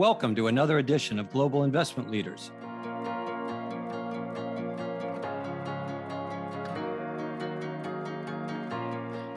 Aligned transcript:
Welcome 0.00 0.34
to 0.36 0.46
another 0.46 0.78
edition 0.78 1.18
of 1.18 1.28
Global 1.28 1.62
Investment 1.62 2.10
Leaders. 2.10 2.52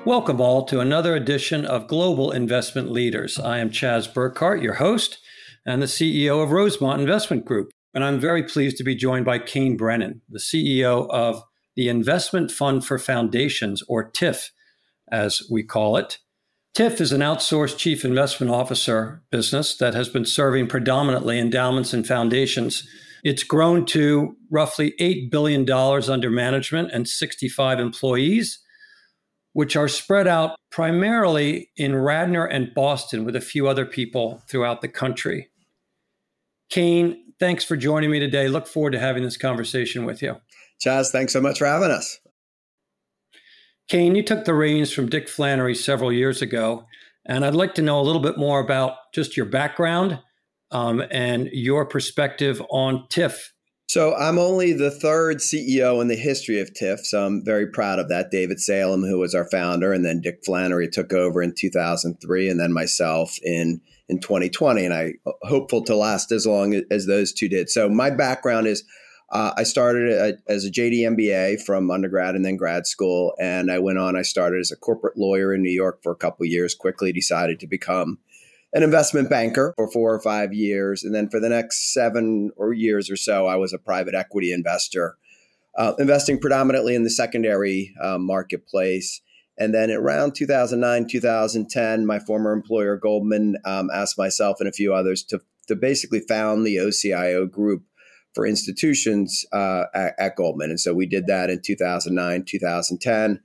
Welcome 0.05 0.39
all 0.39 0.64
to 0.68 0.80
another 0.80 1.18
edition 1.18 1.66
of 1.66 1.89
Global 1.89 2.32
Investment 2.32 2.89
Leaders. 2.89 3.38
I 3.38 3.57
am 3.57 3.71
Chas 3.71 4.07
Burkhart, 4.07 4.64
your 4.64 4.76
host 4.76 5.20
and 5.66 5.82
the 5.82 5.86
CEO 5.86 6.41
of 6.41 6.52
Rosemont 6.52 7.02
Investment 7.02 7.43
Group. 7.43 7.70
And 7.93 8.02
I'm 8.02 8.21
very 8.21 8.43
pleased 8.43 8.77
to 8.77 8.86
be 8.86 8.95
joined 8.95 9.25
by 9.25 9.39
Kane 9.39 9.77
Brenan, 9.77 10.21
the 10.30 10.39
CEO 10.39 11.09
of 11.09 11.43
the 11.75 11.89
Investment 11.89 12.52
Fund 12.52 12.86
for 12.86 12.98
Foundations, 12.98 13.84
or 13.89 14.09
TIFF, 14.09 14.52
as 15.11 15.41
we 15.52 15.61
call 15.61 15.98
it. 15.98 16.20
TIFF 16.74 17.02
is 17.02 17.12
an 17.12 17.21
outsourced 17.21 17.78
chief 17.78 18.04
investment 18.04 18.52
officer 18.52 19.21
business 19.30 19.78
that 19.78 19.93
has 19.93 20.10
been 20.10 20.25
serving 20.25 20.68
predominantly 20.68 21.38
endowments 21.38 21.93
and 21.93 22.06
foundations. 22.06 22.88
It's 23.24 23.43
grown 23.43 23.86
to 23.88 24.36
roughly 24.50 24.96
$8 25.00 25.30
billion 25.30 25.70
under 25.71 26.32
management 26.32 26.89
and 26.92 27.07
65 27.07 27.80
employees, 27.80 28.60
which 29.54 29.75
are 29.75 29.88
spread 29.88 30.28
out 30.28 30.56
primarily 30.71 31.70
in 31.78 31.96
Radnor 31.96 32.45
and 32.45 32.73
Boston 32.73 33.23
with 33.23 33.36
a 33.36 33.42
few 33.42 33.67
other 33.67 33.86
people 33.86 34.42
throughout 34.50 34.81
the 34.81 34.88
country. 34.88 35.52
Kane, 36.72 37.23
thanks 37.39 37.64
for 37.64 37.78
joining 37.78 38.09
me 38.09 38.19
today. 38.19 38.47
Look 38.47 38.66
forward 38.66 38.94
to 38.94 39.00
having 39.00 39.22
this 39.22 39.38
conversation 39.38 40.05
with 40.05 40.23
you. 40.23 40.38
Chas, 40.81 41.11
thanks 41.11 41.33
so 41.33 41.39
much 41.39 41.59
for 41.59 41.67
having 41.67 41.92
us. 41.92 42.19
Kane, 43.89 44.16
you 44.16 44.23
took 44.23 44.45
the 44.45 44.53
reins 44.53 44.92
from 44.92 45.09
Dick 45.09 45.28
Flannery 45.28 45.75
several 45.75 46.11
years 46.11 46.41
ago, 46.41 46.86
and 47.25 47.45
I'd 47.45 47.55
like 47.55 47.75
to 47.75 47.81
know 47.81 48.00
a 48.00 48.03
little 48.03 48.22
bit 48.22 48.38
more 48.38 48.59
about 48.59 48.94
just 49.14 49.38
your 49.38 49.45
background 49.45 50.19
um, 50.72 51.03
and 51.11 51.50
your 51.52 51.86
perspective 51.86 52.61
on 52.69 53.08
TIFF. 53.09 53.53
So 53.88 54.16
I'm 54.16 54.39
only 54.39 54.73
the 54.73 54.89
third 54.89 55.38
CEO 55.38 56.02
in 56.02 56.08
the 56.08 56.16
history 56.16 56.59
of 56.59 56.73
TIFF, 56.73 57.05
so 57.05 57.25
I'm 57.25 57.43
very 57.45 57.67
proud 57.67 57.99
of 57.99 58.09
that. 58.09 58.31
David 58.31 58.59
Salem, 58.59 59.03
who 59.03 59.19
was 59.19 59.35
our 59.35 59.47
founder, 59.49 59.93
and 59.93 60.03
then 60.03 60.21
Dick 60.21 60.39
Flannery 60.45 60.88
took 60.88 61.13
over 61.13 61.43
in 61.43 61.53
2003, 61.55 62.49
and 62.49 62.59
then 62.59 62.73
myself 62.73 63.38
in 63.43 63.81
in 64.09 64.19
2020, 64.19 64.83
and 64.83 64.93
I 64.93 65.13
hopeful 65.43 65.83
to 65.83 65.95
last 65.95 66.31
as 66.31 66.45
long 66.45 66.81
as 66.91 67.05
those 67.05 67.31
two 67.31 67.47
did. 67.47 67.69
So 67.69 67.88
my 67.88 68.09
background 68.09 68.67
is 68.67 68.83
uh, 69.31 69.52
I 69.57 69.63
started 69.63 70.38
as 70.47 70.66
a 70.66 70.71
JD 70.71 71.02
MBA 71.02 71.61
from 71.63 71.89
undergrad 71.89 72.35
and 72.35 72.45
then 72.45 72.55
grad 72.55 72.85
school, 72.85 73.33
and 73.39 73.71
I 73.71 73.80
went 73.80 73.97
on. 73.97 74.15
I 74.15 74.21
started 74.21 74.59
as 74.59 74.71
a 74.71 74.75
corporate 74.75 75.17
lawyer 75.17 75.53
in 75.53 75.63
New 75.63 75.71
York 75.71 76.03
for 76.03 76.11
a 76.11 76.15
couple 76.15 76.45
years. 76.45 76.75
Quickly 76.75 77.11
decided 77.11 77.59
to 77.59 77.67
become 77.67 78.19
an 78.73 78.83
investment 78.83 79.30
banker 79.30 79.73
for 79.75 79.89
four 79.91 80.13
or 80.13 80.19
five 80.19 80.53
years, 80.53 81.03
and 81.03 81.15
then 81.15 81.30
for 81.30 81.39
the 81.39 81.49
next 81.49 81.93
seven 81.93 82.52
or 82.57 82.73
years 82.73 83.09
or 83.09 83.17
so, 83.17 83.47
I 83.47 83.55
was 83.55 83.73
a 83.73 83.80
private 83.80 84.13
equity 84.13 84.52
investor, 84.52 85.17
uh, 85.77 85.93
investing 85.97 86.39
predominantly 86.39 86.93
in 86.93 87.03
the 87.03 87.09
secondary 87.09 87.93
uh, 88.02 88.17
marketplace. 88.17 89.21
And 89.58 89.73
then 89.73 89.91
around 89.91 90.33
2009, 90.33 91.08
2010, 91.08 92.05
my 92.08 92.17
former 92.19 92.52
employer 92.52 92.97
Goldman 92.97 93.58
um, 93.65 93.89
asked 93.93 94.17
myself 94.17 94.58
and 94.59 94.67
a 94.67 94.73
few 94.73 94.93
others 94.93 95.23
to 95.25 95.41
to 95.67 95.75
basically 95.75 96.19
found 96.19 96.65
the 96.65 96.75
OCIO 96.77 97.49
group 97.49 97.83
for 98.34 98.45
institutions 98.45 99.45
uh, 99.53 99.86
at, 99.94 100.14
at, 100.17 100.36
Goldman. 100.36 100.70
And 100.70 100.80
so 100.80 100.94
we 100.94 101.06
did 101.06 101.28
that 101.28 101.50
in 101.50 101.62
2009, 101.62 102.45
2010. 102.48 103.39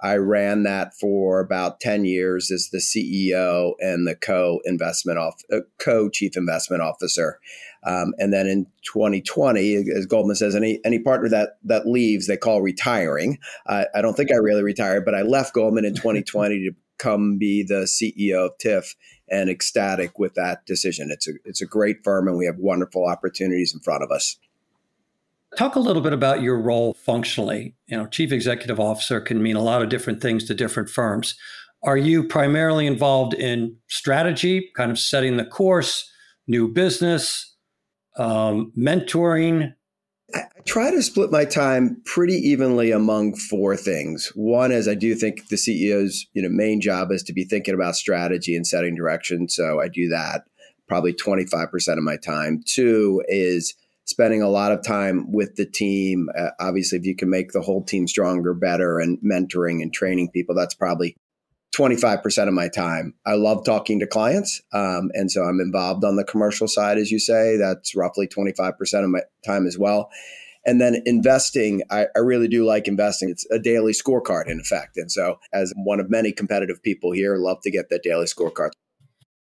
I 0.00 0.16
ran 0.16 0.64
that 0.64 0.92
for 0.94 1.40
about 1.40 1.80
10 1.80 2.04
years 2.04 2.50
as 2.50 2.68
the 2.70 2.78
CEO 2.78 3.72
and 3.78 4.06
the 4.06 4.14
co 4.14 4.60
investment 4.64 5.18
off, 5.18 5.40
uh, 5.52 5.60
co 5.78 6.10
chief 6.10 6.36
investment 6.36 6.82
officer. 6.82 7.40
Um, 7.86 8.12
and 8.18 8.32
then 8.32 8.46
in 8.46 8.66
2020, 8.92 9.84
as 9.96 10.06
Goldman 10.06 10.36
says, 10.36 10.54
any 10.54 10.80
any 10.84 10.98
partner 10.98 11.28
that 11.30 11.58
that 11.64 11.86
leaves, 11.86 12.26
they 12.26 12.36
call 12.36 12.60
retiring. 12.60 13.38
I 13.66 13.86
don't 14.00 14.14
think 14.14 14.30
I 14.30 14.36
really 14.36 14.62
retired, 14.62 15.04
but 15.04 15.14
I 15.14 15.22
left 15.22 15.54
Goldman 15.54 15.84
in 15.84 15.94
2020 15.94 16.68
to 16.68 16.72
come 16.98 17.38
be 17.38 17.62
the 17.62 17.84
CEO 17.84 18.46
of 18.46 18.58
TIFF 18.58 18.94
and 19.30 19.48
ecstatic 19.48 20.18
with 20.18 20.34
that 20.34 20.66
decision. 20.66 21.10
It's 21.10 21.28
a 21.28 21.32
it's 21.44 21.62
a 21.62 21.66
great 21.66 22.04
firm 22.04 22.28
and 22.28 22.36
we 22.36 22.46
have 22.46 22.58
wonderful 22.58 23.06
opportunities 23.06 23.74
in 23.74 23.80
front 23.80 24.02
of 24.02 24.10
us. 24.10 24.36
Talk 25.56 25.76
a 25.76 25.80
little 25.80 26.02
bit 26.02 26.12
about 26.12 26.42
your 26.42 26.60
role 26.60 26.94
functionally. 26.94 27.74
You 27.86 27.96
know, 27.96 28.06
chief 28.06 28.32
executive 28.32 28.80
officer 28.80 29.20
can 29.20 29.42
mean 29.42 29.56
a 29.56 29.62
lot 29.62 29.82
of 29.82 29.88
different 29.88 30.20
things 30.20 30.44
to 30.44 30.54
different 30.54 30.90
firms. 30.90 31.36
Are 31.84 31.96
you 31.96 32.24
primarily 32.24 32.86
involved 32.86 33.34
in 33.34 33.76
strategy, 33.88 34.70
kind 34.74 34.90
of 34.90 34.98
setting 34.98 35.36
the 35.36 35.44
course, 35.44 36.10
new 36.46 36.66
business, 36.66 37.54
um, 38.16 38.72
mentoring, 38.76 39.74
I 40.32 40.42
try 40.64 40.90
to 40.90 41.02
split 41.02 41.30
my 41.30 41.44
time 41.44 42.00
pretty 42.04 42.34
evenly 42.34 42.92
among 42.92 43.36
four 43.36 43.76
things. 43.76 44.32
One 44.34 44.72
is 44.72 44.86
I 44.86 44.94
do 44.94 45.14
think 45.14 45.48
the 45.48 45.56
CEO's 45.56 46.26
you 46.32 46.42
know 46.42 46.48
main 46.48 46.80
job 46.80 47.10
is 47.10 47.22
to 47.24 47.32
be 47.32 47.44
thinking 47.44 47.74
about 47.74 47.96
strategy 47.96 48.54
and 48.54 48.66
setting 48.66 48.94
direction. 48.94 49.48
So 49.48 49.80
I 49.80 49.88
do 49.88 50.08
that 50.08 50.44
probably 50.88 51.14
25% 51.14 51.92
of 51.92 52.04
my 52.04 52.16
time. 52.16 52.62
Two 52.66 53.22
is 53.28 53.74
spending 54.04 54.42
a 54.42 54.48
lot 54.48 54.72
of 54.72 54.84
time 54.84 55.32
with 55.32 55.56
the 55.56 55.66
team. 55.66 56.28
Uh, 56.36 56.50
obviously, 56.60 56.98
if 56.98 57.06
you 57.06 57.16
can 57.16 57.30
make 57.30 57.52
the 57.52 57.62
whole 57.62 57.82
team 57.82 58.06
stronger, 58.06 58.54
better, 58.54 58.98
and 58.98 59.18
mentoring 59.18 59.82
and 59.82 59.92
training 59.92 60.30
people, 60.30 60.54
that's 60.54 60.74
probably 60.74 61.16
25% 61.74 62.48
of 62.48 62.54
my 62.54 62.68
time. 62.68 63.14
I 63.26 63.34
love 63.34 63.64
talking 63.64 64.00
to 64.00 64.06
clients. 64.06 64.62
Um, 64.72 65.10
and 65.14 65.30
so 65.30 65.42
I'm 65.42 65.60
involved 65.60 66.04
on 66.04 66.16
the 66.16 66.24
commercial 66.24 66.68
side, 66.68 66.98
as 66.98 67.10
you 67.10 67.18
say. 67.18 67.56
That's 67.56 67.94
roughly 67.94 68.28
25% 68.28 69.04
of 69.04 69.10
my 69.10 69.20
time 69.44 69.66
as 69.66 69.78
well. 69.78 70.10
And 70.66 70.80
then 70.80 71.02
investing, 71.04 71.82
I, 71.90 72.06
I, 72.16 72.20
really 72.20 72.48
do 72.48 72.64
like 72.64 72.88
investing. 72.88 73.28
It's 73.28 73.44
a 73.50 73.58
daily 73.58 73.92
scorecard, 73.92 74.48
in 74.48 74.58
effect. 74.60 74.96
And 74.96 75.12
so, 75.12 75.38
as 75.52 75.74
one 75.76 76.00
of 76.00 76.08
many 76.08 76.32
competitive 76.32 76.82
people 76.82 77.12
here, 77.12 77.36
love 77.36 77.58
to 77.64 77.70
get 77.70 77.90
that 77.90 78.02
daily 78.02 78.24
scorecard. 78.24 78.70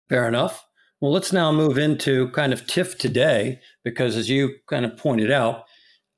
Fair 0.08 0.26
enough. 0.26 0.66
Well, 1.02 1.12
let's 1.12 1.32
now 1.32 1.52
move 1.52 1.76
into 1.76 2.30
kind 2.30 2.52
of 2.52 2.66
TIFF 2.66 2.96
today, 2.96 3.60
because 3.84 4.16
as 4.16 4.30
you 4.30 4.54
kind 4.68 4.86
of 4.86 4.96
pointed 4.96 5.30
out, 5.30 5.64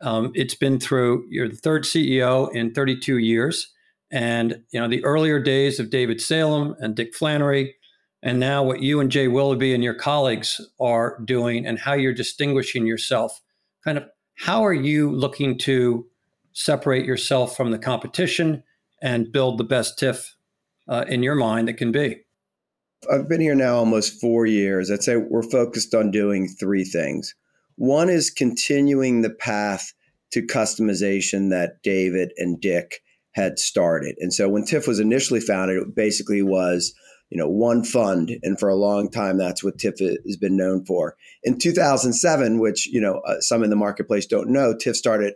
um, 0.00 0.31
it's 0.34 0.54
been 0.54 0.78
through, 0.78 1.26
you're 1.28 1.48
the 1.48 1.56
third 1.56 1.84
CEO 1.84 2.54
in 2.54 2.72
32 2.72 3.19
years. 3.19 3.72
And 4.15 4.63
you 4.71 4.79
know 4.81 4.87
the 4.87 5.05
earlier 5.05 5.41
days 5.41 5.81
of 5.81 5.91
David 5.91 6.21
Salem 6.21 6.77
and 6.79 6.95
Dick 6.95 7.17
Flannery, 7.17 7.75
and 8.23 8.39
now 8.39 8.63
what 8.63 8.81
you 8.81 9.01
and 9.01 9.11
Jay 9.11 9.27
Willoughby 9.27 9.75
and 9.75 9.83
your 9.83 9.95
colleagues 9.95 10.61
are 10.79 11.19
doing, 11.25 11.67
and 11.67 11.81
how 11.81 11.95
you're 11.95 12.15
distinguishing 12.15 12.87
yourself. 12.87 13.41
Kind 13.83 13.99
of 13.99 14.05
how 14.37 14.65
are 14.65 14.73
you 14.73 15.11
looking 15.11 15.59
to 15.59 16.07
separate 16.53 17.05
yourself 17.05 17.57
from 17.57 17.73
the 17.73 17.79
competition 17.79 18.63
and 19.03 19.33
build 19.33 19.59
the 19.59 19.65
best 19.65 19.99
TIFF 19.99 20.37
uh, 20.87 21.05
in 21.09 21.25
your 21.25 21.35
mind 21.35 21.67
that 21.67 21.75
can 21.75 21.91
be? 21.91 22.21
I've 23.13 23.29
been 23.29 23.41
here 23.41 23.57
now 23.57 23.75
almost 23.75 24.21
four 24.21 24.47
years. 24.47 24.93
I'd 24.93 25.03
say 25.03 25.17
we're 25.17 25.43
focused 25.43 25.93
on 25.93 26.13
doing 26.13 26.47
three 26.47 26.85
things. 26.85 27.35
One 27.75 28.09
is 28.09 28.31
continuing 28.31 29.23
the 29.23 29.31
path 29.31 29.93
to 30.31 30.47
customization 30.47 31.51
that 31.51 31.83
David 31.83 32.33
and 32.39 32.61
Dick 32.61 33.03
had 33.34 33.59
started. 33.59 34.17
And 34.19 34.33
so 34.33 34.49
when 34.49 34.65
TIFF 34.65 34.87
was 34.87 35.00
initially 35.00 35.41
founded, 35.41 35.77
it 35.77 35.95
basically 35.95 36.43
was, 36.43 36.95
you 37.31 37.39
know, 37.39 37.49
one 37.49 37.84
fund. 37.84 38.31
And 38.43 38.59
for 38.59 38.69
a 38.69 38.77
long 38.77 39.11
time, 39.11 39.39
that's 39.39 39.62
what 39.62 39.78
TIFF 39.78 39.99
has 39.99 40.37
been 40.37 40.56
known 40.56 40.84
for. 40.84 41.17
In 41.43 41.59
2007, 41.59 42.61
which, 42.61 42.87
you 42.87 43.00
know, 43.00 43.21
uh, 43.27 43.41
some 43.41 43.65
in 43.65 43.71
the 43.71 43.77
marketplace 43.77 44.27
don't 44.27 44.50
know, 44.50 44.75
TIFF 44.75 44.97
started 44.97 45.34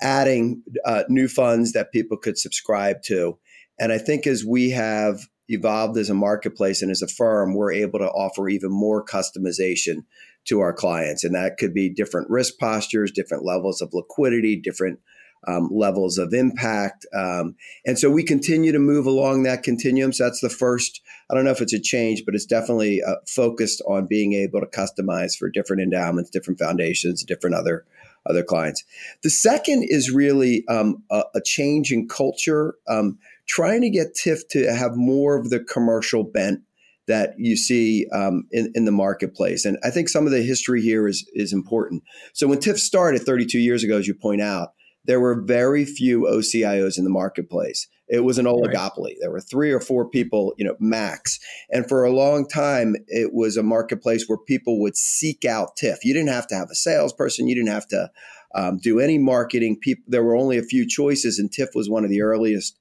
adding 0.00 0.62
uh, 0.84 1.04
new 1.08 1.28
funds 1.28 1.72
that 1.72 1.92
people 1.92 2.16
could 2.16 2.38
subscribe 2.38 3.02
to. 3.04 3.38
And 3.78 3.92
I 3.92 3.98
think 3.98 4.26
as 4.26 4.44
we 4.44 4.70
have 4.70 5.20
evolved 5.48 5.96
as 5.96 6.10
a 6.10 6.14
marketplace 6.14 6.82
and 6.82 6.90
as 6.90 7.02
a 7.02 7.08
firm, 7.08 7.54
we're 7.54 7.72
able 7.72 8.00
to 8.00 8.10
offer 8.10 8.48
even 8.48 8.70
more 8.70 9.04
customization 9.04 10.04
to 10.46 10.60
our 10.60 10.72
clients. 10.72 11.24
And 11.24 11.34
that 11.34 11.56
could 11.56 11.72
be 11.72 11.88
different 11.88 12.30
risk 12.30 12.58
postures, 12.58 13.12
different 13.12 13.44
levels 13.44 13.80
of 13.80 13.94
liquidity, 13.94 14.56
different 14.56 14.98
um, 15.46 15.68
levels 15.72 16.18
of 16.18 16.32
impact. 16.32 17.06
Um, 17.14 17.54
and 17.86 17.98
so 17.98 18.10
we 18.10 18.22
continue 18.22 18.72
to 18.72 18.78
move 18.78 19.06
along 19.06 19.44
that 19.44 19.62
continuum. 19.62 20.12
So 20.12 20.24
that's 20.24 20.40
the 20.40 20.50
first, 20.50 21.00
I 21.30 21.34
don't 21.34 21.44
know 21.44 21.50
if 21.50 21.60
it's 21.60 21.72
a 21.72 21.80
change, 21.80 22.24
but 22.24 22.34
it's 22.34 22.46
definitely 22.46 23.02
uh, 23.02 23.16
focused 23.26 23.82
on 23.86 24.06
being 24.06 24.32
able 24.34 24.60
to 24.60 24.66
customize 24.66 25.36
for 25.36 25.48
different 25.48 25.82
endowments, 25.82 26.30
different 26.30 26.58
foundations, 26.58 27.24
different 27.24 27.56
other 27.56 27.84
other 28.26 28.42
clients. 28.42 28.84
The 29.22 29.30
second 29.30 29.84
is 29.88 30.10
really 30.10 30.64
um, 30.68 31.02
a, 31.10 31.22
a, 31.36 31.40
change 31.40 31.92
in 31.92 32.08
culture, 32.08 32.74
um, 32.86 33.16
trying 33.46 33.80
to 33.82 33.90
get 33.90 34.14
TIFF 34.14 34.46
to 34.48 34.74
have 34.74 34.96
more 34.96 35.36
of 35.36 35.48
the 35.48 35.60
commercial 35.60 36.24
bent 36.24 36.60
that 37.06 37.34
you 37.38 37.56
see 37.56 38.06
um, 38.12 38.46
in, 38.52 38.70
in, 38.74 38.84
the 38.84 38.92
marketplace. 38.92 39.64
And 39.64 39.78
I 39.82 39.90
think 39.90 40.10
some 40.10 40.26
of 40.26 40.32
the 40.32 40.42
history 40.42 40.82
here 40.82 41.08
is, 41.08 41.28
is 41.32 41.54
important. 41.54 42.02
So 42.34 42.46
when 42.46 42.60
TIFF 42.60 42.78
started 42.78 43.22
32 43.22 43.58
years 43.58 43.82
ago, 43.82 43.96
as 43.96 44.06
you 44.06 44.14
point 44.14 44.42
out, 44.42 44.74
there 45.08 45.20
were 45.20 45.40
very 45.40 45.86
few 45.86 46.24
OCIOs 46.24 46.98
in 46.98 47.04
the 47.04 47.10
marketplace. 47.10 47.88
It 48.08 48.20
was 48.20 48.36
an 48.36 48.44
oligopoly. 48.44 49.04
Right. 49.04 49.16
There 49.20 49.30
were 49.30 49.40
three 49.40 49.72
or 49.72 49.80
four 49.80 50.08
people, 50.08 50.52
you 50.58 50.66
know, 50.66 50.76
max. 50.78 51.40
And 51.70 51.88
for 51.88 52.04
a 52.04 52.12
long 52.12 52.46
time, 52.46 52.94
it 53.08 53.32
was 53.32 53.56
a 53.56 53.62
marketplace 53.62 54.26
where 54.28 54.36
people 54.36 54.80
would 54.82 54.98
seek 54.98 55.46
out 55.46 55.76
TIFF. 55.76 56.04
You 56.04 56.12
didn't 56.12 56.28
have 56.28 56.46
to 56.48 56.54
have 56.54 56.68
a 56.70 56.74
salesperson. 56.74 57.48
You 57.48 57.54
didn't 57.54 57.72
have 57.72 57.88
to 57.88 58.10
um, 58.54 58.78
do 58.78 59.00
any 59.00 59.16
marketing. 59.16 59.78
People, 59.80 60.04
there 60.08 60.22
were 60.22 60.36
only 60.36 60.58
a 60.58 60.62
few 60.62 60.86
choices, 60.86 61.38
and 61.38 61.50
TIFF 61.50 61.70
was 61.74 61.88
one 61.88 62.04
of 62.04 62.10
the 62.10 62.20
earliest, 62.20 62.78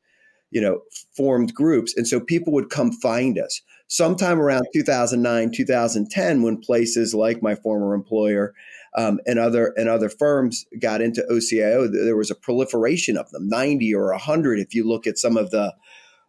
you 0.51 0.59
know, 0.59 0.81
formed 1.15 1.53
groups. 1.53 1.95
And 1.95 2.05
so 2.05 2.19
people 2.19 2.51
would 2.53 2.69
come 2.69 2.91
find 2.91 3.39
us. 3.39 3.61
Sometime 3.87 4.41
around 4.41 4.67
2009, 4.73 5.51
2010, 5.53 6.41
when 6.41 6.57
places 6.57 7.13
like 7.13 7.41
my 7.41 7.55
former 7.55 7.93
employer 7.93 8.53
um, 8.97 9.19
and 9.27 9.37
other 9.37 9.73
and 9.77 9.87
other 9.87 10.09
firms 10.09 10.65
got 10.81 11.01
into 11.01 11.23
OCIO, 11.29 11.89
there 11.89 12.17
was 12.17 12.31
a 12.31 12.35
proliferation 12.35 13.15
of 13.15 13.29
them, 13.29 13.47
90 13.47 13.93
or 13.93 14.09
100. 14.11 14.59
If 14.59 14.73
you 14.73 14.85
look 14.85 15.05
at 15.05 15.19
some 15.19 15.37
of 15.37 15.51
the 15.51 15.75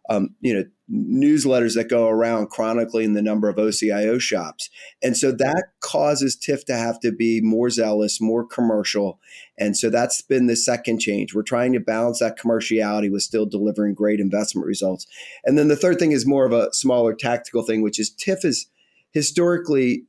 um, 0.07 0.35
you 0.39 0.53
know 0.53 0.63
newsletters 0.91 1.75
that 1.75 1.87
go 1.89 2.07
around 2.07 2.49
chronicling 2.49 3.13
the 3.13 3.21
number 3.21 3.49
of 3.49 3.57
OCIO 3.57 4.21
shops, 4.21 4.69
and 5.01 5.17
so 5.17 5.31
that 5.31 5.65
causes 5.81 6.35
TIFF 6.35 6.65
to 6.65 6.75
have 6.75 6.99
to 6.99 7.11
be 7.11 7.41
more 7.41 7.71
zealous, 7.71 8.21
more 8.21 8.45
commercial, 8.45 9.19
and 9.57 9.75
so 9.75 9.89
that's 9.89 10.21
been 10.21 10.45
the 10.45 10.55
second 10.55 10.99
change. 10.99 11.33
We're 11.33 11.41
trying 11.41 11.73
to 11.73 11.79
balance 11.79 12.19
that 12.19 12.37
commerciality 12.37 13.11
with 13.11 13.23
still 13.23 13.47
delivering 13.47 13.95
great 13.95 14.19
investment 14.19 14.67
results, 14.67 15.07
and 15.43 15.57
then 15.57 15.69
the 15.69 15.75
third 15.75 15.97
thing 15.97 16.11
is 16.11 16.27
more 16.27 16.45
of 16.45 16.53
a 16.53 16.71
smaller 16.71 17.15
tactical 17.15 17.63
thing, 17.63 17.81
which 17.81 17.99
is 17.99 18.11
TIFF 18.11 18.45
is 18.45 18.67
historically 19.11 20.03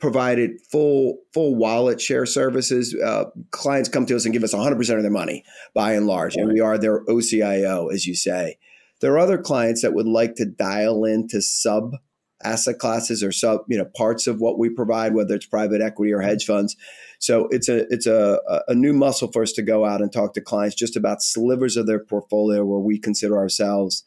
provided 0.00 0.60
full 0.62 1.18
full 1.32 1.54
wallet 1.54 2.00
share 2.00 2.26
services. 2.26 2.94
Uh, 2.94 3.26
clients 3.50 3.88
come 3.88 4.06
to 4.06 4.16
us 4.16 4.24
and 4.24 4.32
give 4.32 4.42
us 4.42 4.54
100% 4.54 4.96
of 4.96 5.02
their 5.02 5.10
money 5.10 5.44
by 5.74 5.92
and 5.92 6.06
large, 6.06 6.36
and 6.36 6.52
we 6.52 6.60
are 6.60 6.78
their 6.78 7.04
OCIO, 7.04 7.92
as 7.92 8.06
you 8.06 8.14
say. 8.14 8.58
There 9.00 9.12
are 9.12 9.18
other 9.18 9.38
clients 9.38 9.82
that 9.82 9.94
would 9.94 10.06
like 10.06 10.34
to 10.36 10.46
dial 10.46 11.04
into 11.04 11.40
sub 11.40 11.92
asset 12.42 12.78
classes 12.78 13.22
or 13.22 13.30
sub 13.30 13.60
you 13.68 13.76
know 13.76 13.84
parts 13.96 14.26
of 14.26 14.40
what 14.40 14.58
we 14.58 14.70
provide, 14.70 15.14
whether 15.14 15.34
it's 15.34 15.46
private 15.46 15.82
equity 15.82 16.12
or 16.12 16.20
hedge 16.20 16.46
funds. 16.46 16.76
So 17.18 17.48
it's 17.50 17.68
a 17.68 17.86
it's 17.92 18.06
a, 18.06 18.40
a 18.66 18.74
new 18.74 18.94
muscle 18.94 19.30
for 19.30 19.42
us 19.42 19.52
to 19.52 19.62
go 19.62 19.84
out 19.84 20.00
and 20.00 20.12
talk 20.12 20.34
to 20.34 20.40
clients 20.40 20.74
just 20.74 20.96
about 20.96 21.22
slivers 21.22 21.76
of 21.76 21.86
their 21.86 22.02
portfolio 22.02 22.64
where 22.64 22.80
we 22.80 22.98
consider 22.98 23.36
ourselves 23.36 24.04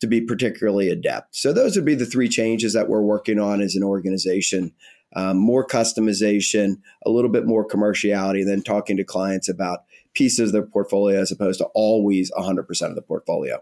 to 0.00 0.06
be 0.06 0.20
particularly 0.20 0.88
adept. 0.88 1.36
So 1.36 1.52
those 1.52 1.76
would 1.76 1.84
be 1.84 1.94
the 1.94 2.06
three 2.06 2.28
changes 2.28 2.72
that 2.72 2.88
we're 2.88 3.02
working 3.02 3.38
on 3.38 3.60
as 3.60 3.76
an 3.76 3.84
organization 3.84 4.72
um, 5.14 5.38
more 5.38 5.66
customization, 5.66 6.76
a 7.04 7.10
little 7.10 7.30
bit 7.30 7.46
more 7.46 7.66
commerciality, 7.66 8.44
than 8.44 8.62
talking 8.62 8.96
to 8.96 9.04
clients 9.04 9.48
about 9.48 9.84
pieces 10.14 10.48
of 10.48 10.52
their 10.52 10.66
portfolio 10.66 11.20
as 11.20 11.32
opposed 11.32 11.58
to 11.58 11.66
always 11.74 12.30
100% 12.32 12.82
of 12.88 12.94
the 12.94 13.02
portfolio. 13.02 13.58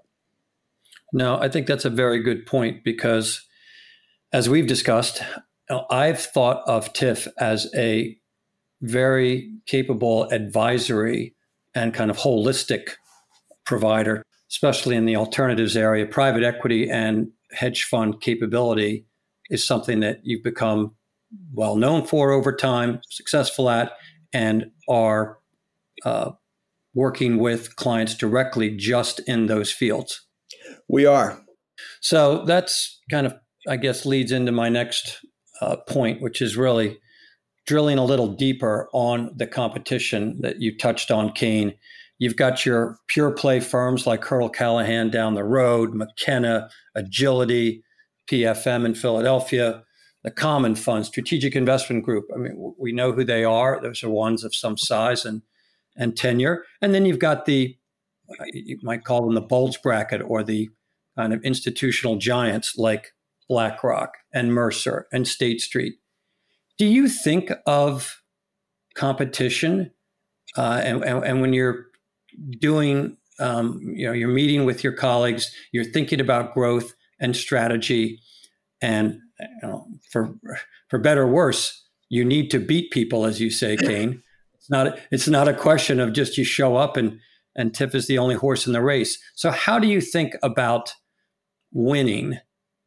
No, 1.12 1.38
I 1.40 1.48
think 1.48 1.66
that's 1.66 1.84
a 1.84 1.90
very 1.90 2.22
good 2.22 2.46
point 2.46 2.84
because, 2.84 3.46
as 4.32 4.48
we've 4.48 4.66
discussed, 4.66 5.22
I've 5.90 6.20
thought 6.20 6.62
of 6.66 6.92
TIFF 6.92 7.28
as 7.38 7.68
a 7.74 8.16
very 8.80 9.52
capable 9.66 10.24
advisory 10.30 11.34
and 11.74 11.94
kind 11.94 12.10
of 12.10 12.18
holistic 12.18 12.90
provider, 13.64 14.24
especially 14.50 14.96
in 14.96 15.06
the 15.06 15.16
alternatives 15.16 15.76
area. 15.76 16.06
Private 16.06 16.42
equity 16.42 16.90
and 16.90 17.28
hedge 17.52 17.84
fund 17.84 18.20
capability 18.20 19.04
is 19.50 19.66
something 19.66 20.00
that 20.00 20.20
you've 20.22 20.44
become 20.44 20.94
well 21.52 21.76
known 21.76 22.06
for 22.06 22.32
over 22.32 22.54
time, 22.54 23.00
successful 23.08 23.70
at, 23.70 23.92
and 24.32 24.70
are 24.88 25.38
uh, 26.04 26.32
working 26.94 27.38
with 27.38 27.76
clients 27.76 28.14
directly 28.14 28.76
just 28.76 29.20
in 29.20 29.46
those 29.46 29.70
fields? 29.70 30.26
We 30.88 31.06
are. 31.06 31.40
So 32.00 32.44
that's 32.44 33.00
kind 33.10 33.26
of, 33.26 33.34
I 33.68 33.76
guess, 33.76 34.06
leads 34.06 34.32
into 34.32 34.52
my 34.52 34.68
next 34.68 35.24
uh, 35.60 35.76
point, 35.76 36.20
which 36.20 36.42
is 36.42 36.56
really 36.56 36.98
drilling 37.66 37.98
a 37.98 38.04
little 38.04 38.28
deeper 38.28 38.88
on 38.92 39.30
the 39.36 39.46
competition 39.46 40.40
that 40.40 40.60
you 40.60 40.76
touched 40.76 41.10
on, 41.10 41.32
Kane. 41.32 41.74
You've 42.18 42.36
got 42.36 42.66
your 42.66 42.98
pure 43.08 43.30
play 43.30 43.60
firms 43.60 44.06
like 44.06 44.22
Hirtle 44.22 44.52
Callan 44.52 45.10
down 45.10 45.34
the 45.34 45.44
road, 45.44 45.94
McKenna, 45.94 46.68
Agility, 46.94 47.82
PFM 48.30 48.84
in 48.84 48.94
Philadelphia, 48.94 49.82
the 50.22 50.30
common 50.30 50.74
fund, 50.74 51.06
strategic 51.06 51.56
investment 51.56 52.04
group. 52.04 52.26
I 52.34 52.38
mean, 52.38 52.74
we 52.78 52.92
know 52.92 53.12
who 53.12 53.24
they 53.24 53.44
are. 53.44 53.80
Those 53.82 54.04
are 54.04 54.10
ones 54.10 54.44
of 54.44 54.54
some 54.54 54.76
size 54.76 55.24
and 55.24 55.42
and 55.96 56.16
tenure. 56.16 56.64
And 56.80 56.94
then 56.94 57.04
you've 57.04 57.18
got 57.18 57.46
the 57.46 57.76
you 58.52 58.78
might 58.82 59.04
call 59.04 59.24
them 59.24 59.34
the 59.34 59.40
bulge 59.40 59.82
bracket 59.82 60.22
or 60.24 60.42
the 60.42 60.70
kind 61.16 61.32
of 61.32 61.42
institutional 61.42 62.16
giants 62.16 62.76
like 62.76 63.12
BlackRock 63.48 64.14
and 64.32 64.54
Mercer 64.54 65.08
and 65.12 65.26
State 65.26 65.60
Street. 65.60 65.94
Do 66.78 66.86
you 66.86 67.08
think 67.08 67.52
of 67.66 68.22
competition 68.94 69.90
uh, 70.56 70.80
and, 70.82 71.04
and, 71.04 71.24
and 71.24 71.40
when 71.40 71.52
you're 71.52 71.86
doing 72.58 73.16
um, 73.38 73.80
you 73.82 74.06
know 74.06 74.12
you're 74.12 74.28
meeting 74.28 74.64
with 74.64 74.84
your 74.84 74.92
colleagues, 74.92 75.54
you're 75.72 75.84
thinking 75.84 76.20
about 76.20 76.54
growth 76.54 76.94
and 77.18 77.34
strategy 77.34 78.20
and 78.80 79.18
you 79.40 79.68
know, 79.68 79.86
for 80.10 80.34
for 80.88 80.98
better 80.98 81.22
or 81.22 81.28
worse, 81.28 81.86
you 82.08 82.24
need 82.24 82.50
to 82.50 82.58
beat 82.58 82.90
people, 82.90 83.24
as 83.24 83.40
you 83.40 83.50
say, 83.50 83.76
Kane. 83.76 84.22
It's 84.54 84.70
not 84.70 84.98
it's 85.10 85.28
not 85.28 85.48
a 85.48 85.54
question 85.54 86.00
of 86.00 86.12
just 86.12 86.36
you 86.36 86.44
show 86.44 86.76
up 86.76 86.96
and 86.96 87.18
and 87.56 87.74
TIFF 87.74 87.94
is 87.94 88.06
the 88.06 88.18
only 88.18 88.34
horse 88.36 88.66
in 88.66 88.72
the 88.72 88.82
race. 88.82 89.18
So 89.34 89.50
how 89.50 89.78
do 89.78 89.88
you 89.88 90.00
think 90.00 90.36
about 90.42 90.94
winning 91.72 92.38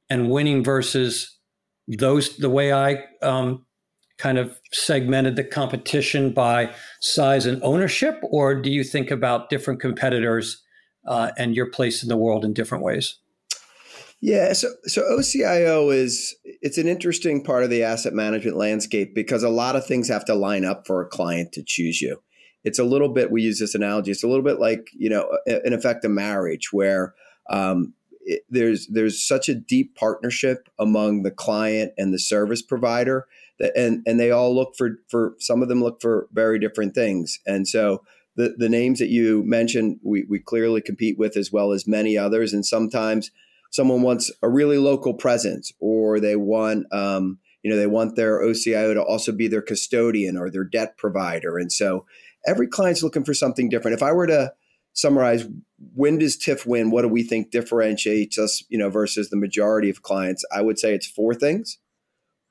and 0.09 0.29
winning 0.29 0.63
versus 0.63 1.38
those 1.88 2.38
the 2.38 2.50
way 2.50 2.71
I 2.71 3.03
um, 3.21 3.65
kind 4.17 4.38
of 4.38 4.57
segmented 4.71 5.35
the 5.35 5.44
competition 5.44 6.33
by 6.33 6.73
size 7.01 7.45
and 7.45 7.61
ownership, 7.63 8.19
or 8.23 8.56
do 8.56 8.71
you 8.71 8.83
think 8.83 9.11
about 9.11 9.49
different 9.49 9.81
competitors 9.81 10.61
uh, 11.07 11.31
and 11.38 11.56
your 11.56 11.69
place 11.69 12.03
in 12.03 12.09
the 12.09 12.17
world 12.17 12.45
in 12.45 12.53
different 12.53 12.83
ways? 12.83 13.17
Yeah, 14.25 14.53
so 14.53 14.69
so 14.85 15.01
OCIO 15.01 15.93
is 15.93 16.33
it's 16.45 16.77
an 16.77 16.87
interesting 16.87 17.43
part 17.43 17.65
of 17.65 17.69
the 17.69 17.83
asset 17.83 18.13
management 18.13 18.55
landscape 18.55 19.13
because 19.13 19.43
a 19.43 19.49
lot 19.49 19.75
of 19.75 19.85
things 19.85 20.07
have 20.07 20.23
to 20.25 20.33
line 20.33 20.63
up 20.63 20.87
for 20.87 21.01
a 21.01 21.09
client 21.09 21.51
to 21.51 21.61
choose 21.61 22.01
you. 22.01 22.21
It's 22.63 22.79
a 22.79 22.85
little 22.85 23.09
bit 23.09 23.31
we 23.31 23.41
use 23.41 23.59
this 23.59 23.75
analogy. 23.75 24.11
It's 24.11 24.23
a 24.23 24.29
little 24.29 24.45
bit 24.45 24.61
like 24.61 24.87
you 24.93 25.09
know, 25.09 25.29
in 25.45 25.73
effect, 25.73 26.05
a 26.05 26.09
marriage 26.09 26.71
where 26.71 27.13
um, 27.49 27.95
it, 28.21 28.43
there's 28.49 28.87
there's 28.87 29.21
such 29.21 29.49
a 29.49 29.55
deep 29.55 29.93
partnership 29.97 30.69
among 30.79 31.23
the 31.23 31.31
client 31.31 31.91
and 31.97 32.13
the 32.13 32.19
service 32.19 32.61
provider 32.61 33.27
that 33.59 33.75
and 33.75 34.03
and 34.06 34.21
they 34.21 34.31
all 34.31 34.56
look 34.56 34.77
for 34.77 34.99
for 35.09 35.35
some 35.39 35.61
of 35.61 35.68
them 35.68 35.83
look 35.83 35.99
for 36.01 36.30
very 36.31 36.59
different 36.59 36.95
things, 36.95 37.39
and 37.45 37.68
so 37.68 38.06
the 38.37 38.56
the 38.57 38.69
names 38.69 38.99
that 38.99 39.09
you 39.09 39.44
mentioned 39.44 39.99
we 40.01 40.25
we 40.30 40.39
clearly 40.39 40.80
compete 40.80 41.19
with 41.19 41.35
as 41.35 41.51
well 41.51 41.73
as 41.73 41.85
many 41.85 42.18
others, 42.18 42.53
and 42.53 42.65
sometimes 42.65 43.31
someone 43.73 44.03
wants 44.03 44.31
a 44.44 44.49
really 44.49 44.77
local 44.77 45.15
presence 45.15 45.73
or 45.80 46.19
they 46.19 46.35
want 46.35 46.85
um, 46.94 47.39
you 47.63 47.71
know 47.71 47.75
they 47.75 47.87
want 47.87 48.15
their 48.15 48.39
ocio 48.39 48.94
to 48.94 49.01
also 49.01 49.31
be 49.31 49.47
their 49.47 49.63
custodian 49.63 50.37
or 50.37 50.49
their 50.49 50.63
debt 50.63 50.95
provider. 50.95 51.57
And 51.57 51.71
so 51.71 52.06
every 52.45 52.68
client's 52.68 53.01
looking 53.01 53.25
for 53.25 53.33
something 53.33 53.69
different. 53.69 53.95
If 53.95 54.03
i 54.03 54.11
were 54.11 54.27
to 54.27 54.53
summarize 54.94 55.47
when 55.95 56.19
does 56.19 56.37
TIFF 56.37 56.68
win? 56.68 56.92
What 56.92 57.01
do 57.01 57.07
we 57.07 57.23
think 57.23 57.49
differentiates 57.49 58.37
us 58.37 58.63
you 58.69 58.77
know 58.77 58.89
versus 58.89 59.30
the 59.30 59.37
majority 59.37 59.89
of 59.89 60.03
clients? 60.03 60.45
I 60.56 60.61
would 60.61 60.77
say 60.77 60.94
it's 60.94 61.07
four 61.07 61.33
things. 61.33 61.80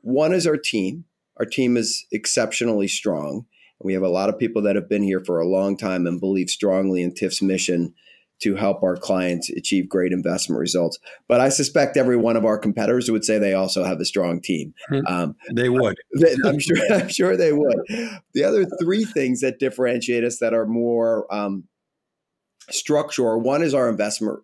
One 0.01 0.33
is 0.33 0.47
our 0.47 0.57
team. 0.57 1.05
Our 1.39 1.47
team 1.47 1.77
is 1.77 2.05
exceptionally 2.11 2.89
strong. 2.89 3.47
And 3.81 3.87
we 3.87 3.93
have 3.95 4.03
a 4.03 4.09
lot 4.09 4.29
of 4.29 4.39
people 4.41 4.61
that 4.63 4.75
have 4.75 4.89
been 4.89 5.05
here 5.05 5.21
for 5.25 5.41
a 5.41 5.47
long 5.47 5.77
time 5.77 6.05
and 6.05 6.19
believe 6.19 6.51
strongly 6.51 7.01
in 7.01 7.15
TIFF's 7.15 7.43
mission 7.43 7.95
to 8.43 8.57
help 8.57 8.83
our 8.83 8.97
clients 8.97 9.49
achieve 9.51 9.89
great 9.89 10.13
investment 10.13 10.59
results. 10.59 10.99
But 11.29 11.41
I 11.41 11.49
suspect 11.49 11.97
every 11.97 12.17
one 12.17 12.37
of 12.37 12.45
our 12.45 12.59
competitors 12.59 13.11
would 13.11 13.25
say 13.25 13.39
they 13.39 13.55
also 13.55 13.85
have 13.85 14.01
a 14.01 14.05
strong 14.05 14.41
team. 14.41 14.75
Hmm. 14.89 15.01
Um, 15.07 15.37
they 15.55 15.69
would. 15.69 15.97
I'm 16.45 16.59
sure. 16.59 16.77
I'm 16.93 17.09
sure 17.09 17.37
they 17.37 17.53
would. 17.53 17.77
The 18.35 18.45
other 18.45 18.67
three 18.81 19.05
things 19.05 19.41
that 19.41 19.59
differentiate 19.59 20.25
us 20.25 20.39
that 20.39 20.55
are 20.55 20.67
more 20.67 21.33
um, 21.33 21.65
structural. 22.71 23.41
One 23.41 23.63
is 23.63 23.75
our 23.75 23.89
investment 23.89 24.41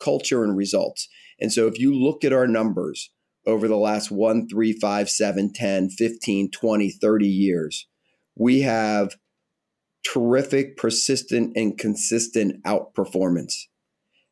culture 0.00 0.42
and 0.44 0.56
results. 0.56 1.08
And 1.40 1.52
so 1.52 1.66
if 1.66 1.78
you 1.78 1.94
look 1.94 2.24
at 2.24 2.32
our 2.32 2.46
numbers 2.46 3.10
over 3.46 3.68
the 3.68 3.76
last 3.76 4.10
one, 4.10 4.48
three, 4.48 4.72
five, 4.72 5.10
seven, 5.10 5.52
10, 5.52 5.90
15, 5.90 6.50
20, 6.50 6.90
30 6.90 7.26
years, 7.26 7.86
we 8.36 8.62
have 8.62 9.16
terrific, 10.04 10.76
persistent, 10.76 11.56
and 11.56 11.78
consistent 11.78 12.62
outperformance. 12.64 13.54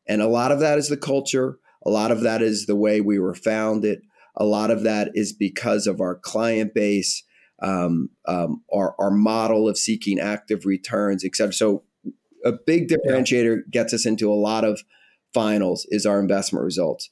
And 0.07 0.21
a 0.21 0.27
lot 0.27 0.51
of 0.51 0.59
that 0.59 0.77
is 0.77 0.89
the 0.89 0.97
culture. 0.97 1.57
A 1.85 1.89
lot 1.89 2.11
of 2.11 2.21
that 2.21 2.41
is 2.41 2.65
the 2.65 2.75
way 2.75 3.01
we 3.01 3.19
were 3.19 3.35
founded. 3.35 4.01
A 4.35 4.45
lot 4.45 4.71
of 4.71 4.83
that 4.83 5.11
is 5.13 5.33
because 5.33 5.87
of 5.87 5.99
our 5.99 6.15
client 6.15 6.73
base, 6.73 7.23
um, 7.61 8.09
um, 8.27 8.63
our, 8.73 8.95
our 8.99 9.11
model 9.11 9.67
of 9.67 9.77
seeking 9.77 10.19
active 10.19 10.65
returns, 10.65 11.23
et 11.23 11.35
cetera. 11.35 11.53
So, 11.53 11.83
a 12.43 12.51
big 12.51 12.87
differentiator 12.87 13.69
gets 13.69 13.93
us 13.93 14.03
into 14.03 14.31
a 14.31 14.33
lot 14.33 14.63
of 14.63 14.81
finals 15.31 15.85
is 15.91 16.07
our 16.07 16.19
investment 16.19 16.65
results. 16.65 17.11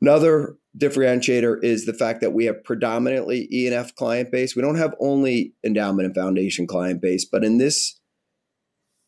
Another 0.00 0.56
differentiator 0.78 1.62
is 1.62 1.86
the 1.86 1.94
fact 1.94 2.20
that 2.20 2.32
we 2.32 2.44
have 2.46 2.62
predominantly 2.64 3.48
E&F 3.50 3.94
client 3.94 4.30
base. 4.30 4.54
We 4.54 4.62
don't 4.62 4.76
have 4.76 4.94
only 5.00 5.54
endowment 5.64 6.06
and 6.06 6.14
foundation 6.14 6.66
client 6.66 7.00
base, 7.00 7.24
but 7.24 7.44
in 7.44 7.58
this 7.58 7.98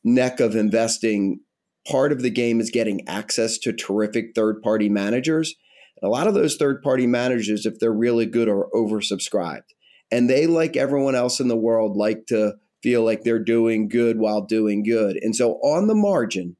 neck 0.04 0.40
of 0.40 0.56
investing, 0.56 1.40
part 1.86 2.12
of 2.12 2.22
the 2.22 2.30
game 2.30 2.60
is 2.60 2.70
getting 2.70 3.06
access 3.08 3.58
to 3.58 3.72
terrific 3.72 4.32
third 4.34 4.62
party 4.62 4.88
managers. 4.88 5.54
And 6.00 6.08
a 6.08 6.12
lot 6.12 6.26
of 6.26 6.34
those 6.34 6.56
third 6.56 6.82
party 6.82 7.06
managers, 7.06 7.66
if 7.66 7.78
they're 7.78 7.92
really 7.92 8.26
good, 8.26 8.48
are 8.48 8.68
oversubscribed. 8.74 9.62
And 10.10 10.30
they, 10.30 10.46
like 10.46 10.76
everyone 10.76 11.14
else 11.14 11.40
in 11.40 11.48
the 11.48 11.56
world, 11.56 11.96
like 11.96 12.26
to 12.28 12.54
feel 12.82 13.04
like 13.04 13.24
they're 13.24 13.42
doing 13.42 13.88
good 13.88 14.18
while 14.18 14.40
doing 14.40 14.82
good. 14.82 15.18
And 15.20 15.36
so, 15.36 15.54
on 15.54 15.86
the 15.86 15.94
margin, 15.94 16.56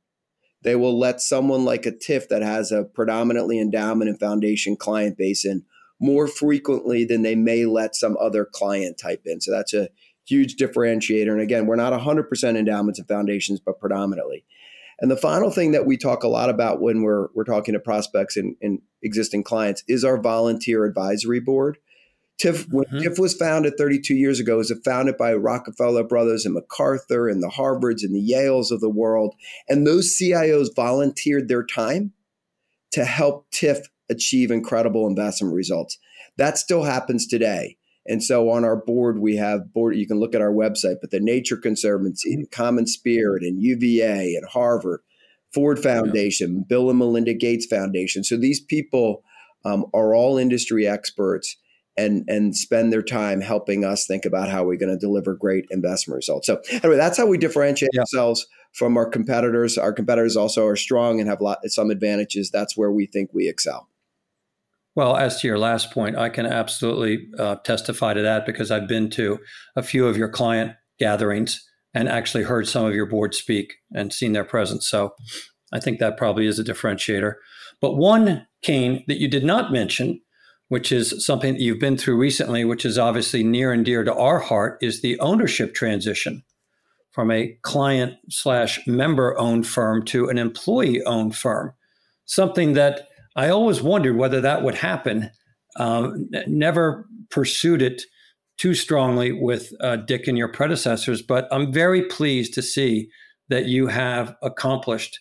they 0.63 0.77
will 0.77 0.99
let 0.99 1.21
someone 1.21 1.65
like 1.65 1.87
a 1.87 1.93
TIFF 1.93 2.29
that 2.29 2.43
has 2.43 2.73
a 2.73 2.85
predominantly 2.85 3.61
endowment 3.61 4.11
and 4.11 4.19
foundation 4.19 4.77
client 4.77 5.17
base 5.17 5.45
in 5.45 5.65
more 6.01 6.27
frequently 6.27 7.05
than 7.05 7.23
they 7.23 7.35
may 7.35 7.65
let 7.65 7.95
some 7.95 8.17
other 8.21 8.45
client 8.45 8.99
type 8.99 9.23
in. 9.25 9.41
So, 9.41 9.51
that's 9.51 9.75
a 9.75 9.89
huge 10.29 10.57
differentiator. 10.57 11.33
And 11.33 11.41
again, 11.41 11.67
we're 11.67 11.77
not 11.77 11.99
100% 11.99 12.57
endowments 12.57 12.99
and 12.99 13.09
foundations, 13.09 13.61
but 13.61 13.81
predominantly. 13.81 14.45
And 15.01 15.11
the 15.11 15.17
final 15.17 15.51
thing 15.51 15.73
that 15.73 15.87
we 15.87 15.97
talk 15.97 16.23
a 16.23 16.29
lot 16.29 16.51
about 16.51 16.81
when 16.81 17.03
we're, 17.03 17.29
we're 17.35 17.45
talking 17.45 17.75
to 17.75 17.81
prospects 17.81 18.37
and, 18.37 18.57
and 18.61 18.81
existing 19.03 19.45
clients 19.45 19.85
is 19.89 20.05
our 20.05 20.21
volunteer 20.21 20.85
advisory 20.85 21.41
board. 21.41 21.79
TIFF, 22.39 22.67
when 22.71 22.85
mm-hmm. 22.87 23.01
TIFF 23.01 23.19
was 23.19 23.35
founded 23.35 23.75
32 23.77 24.15
years 24.15 24.39
ago, 24.39 24.55
it 24.55 24.59
was 24.59 24.81
founded 24.85 25.17
by 25.17 25.35
Rockefeller 25.35 26.05
Brothers 26.05 26.47
and 26.47 26.55
MacArthur 26.55 27.29
and 27.29 27.43
the 27.43 27.49
Harvards 27.49 28.03
and 28.03 28.15
the 28.15 28.33
Yales 28.33 28.71
of 28.71 28.81
the 28.81 28.89
world. 28.89 29.35
And 29.69 29.87
those 29.87 30.17
CIOs 30.17 30.69
volunteered 30.75 31.49
their 31.49 31.65
time 31.65 32.13
to 32.93 33.05
help 33.05 33.51
TIFF 33.51 33.89
achieve 34.09 34.51
incredible 34.51 35.07
investment 35.07 35.55
results. 35.55 35.99
That 36.37 36.59
still 36.59 36.85
happens 36.85 37.27
today. 37.27 37.77
And 38.07 38.23
so 38.23 38.49
on 38.51 38.65
our 38.65 38.77
board, 38.77 39.19
we 39.19 39.37
have 39.37 39.73
board, 39.75 39.97
you 39.97 40.07
can 40.07 40.19
look 40.19 40.35
at 40.35 40.41
our 40.41 40.53
website, 40.53 40.97
but 41.01 41.11
the 41.11 41.21
Nature 41.21 41.59
Conservancy 41.59 42.33
and 42.33 42.51
Common 42.51 42.87
Spirit 42.87 43.43
and 43.43 43.61
UVA 43.61 44.35
and 44.35 44.49
Harvard, 44.49 45.01
Ford 45.53 45.79
Foundation, 45.79 46.57
yeah. 46.57 46.63
Bill 46.69 46.89
and 46.89 46.99
Melinda 46.99 47.35
Gates 47.35 47.67
Foundation. 47.67 48.25
So 48.25 48.39
these 48.39 48.61
people 48.61 49.23
um, 49.65 49.87
are 49.93 50.15
all 50.15 50.39
industry 50.39 50.87
experts 50.87 51.57
and 51.99 52.25
and 52.29 52.57
spend 52.57 52.93
their 52.93 53.03
time 53.03 53.43
helping 53.43 53.85
us 53.85 54.07
think 54.07 54.25
about 54.25 54.49
how 54.49 54.65
we're 54.65 54.79
going 54.79 54.93
to 54.93 54.97
deliver 54.97 55.35
great 55.35 55.67
investment 55.71 56.17
results. 56.17 56.47
So 56.47 56.63
anyway, 56.71 56.97
that's 56.97 57.19
how 57.19 57.27
we 57.27 57.37
differentiate 57.37 57.91
yeah. 57.93 58.01
ourselves 58.01 58.47
from 58.73 58.97
our 58.97 59.09
competitors. 59.09 59.77
Our 59.77 59.93
competitors 59.93 60.37
also 60.37 60.67
are 60.67 60.77
strong 60.77 61.21
and 61.21 61.29
have 61.29 61.41
lot, 61.41 61.59
some 61.65 61.91
advantages. 61.91 62.51
That's 62.51 62.77
where 62.77 62.93
we 62.93 63.07
think 63.07 63.31
we 63.35 63.49
excel. 63.49 63.89
Well, 64.95 65.17
as 65.17 65.41
to 65.41 65.47
your 65.47 65.59
last 65.59 65.93
point, 65.93 66.17
I 66.17 66.29
can 66.29 66.47
absolutely 66.47 67.29
uh, 67.39 67.57
testify 67.57 68.15
to 68.15 68.23
that 68.23 68.47
because 68.47 68.71
I've 68.71 68.89
been 68.89 69.11
to 69.11 69.39
a 69.77 69.83
few 69.83 70.07
of 70.07 70.17
your 70.17 70.29
client 70.29 70.73
gatherings 70.99 71.65
and 71.95 72.09
actually 72.09 72.45
heard 72.45 72.67
some 72.67 72.85
of 72.85 72.95
your 72.95 73.07
board 73.07 73.35
speak 73.35 73.75
and 73.93 74.13
seen 74.13 74.33
their 74.33 74.45
presence. 74.45 74.89
So 74.89 75.15
I 75.73 75.81
think 75.81 75.99
that 75.99 76.17
probably 76.17 76.47
is 76.47 76.59
a 76.59 76.65
differentiator. 76.65 77.35
But 77.81 77.97
one, 77.97 78.47
Kane, 78.63 79.05
that 79.07 79.19
you 79.19 79.29
did 79.29 79.45
not 79.45 79.73
mention, 79.73 80.21
which 80.69 80.93
is 80.93 81.25
something 81.25 81.55
that 81.55 81.63
you've 81.63 81.81
been 81.81 81.97
through 81.97 82.17
recently, 82.17 82.65
which 82.65 82.85
is 82.85 82.99
obviously 82.99 83.43
near 83.43 83.73
and 83.73 83.85
dear 83.85 84.05
to 84.05 84.15
our 84.15 84.39
heart, 84.39 84.79
is 84.83 85.01
the 85.01 85.19
ownership 85.21 85.75
transition 85.75 86.43
from 87.11 87.31
a 87.31 87.57
client 87.63 88.15
slash 88.29 88.87
member 88.87 89.37
owned 89.39 89.67
firm 89.67 90.05
to 90.05 90.29
an 90.29 90.39
employee 90.39 91.03
owned 91.05 91.35
firm. 91.35 91.73
Something 92.27 92.75
that 92.75 93.09
I 93.35 93.49
always 93.49 93.83
wondered 93.83 94.17
whether 94.17 94.41
that 94.41 94.63
would 94.63 94.75
happen. 94.75 95.31
Um, 95.77 96.29
never 96.47 97.07
pursued 97.31 97.83
it 97.83 98.03
too 98.59 98.75
strongly 98.75 99.33
with 99.33 99.73
uh, 99.81 99.97
Dick 99.97 100.27
and 100.27 100.37
your 100.37 100.49
predecessors, 100.49 101.23
but 101.23 101.47
I'm 101.53 101.73
very 101.73 102.03
pleased 102.03 102.53
to 102.55 102.63
see 102.63 103.09
that 103.49 103.67
you 103.67 103.87
have 103.87 104.35
accomplished 104.43 105.21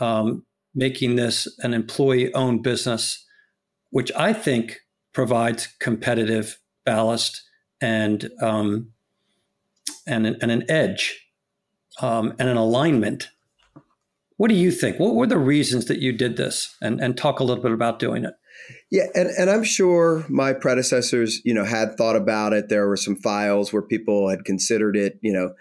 um, 0.00 0.44
making 0.74 1.16
this 1.16 1.46
an 1.60 1.74
employee 1.74 2.32
owned 2.34 2.62
business, 2.62 3.24
which 3.92 4.10
I 4.16 4.32
think 4.32 4.80
provides 5.12 5.68
competitive 5.78 6.58
ballast 6.84 7.42
and 7.80 8.28
um, 8.42 8.92
and, 10.06 10.26
and 10.26 10.50
an 10.50 10.68
edge 10.68 11.28
um, 12.00 12.34
and 12.38 12.48
an 12.48 12.56
alignment 12.56 13.28
what 14.42 14.48
do 14.48 14.56
you 14.56 14.72
think? 14.72 14.98
What 14.98 15.14
were 15.14 15.28
the 15.28 15.38
reasons 15.38 15.84
that 15.84 16.00
you 16.00 16.12
did 16.12 16.36
this? 16.36 16.76
And, 16.80 17.00
and 17.00 17.16
talk 17.16 17.38
a 17.38 17.44
little 17.44 17.62
bit 17.62 17.70
about 17.70 18.00
doing 18.00 18.24
it. 18.24 18.34
Yeah, 18.90 19.04
and, 19.14 19.28
and 19.38 19.48
I'm 19.48 19.62
sure 19.62 20.24
my 20.28 20.52
predecessors, 20.52 21.40
you 21.44 21.54
know, 21.54 21.62
had 21.62 21.96
thought 21.96 22.16
about 22.16 22.52
it. 22.52 22.68
There 22.68 22.88
were 22.88 22.96
some 22.96 23.14
files 23.14 23.72
where 23.72 23.82
people 23.82 24.28
had 24.30 24.44
considered 24.44 24.96
it, 24.96 25.20
you 25.20 25.32
know, 25.32 25.54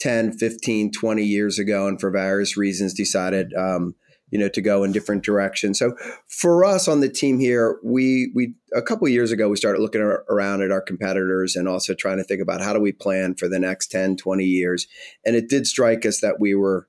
10, 0.00 0.36
15, 0.36 0.92
20 0.92 1.22
years 1.22 1.58
ago, 1.58 1.88
and 1.88 1.98
for 1.98 2.10
various 2.10 2.58
reasons 2.58 2.92
decided, 2.92 3.54
um, 3.54 3.94
you 4.30 4.38
know, 4.38 4.48
to 4.48 4.60
go 4.60 4.82
in 4.82 4.92
different 4.92 5.24
directions. 5.24 5.78
So 5.78 5.96
for 6.28 6.64
us 6.64 6.88
on 6.88 7.00
the 7.00 7.08
team 7.08 7.38
here, 7.38 7.78
we 7.84 8.32
we 8.34 8.54
a 8.74 8.82
couple 8.82 9.08
years 9.08 9.30
ago 9.30 9.48
we 9.48 9.56
started 9.56 9.80
looking 9.80 10.00
around 10.00 10.62
at 10.62 10.72
our 10.72 10.80
competitors 10.80 11.54
and 11.54 11.68
also 11.68 11.94
trying 11.94 12.18
to 12.18 12.24
think 12.24 12.42
about 12.42 12.60
how 12.60 12.72
do 12.72 12.80
we 12.80 12.92
plan 12.92 13.34
for 13.34 13.48
the 13.48 13.60
next 13.60 13.90
10, 13.90 14.16
20 14.16 14.44
years. 14.44 14.86
And 15.24 15.36
it 15.36 15.48
did 15.48 15.66
strike 15.66 16.04
us 16.04 16.20
that 16.20 16.40
we 16.40 16.54
were 16.54 16.88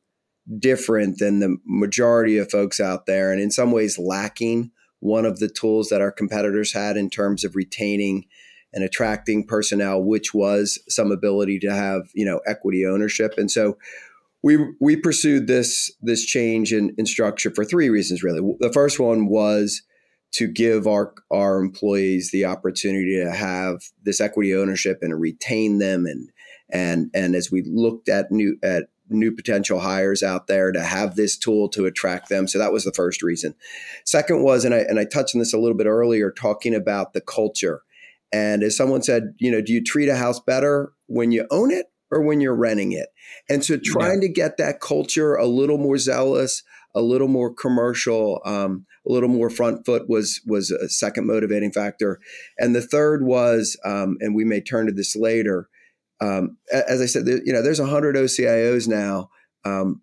different 0.57 1.19
than 1.19 1.39
the 1.39 1.57
majority 1.65 2.37
of 2.37 2.49
folks 2.49 2.79
out 2.79 3.05
there, 3.05 3.31
and 3.31 3.41
in 3.41 3.51
some 3.51 3.71
ways 3.71 3.99
lacking 3.99 4.71
one 4.99 5.25
of 5.25 5.39
the 5.39 5.49
tools 5.49 5.89
that 5.89 6.01
our 6.01 6.11
competitors 6.11 6.73
had 6.73 6.97
in 6.97 7.09
terms 7.09 7.43
of 7.43 7.55
retaining 7.55 8.25
and 8.73 8.83
attracting 8.83 9.45
personnel, 9.45 10.03
which 10.03 10.33
was 10.33 10.79
some 10.89 11.11
ability 11.11 11.59
to 11.59 11.71
have 11.71 12.09
you 12.15 12.25
know 12.25 12.39
equity 12.47 12.85
ownership. 12.85 13.33
And 13.37 13.51
so 13.51 13.77
we 14.43 14.57
we 14.79 14.95
pursued 14.95 15.47
this 15.47 15.91
this 16.01 16.25
change 16.25 16.73
in, 16.73 16.93
in 16.97 17.05
structure 17.05 17.51
for 17.51 17.65
three 17.65 17.89
reasons 17.89 18.23
really. 18.23 18.41
The 18.59 18.71
first 18.71 18.99
one 18.99 19.27
was 19.27 19.81
to 20.33 20.47
give 20.47 20.87
our 20.87 21.13
our 21.31 21.59
employees 21.59 22.31
the 22.31 22.45
opportunity 22.45 23.15
to 23.23 23.31
have 23.31 23.81
this 24.03 24.21
equity 24.21 24.55
ownership 24.55 24.99
and 25.01 25.19
retain 25.19 25.79
them 25.79 26.05
and 26.05 26.29
and 26.69 27.09
and 27.13 27.35
as 27.35 27.51
we 27.51 27.63
looked 27.65 28.09
at 28.09 28.31
new 28.31 28.57
at 28.61 28.89
new 29.09 29.31
potential 29.31 29.79
hires 29.79 30.21
out 30.21 30.47
there 30.47 30.71
to 30.71 30.83
have 30.83 31.15
this 31.15 31.37
tool 31.37 31.69
to 31.69 31.85
attract 31.85 32.29
them. 32.29 32.47
So 32.47 32.59
that 32.59 32.73
was 32.73 32.83
the 32.83 32.91
first 32.91 33.23
reason. 33.23 33.55
Second 34.05 34.43
was, 34.43 34.65
and 34.65 34.73
I 34.73 34.79
and 34.79 34.99
I 34.99 35.05
touched 35.05 35.35
on 35.35 35.39
this 35.39 35.53
a 35.53 35.59
little 35.59 35.77
bit 35.77 35.87
earlier, 35.87 36.31
talking 36.31 36.75
about 36.75 37.13
the 37.13 37.21
culture. 37.21 37.83
And 38.33 38.63
as 38.63 38.75
someone 38.75 39.01
said, 39.01 39.33
you 39.37 39.49
know, 39.49 39.61
do 39.61 39.71
you 39.71 39.81
treat 39.81 40.09
a 40.09 40.17
house 40.17 40.39
better 40.39 40.91
when 41.07 41.31
you 41.31 41.47
own 41.49 41.71
it 41.71 41.87
or 42.11 42.21
when 42.21 42.41
you're 42.41 42.55
renting 42.55 42.91
it? 42.91 43.09
And 43.49 43.63
so 43.63 43.77
trying 43.77 44.21
yeah. 44.21 44.27
to 44.27 44.33
get 44.33 44.57
that 44.57 44.79
culture 44.79 45.35
a 45.35 45.45
little 45.45 45.77
more 45.77 45.97
zealous, 45.97 46.63
a 46.95 47.01
little 47.01 47.27
more 47.27 47.53
commercial, 47.53 48.41
um, 48.45 48.85
a 49.07 49.11
little 49.11 49.29
more 49.29 49.49
front 49.49 49.85
foot 49.85 50.09
was 50.09 50.41
was 50.45 50.71
a 50.71 50.89
second 50.89 51.27
motivating 51.27 51.71
factor. 51.71 52.19
And 52.57 52.75
the 52.75 52.81
third 52.81 53.23
was, 53.23 53.77
um, 53.85 54.17
and 54.19 54.35
we 54.35 54.45
may 54.45 54.61
turn 54.61 54.87
to 54.87 54.91
this 54.91 55.15
later, 55.15 55.69
um, 56.19 56.57
as 56.71 57.01
I 57.01 57.05
said, 57.05 57.25
there, 57.25 57.39
you 57.43 57.53
know, 57.53 57.61
there's 57.61 57.79
100 57.79 58.15
OCIOs 58.15 58.87
now. 58.87 59.29
Um, 59.63 60.01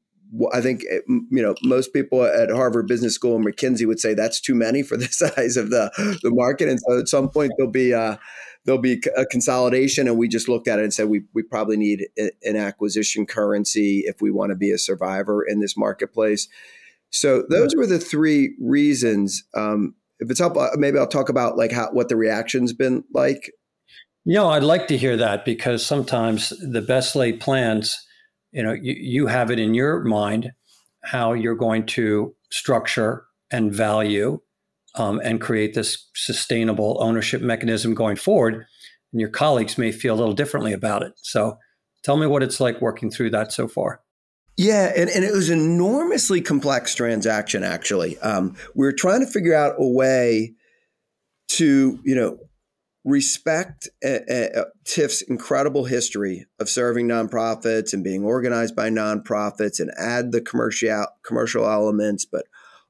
I 0.52 0.61
think 0.61 0.84
eh, 0.90 1.00
you 1.06 1.42
know 1.42 1.54
most 1.62 1.92
people 1.92 2.25
at 2.25 2.50
Harvard 2.50 2.87
Business 2.87 3.14
School 3.14 3.37
and 3.37 3.46
McKinsey 3.46 3.87
would 3.87 4.00
say 4.00 4.14
that's 4.14 4.40
too 4.40 4.54
many 4.54 4.82
for 4.82 4.96
the 4.96 5.04
size 5.11 5.56
of 5.56 5.70
the 5.70 5.90
the 6.23 6.30
market, 6.30 6.68
and 6.68 6.80
so 6.80 6.99
at 6.99 7.08
some 7.08 7.28
point 7.28 7.52
there'll 7.56 7.70
be 7.70 7.94
uh, 7.94 8.16
there'll 8.64 8.80
be 8.80 9.02
a 9.16 9.26
consolidation, 9.26 10.09
and 10.09 10.18
we 10.18 10.28
just 10.28 10.49
looked 10.49 10.68
at 10.68 10.78
it 10.78 10.83
and 10.83 10.94
said 10.94 11.09
we 11.09 11.23
we 11.33 11.42
probably 11.42 11.76
need 11.76 12.06
an 12.16 12.56
acquisition 12.56 13.26
currency 13.26 14.04
if 14.06 14.21
we 14.21 14.30
want 14.30 14.50
to 14.50 14.56
be 14.56 14.71
a 14.71 14.78
survivor 14.78 15.42
in 15.42 15.61
this 15.61 15.76
marketplace. 15.76 16.49
So 17.11 17.44
those 17.49 17.76
were 17.76 17.87
the 17.87 18.00
three 18.00 18.56
reasons. 18.61 19.44
Um, 19.54 19.94
if 20.18 20.30
it's 20.30 20.40
helpful, 20.40 20.68
maybe 20.76 20.99
I'll 20.99 21.06
talk 21.06 21.28
about 21.28 21.56
like 21.56 21.73
how 21.73 21.90
what 21.92 22.09
the 22.09 22.16
reaction's 22.16 22.73
been 22.73 23.04
like 23.12 23.50
you 24.25 24.35
know, 24.35 24.49
I'd 24.49 24.62
like 24.62 24.88
to 24.88 24.97
hear 24.97 25.18
that 25.18 25.44
because 25.44 25.85
sometimes 25.85 26.49
the 26.61 26.80
best 26.80 27.14
laid 27.14 27.40
plans, 27.40 28.06
you 28.52 28.62
know, 28.62 28.73
you, 28.73 28.94
you 28.99 29.26
have 29.26 29.50
it 29.50 29.59
in 29.59 29.75
your 29.75 30.02
mind 30.02 30.52
how 31.04 31.35
you're 31.35 31.54
going 31.54 31.85
to 31.85 32.35
structure 32.50 33.26
and 33.50 33.73
value 33.73 34.40
um, 34.95 35.21
and 35.25 35.41
create 35.41 35.75
this 35.75 36.09
sustainable 36.15 36.97
ownership 37.01 37.43
mechanism 37.43 37.95
going 37.95 38.17
forward. 38.17 38.67
And 39.13 39.21
your 39.21 39.31
colleagues 39.31 39.79
may 39.79 39.93
feel 39.93 40.15
a 40.15 40.17
little 40.17 40.35
differently 40.35 40.73
about 40.73 41.03
it. 41.03 41.13
So 41.17 41.59
tell 42.03 42.17
me 42.17 42.27
what 42.27 42.43
it's 42.43 42.61
like 42.61 42.81
working 42.81 43.11
through 43.11 43.31
that 43.31 43.53
so 43.53 43.69
far. 43.69 44.01
Yeah, 44.57 44.93
and, 44.97 45.11
and 45.11 45.25
it 45.25 45.33
was 45.33 45.51
an 45.51 45.59
enormously 45.59 46.41
complex 46.41 46.95
transaction, 46.95 47.65
actually. 47.65 48.19
Um, 48.19 48.55
we 48.77 48.87
were 48.87 48.93
trying 48.93 49.21
to 49.21 49.27
figure 49.27 49.55
out 49.55 49.75
a 49.79 49.89
way 49.89 50.55
to, 51.49 51.99
you 52.05 52.15
know, 52.15 52.39
respect 53.05 53.89
uh, 54.05 54.33
uh, 54.33 54.65
TIFF's 54.85 55.23
incredible 55.23 55.85
history 55.85 56.47
of 56.59 56.69
serving 56.69 57.07
nonprofits 57.07 57.93
and 57.93 58.03
being 58.03 58.25
organized 58.25 58.75
by 58.75 58.89
nonprofits 58.89 59.79
and 59.79 59.91
add 59.99 60.33
the 60.33 60.41
commercial 60.41 61.07
commercial 61.23 61.69
elements, 61.69 62.25
but 62.25 62.47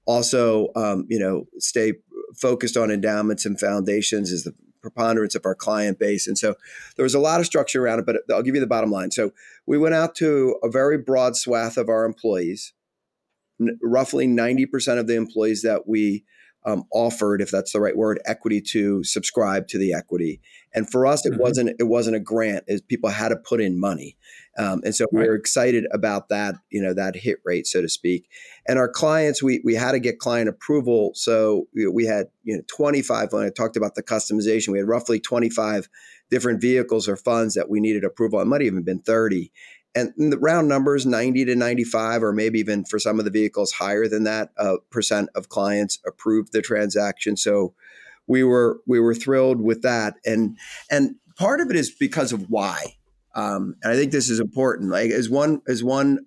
Also, 0.06 0.68
um, 0.76 1.06
you 1.08 1.18
know, 1.18 1.46
stay 1.58 1.94
focused 2.36 2.76
on 2.76 2.90
endowments 2.90 3.46
and 3.46 3.58
foundations 3.58 4.30
is 4.30 4.44
the 4.44 4.54
preponderance 4.84 5.34
of 5.34 5.46
our 5.46 5.54
client 5.54 5.98
base. 5.98 6.26
And 6.26 6.36
so 6.36 6.54
there 6.96 7.04
was 7.04 7.14
a 7.14 7.18
lot 7.18 7.40
of 7.40 7.46
structure 7.46 7.82
around 7.82 8.00
it, 8.00 8.06
but 8.06 8.16
I'll 8.30 8.42
give 8.42 8.54
you 8.54 8.60
the 8.60 8.66
bottom 8.66 8.90
line. 8.90 9.10
So 9.10 9.32
we 9.66 9.78
went 9.78 9.94
out 9.94 10.14
to 10.16 10.56
a 10.62 10.68
very 10.68 10.98
broad 10.98 11.36
swath 11.36 11.78
of 11.78 11.88
our 11.88 12.04
employees. 12.04 12.74
N- 13.60 13.78
roughly 13.82 14.26
90% 14.26 14.98
of 14.98 15.06
the 15.06 15.16
employees 15.16 15.62
that 15.62 15.88
we 15.88 16.24
um, 16.66 16.84
offered, 16.92 17.40
if 17.40 17.50
that's 17.50 17.72
the 17.72 17.80
right 17.80 17.96
word, 17.96 18.20
equity 18.26 18.60
to 18.60 19.02
subscribe 19.04 19.68
to 19.68 19.78
the 19.78 19.94
equity. 19.94 20.40
And 20.74 20.90
for 20.90 21.06
us, 21.06 21.24
it 21.24 21.32
mm-hmm. 21.32 21.40
wasn't 21.40 21.76
it 21.78 21.84
wasn't 21.84 22.16
a 22.16 22.20
grant; 22.20 22.64
is 22.66 22.80
people 22.80 23.10
had 23.10 23.28
to 23.28 23.36
put 23.36 23.60
in 23.60 23.78
money, 23.78 24.16
um, 24.58 24.80
and 24.84 24.94
so 24.94 25.06
right. 25.12 25.22
we 25.22 25.28
were 25.28 25.34
excited 25.34 25.86
about 25.92 26.28
that, 26.30 26.56
you 26.70 26.82
know, 26.82 26.92
that 26.94 27.14
hit 27.14 27.38
rate, 27.44 27.66
so 27.66 27.80
to 27.80 27.88
speak. 27.88 28.28
And 28.66 28.78
our 28.78 28.88
clients, 28.88 29.42
we 29.42 29.60
we 29.64 29.74
had 29.74 29.92
to 29.92 30.00
get 30.00 30.18
client 30.18 30.48
approval, 30.48 31.12
so 31.14 31.68
we 31.74 32.06
had 32.06 32.26
you 32.42 32.56
know 32.56 32.62
25. 32.66 33.32
When 33.32 33.44
I 33.44 33.50
talked 33.50 33.76
about 33.76 33.94
the 33.94 34.02
customization, 34.02 34.68
we 34.68 34.78
had 34.78 34.88
roughly 34.88 35.20
25 35.20 35.88
different 36.30 36.60
vehicles 36.60 37.08
or 37.08 37.16
funds 37.16 37.54
that 37.54 37.68
we 37.68 37.80
needed 37.80 38.04
approval. 38.04 38.40
It 38.40 38.46
might 38.46 38.60
have 38.60 38.66
even 38.66 38.82
been 38.82 39.00
30 39.00 39.52
and 39.94 40.12
the 40.16 40.38
round 40.38 40.68
numbers 40.68 41.06
90 41.06 41.44
to 41.44 41.54
95 41.54 42.22
or 42.22 42.32
maybe 42.32 42.58
even 42.58 42.84
for 42.84 42.98
some 42.98 43.18
of 43.18 43.24
the 43.24 43.30
vehicles 43.30 43.72
higher 43.72 44.08
than 44.08 44.24
that 44.24 44.50
uh, 44.56 44.76
percent 44.90 45.28
of 45.34 45.48
clients 45.48 45.98
approved 46.06 46.52
the 46.52 46.62
transaction 46.62 47.36
so 47.36 47.74
we 48.26 48.42
were 48.42 48.80
we 48.86 49.00
were 49.00 49.14
thrilled 49.14 49.60
with 49.60 49.82
that. 49.82 50.14
And 50.24 50.56
and 50.90 51.16
part 51.36 51.60
of 51.60 51.70
it 51.70 51.76
is 51.76 51.90
because 51.90 52.32
of 52.32 52.48
why. 52.48 52.96
Um, 53.34 53.74
and 53.82 53.92
i 53.92 53.96
think 53.96 54.12
this 54.12 54.30
is 54.30 54.40
important. 54.40 54.90
Like 54.90 55.10
as 55.10 55.28
one 55.28 55.62
as 55.68 55.82
one 55.82 56.26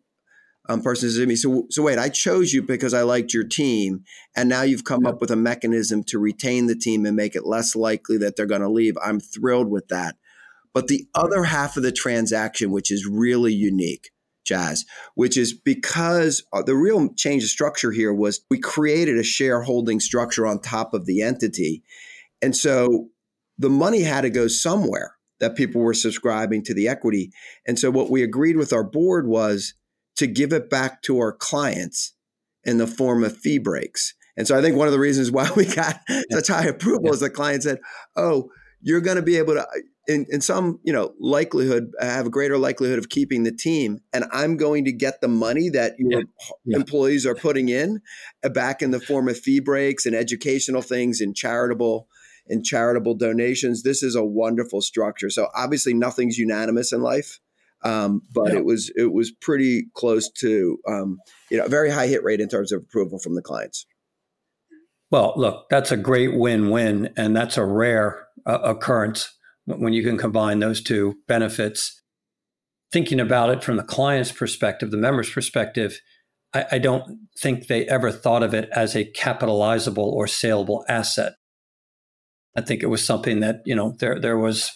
um, 0.69 0.81
person 0.81 1.09
says 1.09 1.17
to 1.17 1.25
me 1.25 1.37
so 1.37 1.65
so 1.69 1.81
wait 1.81 1.97
i 1.97 2.09
chose 2.09 2.51
you 2.51 2.61
because 2.61 2.93
i 2.93 3.01
liked 3.01 3.33
your 3.33 3.45
team 3.45 4.03
and 4.35 4.49
now 4.49 4.63
you've 4.63 4.83
come 4.83 5.03
yeah. 5.03 5.11
up 5.11 5.21
with 5.21 5.31
a 5.31 5.35
mechanism 5.35 6.03
to 6.03 6.19
retain 6.19 6.67
the 6.67 6.75
team 6.75 7.05
and 7.05 7.15
make 7.15 7.35
it 7.35 7.45
less 7.45 7.75
likely 7.75 8.17
that 8.17 8.35
they're 8.35 8.45
going 8.45 8.61
to 8.61 8.69
leave. 8.69 8.97
I'm 9.03 9.19
thrilled 9.19 9.69
with 9.69 9.87
that. 9.87 10.15
But 10.73 10.87
the 10.87 11.07
other 11.15 11.45
half 11.45 11.75
of 11.75 11.81
the 11.81 11.91
transaction, 11.91 12.69
which 12.69 12.91
is 12.91 13.07
really 13.07 13.51
unique, 13.51 14.11
Chas, 14.47 14.85
which 15.15 15.37
is 15.37 15.53
because 15.53 16.43
uh, 16.53 16.61
the 16.61 16.75
real 16.75 17.13
change 17.15 17.43
of 17.43 17.49
structure 17.49 17.91
here 17.91 18.13
was 18.13 18.41
we 18.49 18.59
created 18.59 19.17
a 19.17 19.23
shareholding 19.23 19.99
structure 19.99 20.47
on 20.47 20.59
top 20.59 20.93
of 20.93 21.05
the 21.05 21.21
entity. 21.21 21.83
And 22.41 22.55
so 22.55 23.09
the 23.57 23.69
money 23.69 24.01
had 24.01 24.21
to 24.21 24.29
go 24.29 24.47
somewhere 24.47 25.15
that 25.39 25.55
people 25.55 25.81
were 25.81 25.93
subscribing 25.93 26.63
to 26.63 26.73
the 26.73 26.87
equity. 26.87 27.31
And 27.67 27.77
so 27.77 27.91
what 27.91 28.09
we 28.09 28.23
agreed 28.23 28.57
with 28.57 28.73
our 28.73 28.83
board 28.83 29.27
was 29.27 29.73
to 30.15 30.27
give 30.27 30.53
it 30.53 30.69
back 30.69 31.01
to 31.03 31.19
our 31.19 31.31
clients 31.31 32.13
in 32.63 32.77
the 32.77 32.87
form 32.87 33.23
of 33.23 33.37
fee 33.37 33.59
breaks. 33.59 34.15
And 34.35 34.47
so 34.47 34.57
I 34.57 34.61
think 34.61 34.77
one 34.77 34.87
of 34.87 34.93
the 34.93 34.99
reasons 34.99 35.31
why 35.31 35.49
we 35.55 35.65
got 35.65 35.99
such 36.31 36.47
high 36.47 36.65
approval 36.65 37.05
yeah. 37.05 37.11
is 37.11 37.19
the 37.19 37.29
client 37.29 37.63
said, 37.63 37.79
"Oh, 38.15 38.49
you're 38.81 39.01
going 39.01 39.17
to 39.17 39.23
be 39.23 39.37
able 39.37 39.55
to 39.55 39.67
in, 40.07 40.25
in 40.29 40.41
some 40.41 40.79
you 40.83 40.93
know 40.93 41.13
likelihood 41.19 41.91
have 41.99 42.27
a 42.27 42.29
greater 42.29 42.57
likelihood 42.57 42.97
of 42.97 43.09
keeping 43.09 43.43
the 43.43 43.51
team 43.51 43.99
and 44.13 44.25
i'm 44.31 44.57
going 44.57 44.85
to 44.85 44.91
get 44.91 45.21
the 45.21 45.27
money 45.27 45.69
that 45.69 45.93
your 45.97 46.21
yeah. 46.21 46.25
Yeah. 46.65 46.77
employees 46.77 47.25
are 47.25 47.35
putting 47.35 47.69
in 47.69 48.01
uh, 48.43 48.49
back 48.49 48.81
in 48.81 48.91
the 48.91 48.99
form 48.99 49.27
of 49.27 49.37
fee 49.37 49.59
breaks 49.59 50.05
and 50.05 50.15
educational 50.15 50.81
things 50.81 51.21
and 51.21 51.35
charitable 51.35 52.07
and 52.47 52.65
charitable 52.65 53.15
donations 53.15 53.83
this 53.83 54.01
is 54.01 54.15
a 54.15 54.23
wonderful 54.23 54.81
structure 54.81 55.29
so 55.29 55.49
obviously 55.55 55.93
nothing's 55.93 56.37
unanimous 56.37 56.91
in 56.91 57.01
life 57.01 57.39
um, 57.83 58.23
but 58.33 58.51
yeah. 58.51 58.57
it 58.57 58.65
was 58.65 58.91
it 58.95 59.13
was 59.13 59.31
pretty 59.31 59.87
close 59.93 60.31
to 60.31 60.79
um, 60.87 61.19
you 61.51 61.57
know 61.57 61.65
a 61.65 61.69
very 61.69 61.91
high 61.91 62.07
hit 62.07 62.23
rate 62.23 62.41
in 62.41 62.49
terms 62.49 62.71
of 62.71 62.81
approval 62.81 63.19
from 63.19 63.35
the 63.35 63.41
clients 63.41 63.85
well 65.11 65.33
look 65.35 65.67
that's 65.69 65.91
a 65.91 65.97
great 65.97 66.35
win-win 66.35 67.13
and 67.17 67.35
that's 67.35 67.57
a 67.57 67.65
rare 67.65 68.27
uh, 68.45 68.59
occurrence 68.63 69.36
when 69.67 69.93
you 69.93 70.03
can 70.03 70.17
combine 70.17 70.59
those 70.59 70.81
two 70.81 71.15
benefits. 71.27 72.01
Thinking 72.91 73.19
about 73.19 73.49
it 73.49 73.63
from 73.63 73.75
the 73.75 73.83
client's 73.83 74.31
perspective, 74.31 74.91
the 74.91 74.97
member's 74.97 75.29
perspective, 75.29 75.99
I, 76.53 76.65
I 76.73 76.77
don't 76.77 77.27
think 77.37 77.67
they 77.67 77.85
ever 77.85 78.11
thought 78.11 78.43
of 78.43 78.53
it 78.53 78.69
as 78.71 78.95
a 78.95 79.03
capitalizable 79.03 80.09
or 80.09 80.25
saleable 80.25 80.85
asset. 80.87 81.33
I 82.55 82.61
think 82.61 82.81
it 82.81 82.87
was 82.87 83.05
something 83.05 83.41
that, 83.41 83.57
you 83.65 83.75
know, 83.75 83.95
there 83.99 84.19
there 84.19 84.37
was 84.37 84.71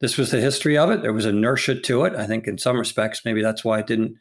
this 0.00 0.16
was 0.16 0.30
the 0.30 0.40
history 0.40 0.78
of 0.78 0.90
it. 0.90 1.02
There 1.02 1.12
was 1.12 1.26
inertia 1.26 1.80
to 1.80 2.04
it. 2.04 2.14
I 2.14 2.26
think 2.26 2.46
in 2.46 2.56
some 2.56 2.78
respects, 2.78 3.22
maybe 3.24 3.42
that's 3.42 3.64
why 3.64 3.80
it 3.80 3.86
didn't 3.86 4.14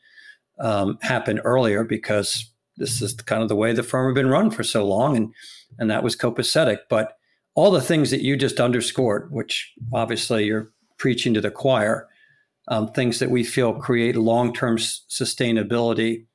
um, 0.59 0.97
happen 1.01 1.39
earlier 1.39 1.83
because 1.83 2.51
this 2.77 3.01
is 3.01 3.13
kind 3.13 3.43
of 3.43 3.49
the 3.49 3.55
way 3.55 3.73
the 3.73 3.83
firm 3.83 4.07
had 4.07 4.15
been 4.15 4.31
run 4.31 4.49
for 4.49 4.63
so 4.63 4.85
long, 4.85 5.15
and 5.15 5.33
and 5.77 5.91
that 5.91 6.03
was 6.03 6.15
copacetic. 6.15 6.79
But 6.89 7.13
all 7.55 7.71
the 7.71 7.81
things 7.81 8.11
that 8.11 8.21
you 8.21 8.37
just 8.37 8.59
underscored, 8.59 9.31
which 9.31 9.73
obviously 9.93 10.45
you're 10.45 10.71
preaching 10.97 11.33
to 11.33 11.41
the 11.41 11.51
choir, 11.51 12.07
um, 12.67 12.91
things 12.91 13.19
that 13.19 13.29
we 13.29 13.43
feel 13.43 13.73
create 13.73 14.15
long 14.15 14.53
term 14.53 14.77
sustainability, 14.77 16.25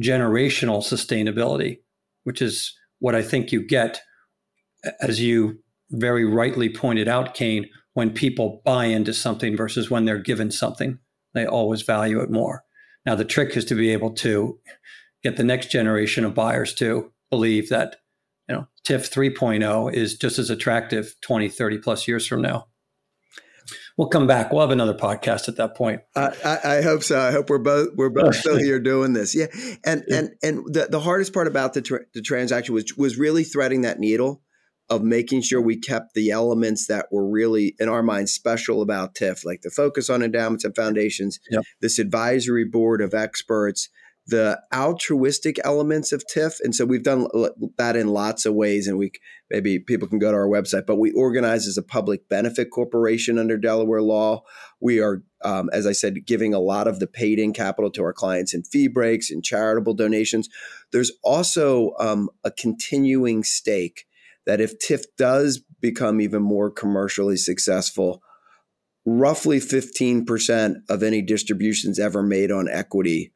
generational 0.00 0.78
sustainability, 0.78 1.78
which 2.24 2.40
is 2.40 2.74
what 2.98 3.14
I 3.14 3.22
think 3.22 3.52
you 3.52 3.62
get, 3.62 4.00
as 5.00 5.20
you 5.20 5.58
very 5.90 6.24
rightly 6.24 6.68
pointed 6.68 7.08
out, 7.08 7.34
Kane, 7.34 7.68
when 7.92 8.10
people 8.10 8.62
buy 8.64 8.86
into 8.86 9.12
something 9.12 9.56
versus 9.56 9.90
when 9.90 10.04
they're 10.04 10.18
given 10.18 10.50
something. 10.50 10.98
They 11.34 11.46
always 11.46 11.82
value 11.82 12.20
it 12.20 12.30
more. 12.30 12.64
Now, 13.04 13.14
the 13.14 13.24
trick 13.24 13.56
is 13.56 13.64
to 13.66 13.74
be 13.74 13.90
able 13.90 14.12
to 14.14 14.58
get 15.22 15.36
the 15.36 15.44
next 15.44 15.70
generation 15.70 16.24
of 16.24 16.34
buyers 16.34 16.74
to 16.74 17.12
believe 17.30 17.68
that 17.68 17.96
you 18.48 18.54
know, 18.56 18.66
TIFF 18.84 19.10
3.0 19.10 19.92
is 19.92 20.16
just 20.16 20.38
as 20.38 20.50
attractive 20.50 21.14
20, 21.22 21.48
30 21.48 21.78
plus 21.78 22.06
years 22.06 22.26
from 22.26 22.42
now. 22.42 22.66
We'll 23.96 24.08
come 24.08 24.26
back. 24.26 24.52
We'll 24.52 24.60
have 24.60 24.70
another 24.70 24.94
podcast 24.94 25.48
at 25.48 25.56
that 25.56 25.76
point. 25.76 26.02
I, 26.16 26.32
I, 26.44 26.76
I 26.76 26.82
hope 26.82 27.02
so. 27.02 27.18
I 27.18 27.30
hope 27.30 27.48
we're 27.48 27.58
both 27.58 27.90
we're 27.94 28.10
both 28.10 28.28
oh, 28.28 28.32
still 28.32 28.58
here 28.58 28.80
doing 28.80 29.12
this. 29.12 29.34
Yeah, 29.34 29.46
and 29.84 30.02
yeah. 30.08 30.18
and 30.18 30.30
and 30.42 30.74
the, 30.74 30.88
the 30.90 31.00
hardest 31.00 31.32
part 31.32 31.46
about 31.46 31.74
the 31.74 31.80
tra- 31.80 32.04
the 32.12 32.20
transaction 32.20 32.74
was 32.74 32.92
was 32.96 33.16
really 33.16 33.44
threading 33.44 33.82
that 33.82 34.00
needle 34.00 34.42
of 34.90 35.02
making 35.02 35.40
sure 35.40 35.60
we 35.60 35.78
kept 35.78 36.14
the 36.14 36.30
elements 36.30 36.88
that 36.88 37.06
were 37.10 37.26
really 37.28 37.74
in 37.78 37.88
our 37.88 38.02
minds 38.02 38.32
special 38.32 38.82
about 38.82 39.14
TIFF, 39.14 39.44
like 39.44 39.62
the 39.62 39.70
focus 39.70 40.10
on 40.10 40.22
endowments 40.22 40.64
and 40.64 40.76
foundations, 40.76 41.38
yep. 41.50 41.62
this 41.80 41.98
advisory 41.98 42.64
board 42.64 43.00
of 43.00 43.14
experts, 43.14 43.88
the 44.26 44.58
altruistic 44.72 45.58
elements 45.64 46.10
of 46.10 46.26
TIFF. 46.26 46.58
And 46.60 46.74
so 46.74 46.86
we've 46.86 47.02
done 47.02 47.26
that 47.76 47.94
in 47.94 48.08
lots 48.08 48.46
of 48.46 48.54
ways. 48.54 48.88
And 48.88 48.96
we 48.96 49.12
maybe 49.50 49.78
people 49.78 50.08
can 50.08 50.18
go 50.18 50.30
to 50.30 50.36
our 50.36 50.48
website, 50.48 50.86
but 50.86 50.96
we 50.96 51.12
organize 51.12 51.66
as 51.66 51.76
a 51.76 51.82
public 51.82 52.28
benefit 52.28 52.70
corporation 52.70 53.38
under 53.38 53.58
Delaware 53.58 54.00
law. 54.00 54.42
We 54.80 55.00
are, 55.00 55.22
um, 55.44 55.68
as 55.72 55.86
I 55.86 55.92
said, 55.92 56.24
giving 56.24 56.54
a 56.54 56.58
lot 56.58 56.88
of 56.88 57.00
the 57.00 57.06
paid 57.06 57.38
in 57.38 57.52
capital 57.52 57.90
to 57.92 58.02
our 58.02 58.14
clients 58.14 58.54
in 58.54 58.62
fee 58.62 58.88
breaks 58.88 59.30
and 59.30 59.44
charitable 59.44 59.94
donations. 59.94 60.48
There's 60.90 61.12
also 61.22 61.92
um, 61.98 62.30
a 62.44 62.50
continuing 62.50 63.44
stake 63.44 64.06
that 64.46 64.60
if 64.60 64.78
TIFF 64.78 65.04
does 65.18 65.62
become 65.80 66.20
even 66.20 66.42
more 66.42 66.70
commercially 66.70 67.36
successful, 67.36 68.22
roughly 69.04 69.58
15% 69.60 70.76
of 70.88 71.02
any 71.02 71.20
distributions 71.20 71.98
ever 71.98 72.22
made 72.22 72.50
on 72.50 72.68
equity 72.70 73.33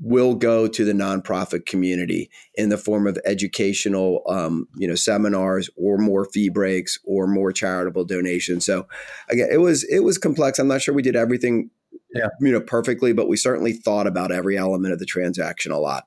will 0.00 0.34
go 0.34 0.68
to 0.68 0.84
the 0.84 0.92
nonprofit 0.92 1.66
community 1.66 2.30
in 2.54 2.68
the 2.68 2.78
form 2.78 3.06
of 3.06 3.18
educational, 3.24 4.22
um, 4.28 4.68
you 4.76 4.86
know, 4.86 4.94
seminars 4.94 5.68
or 5.76 5.98
more 5.98 6.24
fee 6.24 6.48
breaks 6.48 6.98
or 7.04 7.26
more 7.26 7.52
charitable 7.52 8.04
donations. 8.04 8.64
So, 8.64 8.86
again, 9.28 9.48
it 9.50 9.58
was 9.58 9.84
it 9.84 10.00
was 10.00 10.18
complex. 10.18 10.58
I'm 10.58 10.68
not 10.68 10.82
sure 10.82 10.94
we 10.94 11.02
did 11.02 11.16
everything, 11.16 11.70
yeah. 12.14 12.28
you 12.40 12.52
know, 12.52 12.60
perfectly, 12.60 13.12
but 13.12 13.28
we 13.28 13.36
certainly 13.36 13.72
thought 13.72 14.06
about 14.06 14.30
every 14.30 14.56
element 14.56 14.92
of 14.92 14.98
the 14.98 15.06
transaction 15.06 15.72
a 15.72 15.78
lot. 15.78 16.06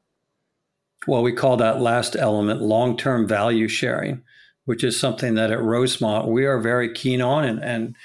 Well, 1.07 1.23
we 1.23 1.33
call 1.33 1.57
that 1.57 1.81
last 1.81 2.15
element 2.15 2.61
long-term 2.61 3.27
value 3.27 3.67
sharing, 3.67 4.21
which 4.65 4.83
is 4.83 4.99
something 4.99 5.33
that 5.33 5.51
at 5.51 5.61
Rosemont 5.61 6.27
we 6.27 6.45
are 6.45 6.59
very 6.59 6.93
keen 6.93 7.21
on, 7.21 7.43
and, 7.43 7.63
and 7.63 7.95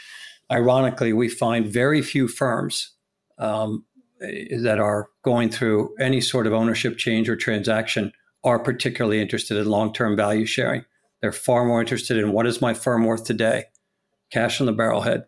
ironically, 0.50 1.12
we 1.12 1.28
find 1.28 1.66
very 1.66 2.00
few 2.00 2.26
firms 2.26 2.92
um, 3.38 3.84
that 4.20 4.78
are 4.78 5.08
going 5.22 5.50
through 5.50 5.94
any 6.00 6.20
sort 6.20 6.46
of 6.46 6.52
ownership 6.52 6.96
change 6.96 7.28
or 7.28 7.36
transaction 7.36 8.12
are 8.44 8.58
particularly 8.58 9.20
interested 9.20 9.56
in 9.56 9.66
long 9.66 9.92
term 9.92 10.16
value 10.16 10.46
sharing. 10.46 10.84
They're 11.20 11.32
far 11.32 11.64
more 11.64 11.80
interested 11.80 12.16
in 12.16 12.32
what 12.32 12.46
is 12.46 12.60
my 12.60 12.74
firm 12.74 13.04
worth 13.04 13.24
today? 13.24 13.64
Cash 14.30 14.60
on 14.60 14.66
the 14.66 14.72
barrelhead. 14.72 15.24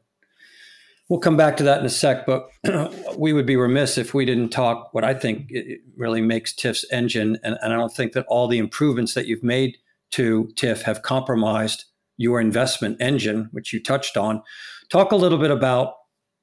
We'll 1.09 1.21
come 1.21 1.37
back 1.37 1.57
to 1.57 1.63
that 1.63 1.81
in 1.81 1.87
a 1.87 1.91
sec, 1.91 2.27
but 2.27 2.51
we 3.17 3.33
would 3.33 3.47
be 3.47 3.57
remiss 3.57 3.97
if 3.97 4.13
we 4.13 4.27
didn't 4.27 4.51
talk 4.51 4.93
what 4.93 5.05
I 5.05 5.15
think 5.15 5.51
really 5.97 6.21
makes 6.21 6.55
TIFF's 6.55 6.85
engine. 6.93 7.39
And, 7.43 7.57
and 7.63 7.73
I 7.73 7.77
don't 7.77 7.93
think 7.93 8.13
that 8.13 8.27
all 8.29 8.47
the 8.47 8.59
improvements 8.59 9.15
that 9.15 9.27
you've 9.27 9.43
made 9.43 9.79
to 10.13 10.51
TIFF 10.57 10.83
have 10.83 11.03
compromised 11.03 11.87
your 12.19 12.41
investment 12.41 13.01
engine, 13.01 13.49
which 13.53 13.73
you 13.73 13.83
touched 13.83 14.17
on. 14.17 14.43
Talk 14.91 15.13
a 15.13 15.17
little 15.17 15.39
bit 15.39 15.51
about 15.51 15.95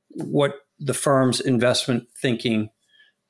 what 0.09 0.55
the 0.79 0.93
firm's 0.93 1.39
investment 1.39 2.07
thinking 2.21 2.69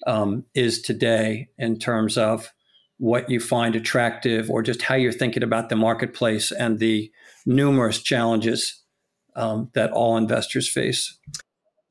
um, 0.08 0.46
is 0.54 0.82
today 0.82 1.50
in 1.58 1.80
terms 1.80 2.18
of 2.18 2.52
what 2.98 3.30
you 3.30 3.40
find 3.40 3.76
attractive 3.76 4.50
or 4.50 4.62
just 4.62 4.84
how 4.84 4.96
you're 4.96 5.12
thinking 5.12 5.44
about 5.44 5.70
the 5.70 5.76
marketplace 5.76 6.52
and 6.52 6.80
the 6.80 7.12
numerous 7.46 8.02
challenges 8.02 8.84
um, 9.36 9.70
that 9.74 9.92
all 9.92 10.18
investors 10.18 10.70
face. 10.70 11.18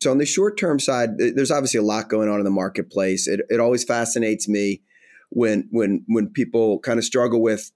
So, 0.03 0.11
on 0.11 0.19
the 0.19 0.27
short 0.27 0.59
term 0.59 0.79
side, 0.79 1.17
there's 1.17 1.51
obviously 1.51 1.81
a 1.81 1.85
lot 1.85 2.11
going 2.11 2.29
on 2.29 2.39
in 2.39 2.45
the 2.45 2.51
marketplace. 2.51 3.27
It, 3.27 3.41
it 3.49 3.59
always 3.59 3.85
fascinates 3.85 4.47
me 4.49 4.83
when 5.31 5.67
when 5.71 6.05
when 6.09 6.29
people 6.29 6.79
kind 6.81 6.99
of 6.99 7.05
struggle 7.05 7.41
with 7.41 7.71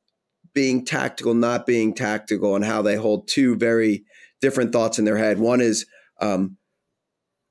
being 0.55 0.85
tactical, 0.85 1.33
not 1.33 1.65
being 1.65 1.95
tactical, 1.95 2.55
and 2.55 2.65
how 2.67 2.83
they 2.83 2.97
hold 2.97 3.29
two 3.29 3.57
very 3.57 4.05
different 4.43 4.73
thoughts 4.73 4.99
in 4.99 5.07
their 5.07 5.17
head. 5.17 5.39
One 5.39 5.63
is 5.63 5.87
um, 6.21 6.58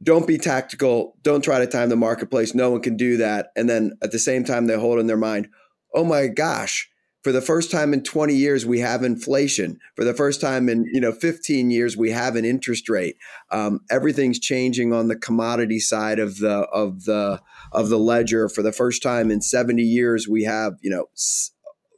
don't 0.01 0.27
be 0.27 0.37
tactical, 0.37 1.15
don't 1.23 1.43
try 1.43 1.59
to 1.59 1.67
time 1.67 1.89
the 1.89 1.95
marketplace. 1.95 2.53
No 2.53 2.71
one 2.71 2.81
can 2.81 2.97
do 2.97 3.17
that. 3.17 3.47
And 3.55 3.69
then 3.69 3.97
at 4.03 4.11
the 4.11 4.19
same 4.19 4.43
time, 4.43 4.67
they 4.67 4.77
hold 4.77 4.99
in 4.99 5.07
their 5.07 5.17
mind, 5.17 5.47
oh 5.93 6.03
my 6.03 6.27
gosh, 6.27 6.89
for 7.23 7.31
the 7.31 7.41
first 7.41 7.71
time 7.71 7.93
in 7.93 8.03
20 8.03 8.33
years 8.33 8.65
we 8.65 8.79
have 8.79 9.03
inflation. 9.03 9.79
For 9.95 10.05
the 10.05 10.13
first 10.13 10.39
time 10.39 10.69
in 10.69 10.85
you 10.93 11.01
know 11.01 11.11
15 11.11 11.71
years 11.71 11.97
we 11.97 12.11
have 12.11 12.35
an 12.35 12.45
interest 12.45 12.87
rate. 12.87 13.17
Um, 13.51 13.81
everything's 13.89 14.39
changing 14.39 14.93
on 14.93 15.09
the 15.09 15.15
commodity 15.17 15.79
side 15.79 16.19
of 16.19 16.37
the 16.37 16.59
of 16.71 17.03
the 17.03 17.41
of 17.73 17.89
the 17.89 17.99
ledger. 17.99 18.47
For 18.47 18.61
the 18.61 18.71
first 18.71 19.03
time 19.03 19.29
in 19.29 19.41
70 19.41 19.81
years 19.81 20.27
we 20.27 20.43
have 20.43 20.75
you 20.81 20.89
know 20.89 21.07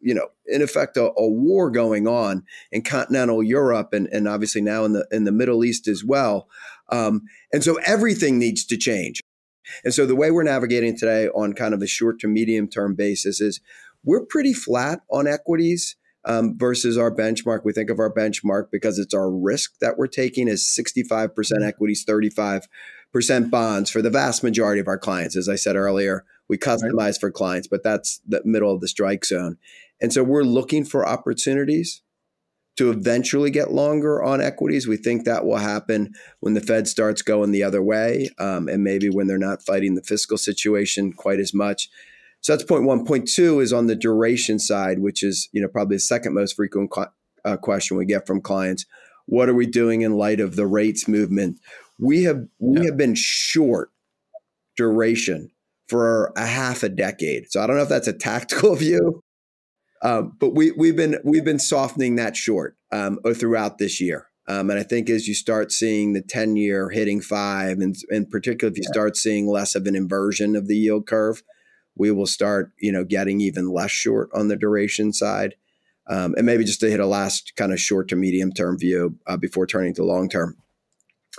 you 0.01 0.15
know 0.15 0.29
in 0.47 0.61
effect 0.61 0.97
a, 0.97 1.11
a 1.15 1.29
war 1.29 1.69
going 1.69 2.07
on 2.07 2.43
in 2.71 2.81
continental 2.81 3.43
europe 3.43 3.93
and, 3.93 4.07
and 4.07 4.27
obviously 4.27 4.61
now 4.61 4.85
in 4.85 4.93
the 4.93 5.05
in 5.11 5.25
the 5.25 5.31
middle 5.31 5.65
east 5.65 5.89
as 5.89 6.05
well 6.05 6.47
um, 6.91 7.21
and 7.53 7.63
so 7.63 7.77
everything 7.85 8.39
needs 8.39 8.65
to 8.65 8.77
change 8.77 9.21
and 9.83 9.93
so 9.93 10.05
the 10.05 10.15
way 10.15 10.31
we're 10.31 10.43
navigating 10.43 10.97
today 10.97 11.27
on 11.29 11.53
kind 11.53 11.73
of 11.73 11.81
a 11.81 11.87
short 11.87 12.19
to 12.19 12.27
medium 12.27 12.67
term 12.67 12.95
basis 12.95 13.41
is 13.41 13.61
we're 14.03 14.25
pretty 14.25 14.53
flat 14.53 15.01
on 15.11 15.27
equities 15.27 15.95
um, 16.25 16.57
versus 16.57 16.97
our 16.97 17.13
benchmark. 17.13 17.61
We 17.63 17.73
think 17.73 17.89
of 17.89 17.99
our 17.99 18.13
benchmark 18.13 18.71
because 18.71 18.99
it's 18.99 19.13
our 19.13 19.31
risk 19.31 19.73
that 19.79 19.97
we're 19.97 20.07
taking 20.07 20.47
is 20.47 20.63
65% 20.63 21.33
mm-hmm. 21.33 21.63
equities, 21.63 22.05
35% 22.05 22.61
bonds 23.49 23.89
for 23.89 24.01
the 24.01 24.09
vast 24.09 24.43
majority 24.43 24.81
of 24.81 24.87
our 24.87 24.97
clients. 24.97 25.35
As 25.35 25.49
I 25.49 25.55
said 25.55 25.75
earlier, 25.75 26.25
we 26.47 26.57
customize 26.57 26.97
right. 26.97 27.17
for 27.19 27.31
clients, 27.31 27.67
but 27.67 27.83
that's 27.83 28.21
the 28.27 28.41
middle 28.43 28.73
of 28.73 28.81
the 28.81 28.87
strike 28.87 29.25
zone. 29.25 29.57
And 30.01 30.13
so 30.13 30.23
we're 30.23 30.43
looking 30.43 30.85
for 30.85 31.07
opportunities 31.07 32.01
to 32.77 32.91
eventually 32.91 33.51
get 33.51 33.71
longer 33.71 34.23
on 34.23 34.41
equities. 34.41 34.87
We 34.87 34.97
think 34.97 35.25
that 35.25 35.45
will 35.45 35.57
happen 35.57 36.13
when 36.39 36.53
the 36.53 36.61
Fed 36.61 36.87
starts 36.87 37.21
going 37.21 37.51
the 37.51 37.63
other 37.63 37.81
way, 37.81 38.29
um, 38.39 38.67
and 38.67 38.83
maybe 38.83 39.09
when 39.09 39.27
they're 39.27 39.37
not 39.37 39.65
fighting 39.65 39.95
the 39.95 40.01
fiscal 40.01 40.37
situation 40.37 41.11
quite 41.11 41.39
as 41.39 41.53
much. 41.53 41.89
So 42.41 42.53
that's 42.53 42.63
point 42.63 42.85
one. 42.85 43.05
Point 43.05 43.27
two 43.27 43.59
is 43.59 43.73
on 43.73 43.87
the 43.87 43.95
duration 43.95 44.59
side, 44.59 44.99
which 44.99 45.23
is 45.23 45.49
you 45.51 45.61
know 45.61 45.67
probably 45.67 45.97
the 45.97 46.01
second 46.01 46.33
most 46.33 46.55
frequent 46.55 46.91
uh, 47.43 47.57
question 47.57 47.97
we 47.97 48.05
get 48.05 48.25
from 48.25 48.41
clients. 48.41 48.85
What 49.25 49.49
are 49.49 49.53
we 49.53 49.67
doing 49.67 50.01
in 50.01 50.13
light 50.13 50.39
of 50.39 50.55
the 50.55 50.65
rates 50.65 51.07
movement? 51.07 51.59
We 51.99 52.23
have 52.23 52.47
we 52.59 52.79
yeah. 52.79 52.85
have 52.85 52.97
been 52.97 53.15
short 53.15 53.91
duration 54.77 55.51
for 55.89 56.31
a 56.37 56.45
half 56.45 56.83
a 56.83 56.89
decade. 56.89 57.51
So 57.51 57.61
I 57.61 57.67
don't 57.67 57.75
know 57.75 57.83
if 57.83 57.89
that's 57.89 58.07
a 58.07 58.13
tactical 58.13 58.75
view, 58.77 59.21
um, 60.01 60.35
but 60.39 60.53
we 60.55 60.71
we've 60.71 60.95
been 60.95 61.19
we've 61.23 61.45
been 61.45 61.59
softening 61.59 62.15
that 62.15 62.35
short 62.35 62.77
um, 62.91 63.19
throughout 63.35 63.77
this 63.77 63.99
year. 63.99 64.27
Um, 64.47 64.71
and 64.71 64.79
I 64.79 64.83
think 64.83 65.11
as 65.11 65.27
you 65.27 65.35
start 65.35 65.71
seeing 65.71 66.13
the 66.13 66.23
10 66.23 66.55
year 66.55 66.89
hitting 66.89 67.21
five, 67.21 67.77
and, 67.77 67.95
in 68.09 68.25
particular, 68.25 68.71
if 68.71 68.77
you 68.77 68.83
yeah. 68.83 68.91
start 68.91 69.15
seeing 69.15 69.47
less 69.47 69.75
of 69.75 69.85
an 69.85 69.95
inversion 69.95 70.55
of 70.55 70.67
the 70.67 70.75
yield 70.75 71.05
curve, 71.05 71.43
we 71.95 72.09
will 72.09 72.25
start, 72.25 72.71
you 72.79 72.91
know, 72.91 73.03
getting 73.03 73.41
even 73.41 73.69
less 73.69 73.91
short 73.91 74.27
on 74.33 74.47
the 74.47 74.55
duration 74.55 75.13
side. 75.13 75.53
Um, 76.07 76.33
and 76.35 76.47
maybe 76.47 76.63
just 76.63 76.79
to 76.79 76.89
hit 76.89 76.99
a 76.99 77.05
last 77.05 77.53
kind 77.57 77.71
of 77.71 77.79
short 77.79 78.07
to 78.07 78.15
medium 78.15 78.51
term 78.51 78.79
view 78.79 79.19
uh, 79.27 79.37
before 79.37 79.67
turning 79.67 79.93
to 79.93 80.03
long 80.03 80.27
term 80.27 80.57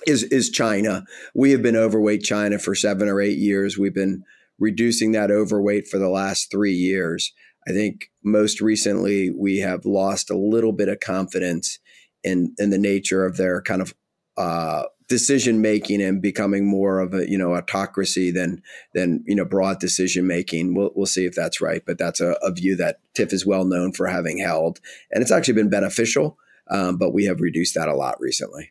is 0.07 0.23
is 0.25 0.51
China. 0.51 1.05
We 1.35 1.51
have 1.51 1.63
been 1.63 1.77
overweight 1.77 2.23
China 2.23 2.59
for 2.59 2.77
seven 2.77 3.09
or 3.09 3.21
eight 3.21 3.39
years. 3.39 3.77
We've 3.77 3.95
been 3.95 4.23
reducing 4.61 5.13
that 5.13 5.31
overweight 5.31 5.89
for 5.89 5.99
the 5.99 6.09
last 6.09 6.51
three 6.51 6.75
years. 6.75 7.33
I 7.69 7.73
think 7.73 8.11
most 8.25 8.61
recently 8.61 9.31
we 9.31 9.59
have 9.59 9.85
lost 9.85 10.31
a 10.31 10.37
little 10.37 10.73
bit 10.73 10.89
of 10.89 11.01
confidence 11.01 11.79
in 12.23 12.55
in 12.59 12.71
the 12.71 12.79
nature 12.79 13.25
of 13.25 13.37
their 13.37 13.63
kind 13.63 13.83
of 13.83 13.95
uh, 14.37 14.85
decision 15.09 15.61
making 15.61 16.01
and 16.01 16.23
becoming 16.23 16.67
more 16.67 17.01
of 17.01 17.13
a 17.13 17.29
you 17.29 17.37
know 17.37 17.55
autocracy 17.55 18.31
than 18.31 18.63
than 18.95 19.23
you 19.27 19.35
know 19.35 19.45
broad 19.45 19.81
decision 19.81 20.27
making. 20.27 20.75
We'll 20.75 20.91
we'll 20.95 21.07
see 21.07 21.27
if 21.27 21.35
that's 21.35 21.61
right, 21.61 21.83
but 21.85 21.99
that's 21.99 22.21
a, 22.21 22.37
a, 22.43 22.53
view 22.53 22.77
that 22.77 23.01
TIFF 23.15 23.33
is 23.33 23.45
well 23.45 23.65
known 23.65 23.93
for 23.93 24.07
having 24.07 24.39
held, 24.39 24.81
and 25.11 25.21
it's 25.21 25.33
actually 25.33 25.55
been 25.55 25.69
beneficial. 25.69 26.39
Um, 26.71 26.97
but 26.97 27.13
we 27.13 27.25
have 27.25 27.41
reduced 27.41 27.75
that 27.75 27.89
a 27.89 27.97
lot 27.97 28.21
recently. 28.21 28.71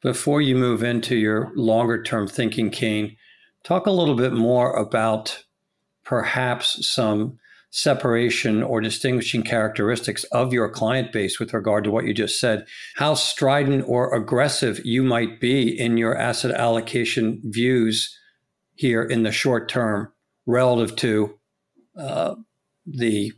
Before 0.00 0.40
you 0.40 0.54
move 0.54 0.82
into 0.84 1.16
your 1.16 1.52
longer 1.56 2.02
term 2.02 2.28
thinking, 2.28 2.70
Kane, 2.70 3.16
talk 3.64 3.86
a 3.86 3.92
little 3.92 4.14
bit 4.14 4.32
more 4.32 4.72
about 4.74 5.44
perhaps 6.04 6.88
some 6.88 7.38
separation 7.72 8.62
or 8.62 8.82
distinguishing 8.82 9.42
characteristics 9.42 10.24
of 10.24 10.52
your 10.52 10.68
client 10.68 11.10
base 11.10 11.40
with 11.40 11.54
regard 11.54 11.82
to 11.82 11.90
what 11.90 12.04
you 12.04 12.12
just 12.12 12.38
said, 12.38 12.66
how 12.96 13.14
strident 13.14 13.82
or 13.88 14.14
aggressive 14.14 14.84
you 14.84 15.02
might 15.02 15.40
be 15.40 15.68
in 15.80 15.96
your 15.96 16.16
asset 16.16 16.50
allocation 16.52 17.40
views 17.44 18.16
here 18.74 19.02
in 19.02 19.22
the 19.22 19.32
short 19.32 19.70
term 19.70 20.12
relative 20.46 20.94
to 20.96 21.38
uh, 21.96 22.34
the 22.86 23.32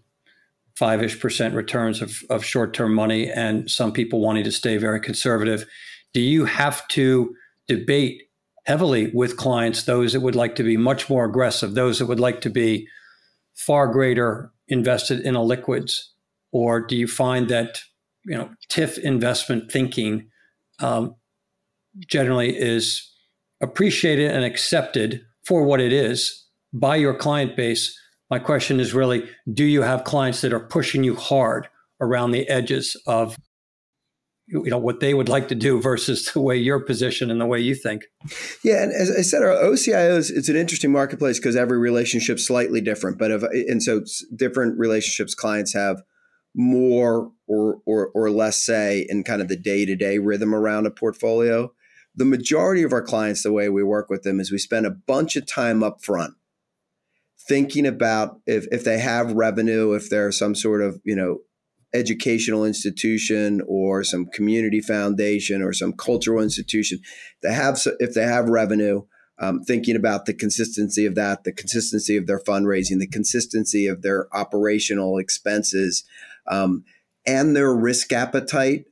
five 0.75 1.01
ish 1.01 1.21
percent 1.21 1.55
returns 1.55 2.03
of, 2.03 2.23
of 2.29 2.45
short 2.45 2.75
term 2.75 2.93
money 2.93 3.31
and 3.31 3.71
some 3.71 3.93
people 3.93 4.21
wanting 4.21 4.43
to 4.43 4.51
stay 4.51 4.77
very 4.77 4.99
conservative. 5.01 5.65
Do 6.13 6.21
you 6.21 6.45
have 6.45 6.87
to 6.89 7.37
debate 7.69 8.23
heavily 8.67 9.13
with 9.15 9.37
clients 9.37 9.85
those 9.85 10.13
that 10.13 10.21
would 10.21 10.35
like 10.35 10.57
to 10.57 10.65
be 10.65 10.77
much 10.77 11.09
more 11.09 11.25
aggressive, 11.25 11.75
those 11.75 12.01
that 12.01 12.07
would 12.07 12.19
like 12.19 12.41
to 12.41 12.51
be 12.51 12.89
far 13.55 13.89
greater 13.89 14.53
invested 14.69 15.21
in 15.21 15.35
a 15.35 15.43
liquids, 15.43 16.13
or 16.53 16.81
do 16.81 16.97
you 16.97 17.07
find 17.07 17.49
that 17.49 17.81
you 18.25 18.37
know 18.37 18.51
TIFF 18.69 18.99
investment 18.99 19.71
thinking 19.71 20.29
um, 20.81 21.15
generally 22.07 22.57
is 22.57 23.11
appreciated 23.61 24.31
and 24.31 24.45
accepted 24.45 25.23
for 25.45 25.65
what 25.65 25.81
it 25.81 25.93
is 25.93 26.47
by 26.73 26.97
your 26.97 27.15
client 27.15 27.57
base? 27.57 27.99
My 28.31 28.39
question 28.39 28.81
is 28.81 28.95
really: 28.95 29.29
Do 29.53 29.65
you 29.65 29.83
have 29.83 30.05
clients 30.05 30.41
that 30.41 30.53
are 30.53 30.67
pushing 30.67 31.05
you 31.05 31.15
hard 31.15 31.69
around 32.01 32.33
the 32.33 32.49
edges 32.49 33.01
of 33.07 33.37
you 34.47 34.65
know 34.65 34.79
what 34.79 35.01
they 35.01 35.15
would 35.15 35.29
like 35.29 35.49
to 35.49 35.55
do 35.55 35.81
versus 35.81 36.31
the 36.33 36.41
way 36.41 36.57
you're 36.57 36.81
positioned 36.81 37.31
and 37.31 37.41
the 37.41 37.47
way 37.47 37.61
you 37.61 37.75
think. 37.75 38.05
Yeah, 38.63 38.83
and 38.83 38.93
as 38.93 39.11
I 39.11 39.23
said, 39.23 39.43
our 39.43 39.55
OCIOs 39.55 40.31
it's 40.31 40.49
an 40.49 40.57
interesting 40.57 40.93
marketplace 40.93 41.39
because 41.39 41.57
every 41.57 41.79
relationship's 41.79 42.47
slightly 42.47 42.81
different. 42.81 43.19
But 43.19 43.31
if 43.31 43.43
and 43.43 43.83
so 43.83 44.03
different 44.35 44.79
relationships, 44.79 45.35
clients 45.35 45.73
have 45.75 46.03
more 46.55 47.33
or 47.47 47.79
or 47.87 48.11
or 48.15 48.31
less 48.31 48.63
say 48.63 49.07
in 49.09 49.25
kind 49.25 49.43
of 49.43 49.49
the 49.49 49.57
day 49.57 49.85
to 49.87 49.97
day 49.97 50.19
rhythm 50.19 50.55
around 50.55 50.87
a 50.87 50.91
portfolio. 50.91 51.73
The 52.17 52.25
majority 52.25 52.85
of 52.85 52.93
our 52.93 53.03
clients, 53.03 53.43
the 53.43 53.53
way 53.53 53.69
we 53.69 53.83
work 53.83 54.09
with 54.09 54.23
them 54.23 54.39
is 54.39 54.53
we 54.53 54.59
spend 54.59 54.87
a 54.87 54.91
bunch 54.91 55.35
of 55.35 55.47
time 55.47 55.83
up 55.83 56.05
front 56.05 56.35
thinking 57.47 57.87
about 57.87 58.41
if, 58.47 58.67
if 58.73 58.85
they 58.85 58.99
have 58.99 59.33
revenue, 59.33 59.93
if 59.93 60.09
there's 60.11 60.39
some 60.39 60.55
sort 60.55 60.83
of 60.83 61.01
you 61.05 61.17
know 61.17 61.39
educational 61.95 62.65
institution 62.65 63.63
or 63.67 64.03
some 64.03 64.27
community 64.27 64.81
foundation 64.81 65.63
or 65.63 65.73
some 65.73 65.93
cultural 65.93 66.43
institution 66.43 66.99
that 67.43 67.53
have 67.53 67.81
if 68.01 68.15
they 68.15 68.25
have 68.25 68.49
revenue 68.49 69.03
um, 69.39 69.63
thinking 69.63 69.97
about 69.97 70.27
the 70.27 70.35
consistency 70.35 71.07
of 71.07 71.15
that 71.15 71.45
the 71.45 71.53
consistency 71.53 72.17
of 72.17 72.27
their 72.27 72.41
fundraising 72.41 72.99
the 72.99 73.07
consistency 73.07 73.87
of 73.87 74.03
their 74.03 74.27
operational 74.37 75.19
expenses 75.19 76.05
um, 76.49 76.85
and 77.27 77.55
their 77.55 77.75
risk 77.75 78.13
appetite 78.13 78.85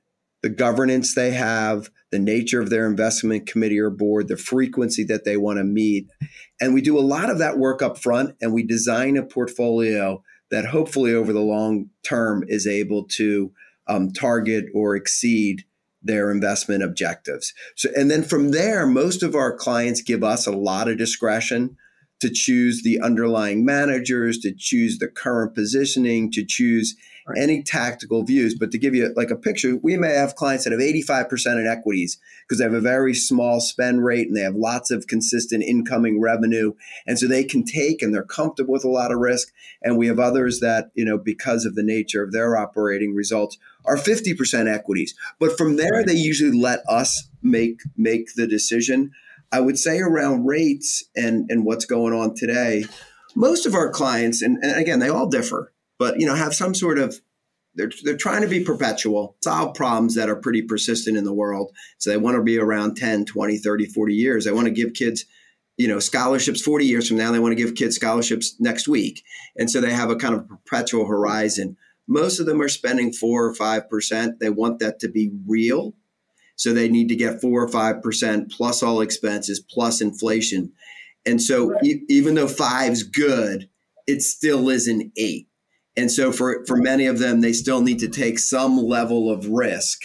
the 0.43 0.49
governance 0.49 1.15
they 1.15 1.33
have 1.33 1.91
the 2.13 2.19
nature 2.19 2.61
of 2.61 2.71
their 2.71 2.87
investment 2.87 3.47
committee 3.47 3.81
or 3.81 3.91
board 3.91 4.29
the 4.29 4.37
frequency 4.37 5.03
that 5.03 5.25
they 5.25 5.37
want 5.37 5.59
to 5.59 5.65
meet. 5.65 6.07
And 6.61 6.75
we 6.75 6.83
do 6.83 6.99
a 6.99 7.01
lot 7.01 7.31
of 7.31 7.39
that 7.39 7.59
work 7.59 7.81
up 7.81 7.99
front 7.99 8.37
and 8.41 8.53
we 8.53 8.63
design 8.63 9.17
a 9.17 9.25
portfolio 9.25 10.23
that 10.53 10.67
hopefully 10.67 11.13
over 11.13 11.33
the 11.33 11.41
long 11.41 11.91
term 12.05 12.45
is 12.47 12.67
able 12.67 13.05
to 13.05 13.51
um, 13.89 14.13
target 14.13 14.67
or 14.73 14.95
exceed 14.95 15.65
their 16.03 16.31
investment 16.31 16.85
objectives. 16.85 17.53
So, 17.75 17.89
and 17.97 18.11
then 18.11 18.23
from 18.23 18.51
there, 18.51 18.87
most 18.87 19.23
of 19.23 19.35
our 19.35 19.57
clients 19.57 20.03
give 20.03 20.23
us 20.23 20.47
a 20.47 20.53
lot 20.53 20.89
of 20.89 20.99
discretion 20.99 21.77
to 22.23 22.31
choose 22.31 22.83
the 22.85 23.01
underlying 23.01 23.65
managers, 23.65 24.39
to 24.39 24.55
choose 24.57 24.99
the 24.99 25.09
current 25.09 25.57
positioning, 25.57 26.31
to 26.31 26.45
choose 26.45 26.97
right. 27.27 27.37
any 27.37 27.65
tactical 27.65 28.23
views. 28.23 28.55
But 28.55 28.71
to 28.71 28.79
give 28.79 28.95
you 28.95 29.13
like 29.17 29.33
a 29.33 29.37
picture, 29.37 29.77
we 29.83 29.97
may 29.97 30.15
have 30.15 30.37
clients 30.37 30.63
that 30.63 30.73
have 30.73 30.81
85% 30.81 31.59
in 31.59 31.67
equities 31.67 32.19
because 32.43 32.59
they 32.59 32.65
have 32.65 32.75
a 32.75 32.81
very 32.81 33.13
small 33.13 33.61
spend 33.61 34.05
rate 34.05 34.29
and 34.29 34.37
they 34.37 34.43
have 34.43 34.55
lots 34.55 34.93
of 34.93 35.09
consistent 35.09 35.65
incoming 35.65 36.21
revenue. 36.21 36.75
And 37.09 37.19
so 37.19 37.27
they 37.27 37.43
can 37.43 37.65
take 37.65 38.03
and 38.03 38.15
they're 38.15 38.23
comfortable 38.23 38.73
with 38.73 38.85
a 38.85 38.89
lot 38.89 39.11
of 39.11 39.19
risk. 39.19 39.49
And 39.83 39.99
we 39.99 40.07
have 40.07 40.21
others 40.21 40.61
that, 40.61 40.93
you 40.95 41.05
know, 41.05 41.19
because 41.19 41.65
of 41.65 41.75
the 41.75 41.83
nature 41.83 42.23
of 42.23 42.31
their 42.31 42.57
operating 42.57 43.17
results 43.17 43.59
are 43.85 43.97
50% 43.97 44.73
equities. 44.73 45.13
But 45.41 45.59
from 45.59 45.77
there, 45.77 45.91
right. 45.91 46.07
they 46.07 46.15
usually 46.15 46.57
let 46.57 46.85
us 46.89 47.29
make 47.43 47.81
make 47.97 48.35
the 48.37 48.47
decision. 48.47 49.11
I 49.53 49.61
would 49.61 49.79
say 49.79 50.01
around 50.01 50.47
rates 50.47 51.05
and, 51.15 51.47
and 51.51 51.65
what's 51.65 51.85
going 51.85 52.15
on 52.15 52.35
today, 52.35 52.87
most 53.37 53.67
of 53.67 53.75
our 53.75 53.91
clients, 53.91 54.43
and, 54.43 54.59
and 54.63 54.81
again, 54.81 54.99
they 54.99 55.09
all 55.09 55.29
differ, 55.29 55.73
but 55.99 56.19
you 56.19 56.27
know 56.27 56.35
have 56.35 56.55
some 56.55 56.75
sort 56.75 56.99
of 56.99 57.21
they're, 57.75 57.91
they're 58.03 58.17
trying 58.17 58.43
to 58.43 58.49
be 58.49 58.65
perpetual 58.65 59.37
solve 59.43 59.75
problems 59.75 60.15
that 60.15 60.29
are 60.29 60.37
pretty 60.37 60.63
persistent 60.63 61.17
in 61.17 61.25
the 61.25 61.33
world. 61.33 61.71
So 61.99 62.11
they 62.11 62.17
want 62.17 62.37
to 62.37 62.43
be 62.43 62.59
around 62.59 62.97
10 62.97 63.25
20 63.27 63.59
30 63.59 63.87
40 63.87 64.15
years. 64.15 64.45
They 64.45 64.53
want 64.53 64.67
to 64.67 64.73
give 64.73 64.95
kids 64.95 65.25
you 65.77 65.89
know 65.89 65.99
scholarships 65.99 66.61
40 66.63 66.87
years 66.87 67.09
from 67.09 67.17
now. 67.17 67.33
They 67.33 67.39
want 67.39 67.57
to 67.57 67.63
give 67.63 67.75
kids 67.75 67.97
scholarships 67.97 68.57
next 68.59 68.89
week. 68.89 69.23
And 69.57 69.71
so 69.71 69.81
they 69.81 69.93
have 69.93 70.11
a 70.11 70.17
kind 70.17 70.35
of 70.35 70.49
perpetual 70.49 71.07
horizon. 71.07 71.77
Most 72.09 72.41
of 72.41 72.47
them 72.47 72.61
are 72.61 72.69
spending 72.69 73.13
4 73.13 73.47
or 73.47 73.55
5% 73.55 74.39
they 74.39 74.51
want 74.51 74.81
that 74.81 74.99
to 75.01 75.09
be 75.09 75.31
real 75.47 75.95
so 76.63 76.73
they 76.73 76.89
need 76.89 77.09
to 77.09 77.17
get 77.17 77.41
4 77.41 77.63
or 77.63 77.69
5% 77.69 78.51
plus 78.51 78.83
all 78.83 79.01
expenses 79.01 79.61
plus 79.61 80.01
inflation 80.01 80.73
and 81.25 81.41
so 81.41 81.71
right. 81.71 81.85
e- 81.85 82.03
even 82.09 82.35
though 82.35 82.49
five's 82.49 83.03
good 83.03 83.69
it 84.07 84.23
still 84.23 84.69
isn't 84.69 85.13
eight 85.17 85.49
and 85.97 86.11
so 86.11 86.33
for, 86.33 86.65
for 86.67 86.77
many 86.77 87.07
of 87.07 87.19
them, 87.19 87.41
they 87.41 87.53
still 87.53 87.83
need 87.83 87.99
to 87.99 88.09
take 88.09 88.39
some 88.39 88.79
level 88.79 89.31
of 89.31 89.49
risk. 89.49 90.01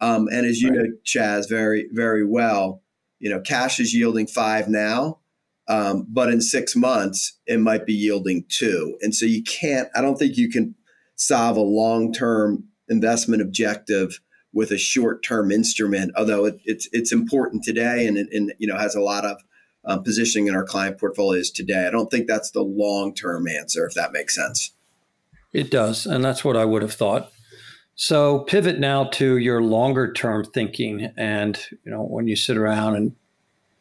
Um, 0.00 0.28
and 0.28 0.46
as 0.46 0.60
you 0.60 0.70
right. 0.70 0.78
know, 0.78 0.86
Chas, 1.04 1.46
very, 1.46 1.88
very 1.92 2.24
well, 2.24 2.82
you 3.18 3.30
know, 3.30 3.40
cash 3.40 3.78
is 3.78 3.94
yielding 3.94 4.26
five 4.26 4.68
now, 4.68 5.20
um, 5.68 6.06
but 6.08 6.30
in 6.30 6.40
six 6.40 6.76
months, 6.76 7.38
it 7.46 7.60
might 7.60 7.86
be 7.86 7.94
yielding 7.94 8.44
two. 8.48 8.96
And 9.00 9.14
so 9.14 9.26
you 9.26 9.42
can't, 9.42 9.88
I 9.94 10.00
don't 10.00 10.16
think 10.16 10.36
you 10.36 10.50
can 10.50 10.74
solve 11.16 11.56
a 11.56 11.62
long 11.62 12.12
term 12.12 12.64
investment 12.88 13.42
objective 13.42 14.20
with 14.52 14.70
a 14.70 14.78
short 14.78 15.22
term 15.22 15.50
instrument, 15.50 16.12
although 16.16 16.46
it, 16.46 16.60
it's, 16.64 16.88
it's 16.92 17.12
important 17.12 17.62
today 17.64 18.06
and, 18.06 18.16
and, 18.16 18.52
you 18.58 18.66
know, 18.66 18.76
has 18.76 18.94
a 18.94 19.00
lot 19.00 19.24
of 19.24 19.42
uh, 19.84 19.98
positioning 19.98 20.48
in 20.48 20.54
our 20.54 20.64
client 20.64 20.98
portfolios 20.98 21.50
today. 21.50 21.86
I 21.86 21.90
don't 21.90 22.10
think 22.10 22.26
that's 22.26 22.50
the 22.50 22.62
long 22.62 23.14
term 23.14 23.46
answer, 23.48 23.86
if 23.86 23.94
that 23.94 24.12
makes 24.12 24.34
sense. 24.34 24.72
It 25.52 25.70
does. 25.70 26.06
And 26.06 26.24
that's 26.24 26.44
what 26.44 26.56
I 26.56 26.64
would 26.64 26.82
have 26.82 26.92
thought. 26.92 27.32
So 27.94 28.40
pivot 28.40 28.78
now 28.78 29.04
to 29.04 29.38
your 29.38 29.62
longer 29.62 30.12
term 30.12 30.44
thinking. 30.44 31.12
And, 31.16 31.58
you 31.84 31.90
know, 31.90 32.02
when 32.02 32.28
you 32.28 32.36
sit 32.36 32.58
around 32.58 32.96
and, 32.96 33.16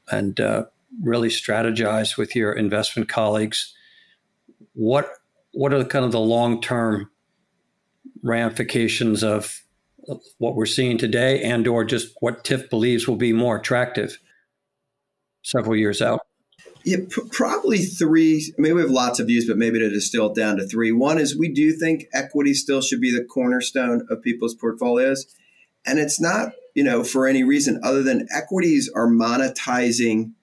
and 0.10 0.40
uh, 0.40 0.66
really 1.04 1.28
strategize 1.28 2.18
with 2.18 2.36
your 2.36 2.54
investment 2.54 3.10
colleagues, 3.10 3.74
what, 4.74 5.10
what 5.52 5.74
are 5.74 5.80
the 5.80 5.90
kind 5.90 6.06
of 6.06 6.12
the 6.12 6.20
long 6.20 6.62
term 6.62 7.10
ramifications 8.24 9.24
of 9.24 9.65
what 10.38 10.56
we're 10.56 10.66
seeing 10.66 10.98
today 10.98 11.42
and 11.42 11.68
or 11.68 11.84
just 11.84 12.14
what 12.20 12.44
TIFF 12.44 12.70
believes 12.70 13.08
will 13.08 13.16
be 13.16 13.34
more 13.34 13.58
attractive 13.58 14.20
several 15.44 15.76
years 15.76 16.02
out? 16.02 16.22
Yeah, 16.84 16.98
probably 17.32 17.80
three. 17.80 18.54
Maybe 18.60 18.74
we 18.74 18.82
have 18.82 18.92
lots 18.92 19.20
of 19.20 19.26
views, 19.26 19.48
but 19.48 19.58
maybe 19.58 19.80
to 19.80 19.90
distill 19.90 20.28
it 20.28 20.36
down 20.36 20.58
to 20.58 20.68
three. 20.68 20.92
One 20.92 21.18
is 21.18 21.36
we 21.36 21.52
do 21.52 21.72
think 21.72 22.06
equity 22.14 22.54
still 22.54 22.82
should 22.82 23.02
be 23.02 23.12
the 23.12 23.26
cornerstone 23.26 24.06
of 24.10 24.22
people's 24.22 24.54
portfolios. 24.54 25.26
And 25.84 25.98
it's 25.98 26.22
not, 26.22 26.54
you 26.76 26.84
know, 26.84 27.04
for 27.04 27.28
any 27.28 27.44
reason 27.44 27.80
other 27.84 28.04
than 28.04 28.28
equities 28.32 28.92
are 28.96 29.08
monetizing 29.08 30.34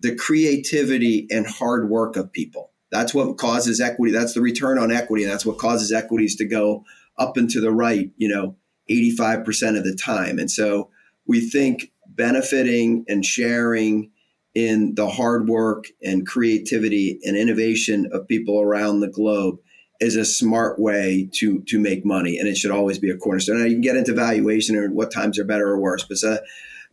the 0.00 0.14
creativity 0.14 1.26
and 1.30 1.46
hard 1.46 1.88
work 1.88 2.16
of 2.16 2.30
people. 2.30 2.72
That's 2.90 3.14
what 3.14 3.38
causes 3.38 3.80
equity. 3.80 4.12
That's 4.12 4.34
the 4.34 4.40
return 4.42 4.78
on 4.78 4.92
equity. 4.92 5.24
And 5.24 5.32
that's 5.32 5.46
what 5.46 5.58
causes 5.58 5.92
equities 5.92 6.36
to 6.36 6.44
go 6.44 6.84
up 7.16 7.36
and 7.38 7.48
to 7.50 7.60
the 7.60 7.70
right, 7.70 8.10
you 8.16 8.28
know, 8.28 8.56
85% 8.90 9.78
of 9.78 9.84
the 9.84 9.94
time. 9.94 10.38
And 10.38 10.50
so 10.50 10.90
we 11.26 11.40
think 11.40 11.92
benefiting 12.06 13.04
and 13.08 13.24
sharing 13.24 14.10
in 14.54 14.94
the 14.96 15.08
hard 15.08 15.48
work 15.48 15.84
and 16.02 16.26
creativity 16.26 17.20
and 17.22 17.36
innovation 17.36 18.08
of 18.12 18.26
people 18.26 18.60
around 18.60 19.00
the 19.00 19.08
globe 19.08 19.58
is 20.00 20.16
a 20.16 20.24
smart 20.24 20.78
way 20.78 21.28
to 21.34 21.62
to 21.68 21.78
make 21.78 22.04
money 22.04 22.38
and 22.38 22.48
it 22.48 22.56
should 22.56 22.70
always 22.70 22.98
be 22.98 23.10
a 23.10 23.16
cornerstone. 23.16 23.58
Now 23.58 23.66
you 23.66 23.74
can 23.74 23.82
get 23.82 23.96
into 23.96 24.14
valuation 24.14 24.74
or 24.74 24.88
what 24.88 25.12
times 25.12 25.38
are 25.38 25.44
better 25.44 25.68
or 25.68 25.78
worse 25.78 26.04
but 26.04 26.16
uh, 26.24 26.38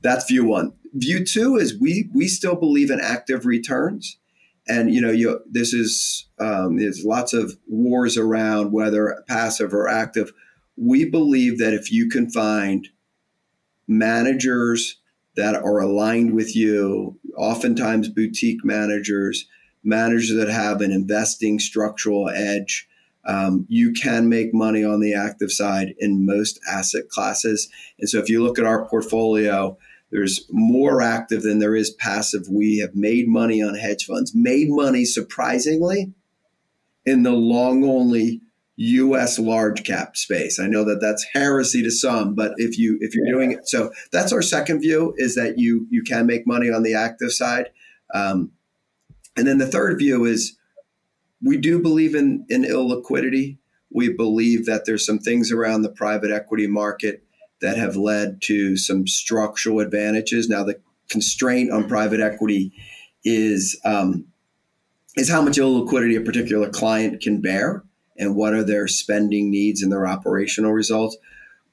that's 0.02 0.28
view 0.28 0.46
one. 0.46 0.74
View 0.94 1.26
two 1.26 1.56
is 1.56 1.80
we 1.80 2.10
we 2.14 2.28
still 2.28 2.56
believe 2.56 2.92
in 2.92 3.00
active 3.00 3.46
returns. 3.46 4.18
And 4.68 4.94
you 4.94 5.02
know 5.02 5.12
you 5.12 5.40
this 5.50 5.74
is 5.74 6.28
um, 6.40 6.78
there's 6.78 7.04
lots 7.06 7.34
of 7.34 7.58
wars 7.68 8.18
around 8.18 8.72
whether 8.72 9.24
passive 9.28 9.74
or 9.74 9.88
active 9.88 10.32
we 10.78 11.06
believe 11.06 11.58
that 11.58 11.74
if 11.74 11.92
you 11.92 12.08
can 12.08 12.30
find 12.30 12.88
managers 13.88 15.00
that 15.36 15.56
are 15.56 15.80
aligned 15.80 16.34
with 16.34 16.56
you, 16.56 17.20
oftentimes 17.36 18.10
boutique 18.10 18.64
managers, 18.64 19.48
managers 19.84 20.36
that 20.36 20.50
have 20.50 20.82
an 20.82 20.92
investing 20.92 21.60
structural 21.60 22.30
edge. 22.30 22.88
Um, 23.26 23.66
you 23.68 23.92
can 23.94 24.30
make 24.30 24.54
money 24.54 24.84
on 24.84 25.00
the 25.00 25.14
active 25.14 25.52
side 25.52 25.94
in 26.00 26.26
most 26.26 26.60
asset 26.70 27.10
classes. 27.10 27.70
And 28.00 28.10
so 28.10 28.20
if 28.20 28.30
you 28.30 28.44
look 28.44 28.58
at 28.58 28.66
our 28.66 28.88
portfolio, 28.88 29.78
there's 30.12 30.46
more 30.50 31.02
active 31.02 31.44
than 31.44 31.60
there 31.60 31.76
is 31.76 31.92
passive. 31.92 32.48
We 32.50 32.78
have 32.80 32.96
made 32.96 33.28
money 33.28 33.62
on 33.62 33.76
hedge 33.76 34.06
funds, 34.06 34.34
made 34.34 34.70
money 34.70 35.04
surprisingly 35.04 36.14
in 37.06 37.24
the 37.24 37.34
long 37.34 37.84
only 37.84 38.42
U.S. 38.78 39.40
large 39.40 39.84
cap 39.84 40.16
space. 40.16 40.60
I 40.60 40.68
know 40.68 40.84
that 40.86 41.02
that's 41.02 41.26
heresy 41.34 41.82
to 41.82 41.90
some, 41.90 42.36
but 42.36 42.54
if 42.58 42.78
you 42.78 42.98
if 43.02 43.16
you're 43.16 43.32
doing 43.32 43.52
it, 43.52 43.68
so 43.68 43.92
that's 44.12 44.32
our 44.32 44.44
second 44.44 44.82
view 44.82 45.16
is 45.18 45.36
that 45.36 45.58
you 45.58 45.88
you 45.90 46.04
can 46.04 46.28
make 46.28 46.46
money 46.46 46.70
on 46.70 46.84
the 46.84 46.94
active 46.94 47.32
side, 47.32 47.72
um, 48.14 48.52
and 49.36 49.48
then 49.48 49.58
the 49.58 49.68
third 49.68 49.98
view 49.98 50.26
is 50.26 50.58
we 51.44 51.58
do 51.58 51.82
believe 51.82 52.14
in 52.14 52.46
in 52.50 52.64
illiquidity. 52.64 53.58
We 53.90 54.14
believe 54.14 54.68
that 54.68 54.86
there's 54.86 55.06
some 55.06 55.20
things 55.20 55.52
around 55.52 55.82
the 55.82 55.90
private 55.90 56.30
equity 56.30 56.68
market 56.68 57.24
that 57.62 57.78
have 57.78 57.96
led 57.96 58.42
to 58.44 58.78
some 58.78 59.08
structural 59.08 59.80
advantages. 59.80 60.50
Now 60.50 60.64
the 60.64 60.80
constraint 61.10 61.72
on 61.72 61.88
private 61.88 62.20
equity 62.20 62.74
is 63.24 63.80
um, 63.86 64.28
is 65.16 65.32
how 65.32 65.42
much 65.42 65.58
illiquidity 65.58 66.16
a 66.16 66.22
particular 66.22 66.70
client 66.70 67.22
can 67.22 67.42
bear 67.42 67.84
and 68.18 68.36
what 68.36 68.54
are 68.54 68.64
their 68.64 68.88
spending 68.88 69.50
needs 69.50 69.82
and 69.82 69.92
their 69.92 70.08
operational 70.08 70.72
results. 70.72 71.18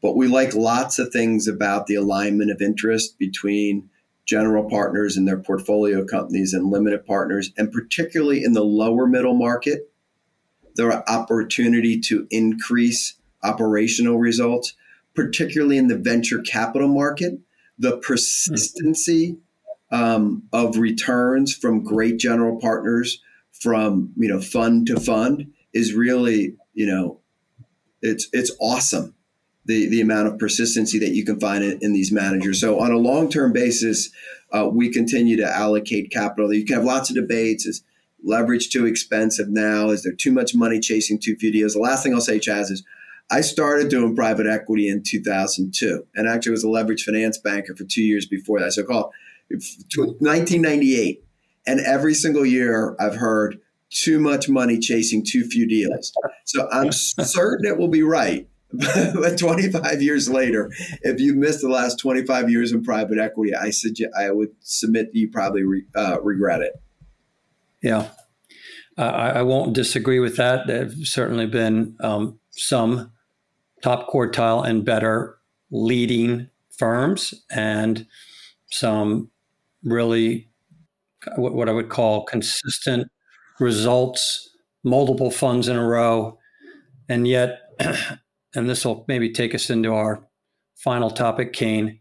But 0.03 0.17
we 0.17 0.27
like 0.27 0.55
lots 0.55 0.99
of 0.99 1.13
things 1.13 1.49
about 1.49 1.87
the 1.87 1.95
alignment 1.95 2.51
of 2.51 2.61
interest 2.61 3.19
between 3.19 3.89
general 4.27 4.69
partners 4.69 5.17
and 5.17 5.27
their 5.27 5.39
portfolio 5.39 6.05
companies 6.05 6.53
and 6.53 6.71
limited 6.71 7.07
partners, 7.07 7.51
and 7.57 7.73
particularly 7.73 8.43
in 8.43 8.53
the 8.53 8.65
lower 8.65 9.07
middle 9.07 9.35
market, 9.35 9.91
are 10.81 11.05
opportunity 11.09 12.01
to 12.01 12.27
increase 12.31 13.15
operational 13.43 14.19
results, 14.19 14.75
particularly 15.15 15.79
in 15.79 15.89
the 15.89 15.97
venture 15.97 16.41
capital 16.41 16.89
market. 16.89 17.39
The 17.79 17.99
persistency 17.99 19.39
um, 19.91 20.45
of 20.53 20.77
returns 20.79 21.55
from 21.55 21.85
great 21.85 22.19
general 22.19 22.59
partners, 22.59 23.21
from 23.53 24.13
you 24.17 24.29
know 24.29 24.41
fund 24.41 24.87
to 24.89 24.99
fund, 24.99 25.53
is 25.75 25.93
really, 25.93 26.57
you 26.73 26.87
know, 26.87 27.21
it's 28.01 28.29
it's 28.33 28.53
awesome 28.61 29.15
the 29.67 29.89
the 29.89 30.01
amount 30.01 30.29
of 30.29 30.39
persistency 30.39 30.99
that 30.99 31.11
you 31.11 31.25
can 31.25 31.41
find 31.41 31.65
in, 31.65 31.79
in 31.81 31.93
these 31.93 32.13
managers. 32.13 32.61
So 32.61 32.81
on 32.81 32.93
a 32.93 32.99
long 32.99 33.29
term 33.29 33.53
basis, 33.53 34.11
uh, 34.53 34.69
we 34.73 34.91
continue 34.91 35.37
to 35.37 35.47
allocate 35.47 36.11
capital. 36.11 36.53
You 36.53 36.65
can 36.65 36.77
have 36.77 36.85
lots 36.85 37.11
of 37.11 37.17
debates. 37.17 37.67
Is 37.67 37.83
leverage 38.23 38.71
too 38.71 38.87
expensive 38.87 39.49
now? 39.49 39.91
Is 39.91 40.03
there 40.03 40.13
too 40.13 40.33
much 40.33 40.55
money 40.55 40.81
chasing 40.81 41.19
too 41.19 41.37
few 41.37 41.53
deals? 41.53 41.75
The 41.75 41.81
last 41.81 42.03
thing 42.03 42.15
I'll 42.15 42.21
say, 42.21 42.39
Chas, 42.39 42.71
is 42.71 42.85
I 43.31 43.41
started 43.41 43.89
doing 43.89 44.15
private 44.15 44.47
equity 44.47 44.89
in 44.89 45.03
2002, 45.03 46.07
and 46.15 46.29
actually 46.29 46.53
was 46.53 46.65
a 46.65 46.69
leverage 46.69 47.05
finance 47.05 47.39
banker 47.39 47.75
for 47.75 47.85
two 47.85 48.03
years 48.03 48.27
before 48.27 48.61
that. 48.61 48.73
So 48.73 48.85
called 48.85 49.13
1998, 49.49 51.25
and 51.67 51.81
every 51.81 52.15
single 52.15 52.45
year 52.45 52.97
I've 53.01 53.17
heard 53.17 53.61
too 53.95 54.19
much 54.19 54.49
money 54.49 54.79
chasing 54.79 55.25
too 55.25 55.45
few 55.45 55.67
deals. 55.67 56.13
So 56.45 56.69
I'm 56.71 56.93
certain 56.93 57.67
it 57.67 57.79
will 57.79 57.89
be 57.89 58.03
right. 58.03 58.49
but 59.15 59.39
25 59.39 60.03
years 60.03 60.29
later, 60.29 60.71
if 61.03 61.21
you 61.21 61.35
missed 61.35 61.61
the 61.61 61.69
last 61.69 61.99
25 62.01 62.51
years 62.51 62.73
in 62.73 62.83
private 62.83 63.19
equity, 63.19 63.55
I 63.55 63.71
suggest 63.71 64.11
I 64.19 64.33
would 64.33 64.51
submit 64.61 65.11
you 65.13 65.31
probably 65.31 65.63
re, 65.63 65.85
uh, 65.95 66.21
regret 66.23 66.61
it. 66.61 66.73
Yeah. 67.83 68.09
Uh, 68.99 69.03
I, 69.03 69.29
I, 69.31 69.43
won't 69.43 69.75
disagree 69.75 70.19
with 70.19 70.37
that. 70.37 70.67
There 70.67 70.85
have 70.85 70.95
certainly 71.03 71.47
been 71.47 71.97
um, 72.01 72.41
some 72.51 73.13
top 73.83 74.09
quartile 74.09 74.67
and 74.67 74.85
better 74.85 75.39
leading 75.71 76.49
firms 76.77 77.35
and 77.51 78.07
some 78.71 79.31
really 79.83 80.49
what 81.37 81.69
I 81.69 81.73
would 81.73 81.89
call 81.89 82.25
consistent 82.25 83.09
results, 83.61 84.51
multiple 84.83 85.31
funds 85.31 85.69
in 85.69 85.77
a 85.77 85.87
row. 85.87 86.39
And 87.09 87.27
yet, 87.29 87.61
and 88.55 88.69
this 88.69 88.85
will 88.85 89.05
maybe 89.09 89.33
take 89.33 89.55
us 89.55 89.71
into 89.71 89.93
our 89.93 90.27
final 90.77 91.11
topic, 91.11 91.53
Kane, 91.53 92.01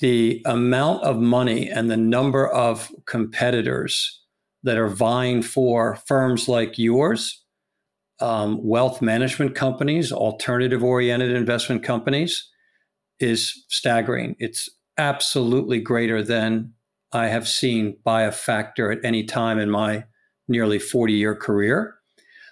the 0.00 0.42
amount 0.44 1.02
of 1.04 1.18
money 1.18 1.68
and 1.68 1.90
the 1.90 1.96
number 1.96 2.46
of 2.46 2.90
competitors 3.06 4.20
that 4.62 4.76
are 4.76 4.88
vying 4.88 5.42
for 5.42 5.96
firms 6.06 6.48
like 6.48 6.78
yours, 6.78 7.44
um, 8.20 8.58
wealth 8.62 9.02
management 9.02 9.54
companies, 9.54 10.12
alternative 10.12 10.82
oriented 10.84 11.32
investment 11.32 11.82
companies, 11.82 12.48
is 13.18 13.64
staggering. 13.68 14.36
It's 14.38 14.68
absolutely 14.98 15.80
greater 15.80 16.22
than 16.22 16.74
I 17.12 17.28
have 17.28 17.48
seen 17.48 17.96
by 18.04 18.22
a 18.22 18.32
factor 18.32 18.90
at 18.90 19.04
any 19.04 19.24
time 19.24 19.58
in 19.58 19.70
my 19.70 20.04
nearly 20.52 20.78
40 20.78 21.12
year 21.14 21.34
career. 21.34 21.94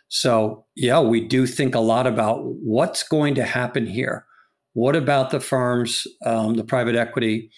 So, 0.09 0.67
yeah, 0.75 1.01
we 1.01 1.21
do 1.21 1.47
think 1.47 1.77
a 1.77 1.81
lot 1.81 2.09
about 2.09 2.41
what's 2.43 3.05
going 3.05 3.37
to 3.37 3.45
happen 3.45 3.87
here. 3.87 4.27
What 4.73 4.97
about 4.97 5.31
the 5.31 5.39
firms, 5.39 6.05
um, 6.27 6.55
the 6.55 6.65
private 6.65 6.97
equity 6.97 7.51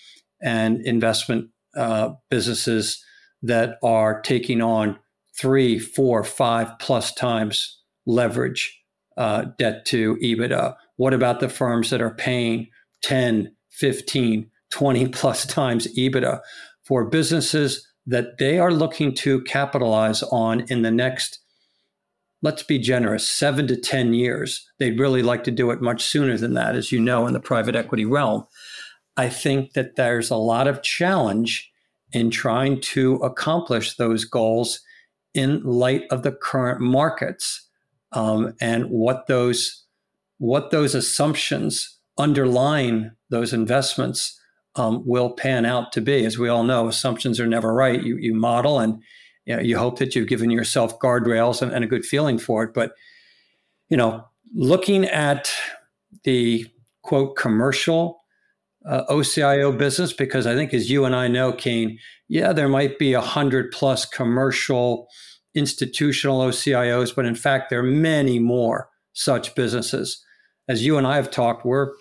and 0.43 0.85
investment 0.85 1.49
uh, 1.75 2.11
businesses 2.29 3.03
that 3.43 3.79
are 3.83 4.21
taking 4.21 4.61
on 4.61 4.99
three, 5.41 5.79
four, 5.79 6.23
five 6.25 6.79
plus 6.79 7.15
times 7.15 7.81
leverage 8.07 8.79
uh, 9.17 9.47
debt 9.59 9.87
to 9.87 10.17
EBITDA? 10.17 10.75
What 10.97 11.15
about 11.15 11.41
the 11.41 11.49
firms 11.49 11.89
that 11.89 12.03
are 12.03 12.15
paying 12.15 12.69
10, 13.03 13.55
15, 13.71 14.51
20 14.71 15.09
plus 15.09 15.47
times 15.47 15.89
EBITDA 15.97 16.41
for 16.85 17.09
businesses 17.09 17.87
that 18.07 18.39
they 18.39 18.59
are 18.59 18.73
looking 18.73 19.15
to 19.15 19.43
capitalize 19.43 20.23
on 20.25 20.61
in 20.69 20.83
the 20.83 20.91
next, 20.91 21.39
let's 22.43 22.63
be 22.63 22.79
generous, 22.79 23.29
seven 23.29 23.67
to 23.69 23.77
10 23.77 24.15
years. 24.15 24.69
They'd 24.79 24.99
really 24.99 25.23
like 25.23 25.45
to 25.45 25.51
do 25.51 25.71
it 25.71 25.81
much 25.81 26.03
sooner 26.03 26.37
than 26.37 26.55
that, 26.55 26.75
as 26.75 26.91
you 26.91 27.01
know, 27.01 27.27
in 27.27 27.33
the 27.33 27.41
private 27.41 27.77
equity 27.77 28.05
realm. 28.05 28.45
I 29.17 29.29
think 29.29 29.75
that 29.75 29.97
there's 29.97 30.31
a 30.31 30.37
lot 30.37 30.67
of 30.67 30.83
challenge 30.83 31.71
in 32.13 32.31
trying 32.31 32.81
to 32.81 33.17
accomplish 33.17 33.97
those 33.97 34.25
goals 34.25 34.81
in 35.35 35.63
light 35.63 36.05
of 36.11 36.23
the 36.23 36.33
current 36.33 36.81
markets 36.81 37.69
um, 38.13 38.55
and 38.61 38.91
what 38.91 39.27
those 39.27 39.85
what 40.39 40.73
those 40.73 40.95
assumptions 40.95 41.99
underlying 42.19 43.13
those 43.31 43.53
investments 43.53 44.39
um, 44.77 45.03
will 45.07 45.31
pan 45.31 45.65
out 45.65 45.93
to 45.93 46.01
be. 46.01 46.25
As 46.25 46.39
we 46.39 46.49
all 46.49 46.65
know, 46.65 46.89
assumptions 46.89 47.39
are 47.39 47.47
never 47.47 47.73
right. 47.73 48.03
You, 48.03 48.17
you 48.17 48.35
model 48.35 48.79
and 48.79 49.03
you, 49.45 49.57
know, 49.57 49.63
you 49.63 49.79
hope 49.79 49.99
that 49.99 50.15
you've 50.15 50.29
given 50.29 50.51
yourself 50.51 50.99
guardrails 50.99 51.63
and, 51.63 51.73
and 51.73 51.85
a 51.85 51.89
good 51.89 52.05
feeling 52.05 52.39
for 52.39 52.63
it. 52.65 52.75
But, 52.75 52.93
you 53.89 53.97
know, 53.97 54.25
looking 54.55 55.05
at 55.05 55.53
the 56.25 56.67
quote 57.03 57.37
commercial 57.37 58.23
uh, 58.87 59.05
OCIO 59.09 59.77
business, 59.77 60.13
because 60.13 60.47
I 60.47 60.55
think 60.55 60.73
as 60.73 60.91
you 60.91 61.05
and 61.05 61.15
I 61.15 61.29
know, 61.29 61.53
Kane, 61.53 61.99
yeah, 62.29 62.53
there 62.53 62.69
might 62.69 62.99
be 62.99 63.13
a 63.13 63.21
hundred 63.21 63.73
plus 63.73 64.07
commercial 64.07 65.09
institutional 65.55 66.41
OCIOs, 66.41 67.15
but 67.15 67.27
in 67.27 67.35
fact, 67.35 67.69
there 67.69 67.81
are 67.81 67.85
many 67.85 68.39
more 68.39 68.89
such 69.13 69.55
businesses. 69.55 70.25
As 70.69 70.85
you 70.87 70.97
and 70.97 71.07
I 71.07 71.17
have 71.17 71.31
talked, 71.31 71.67
we're 71.67 71.93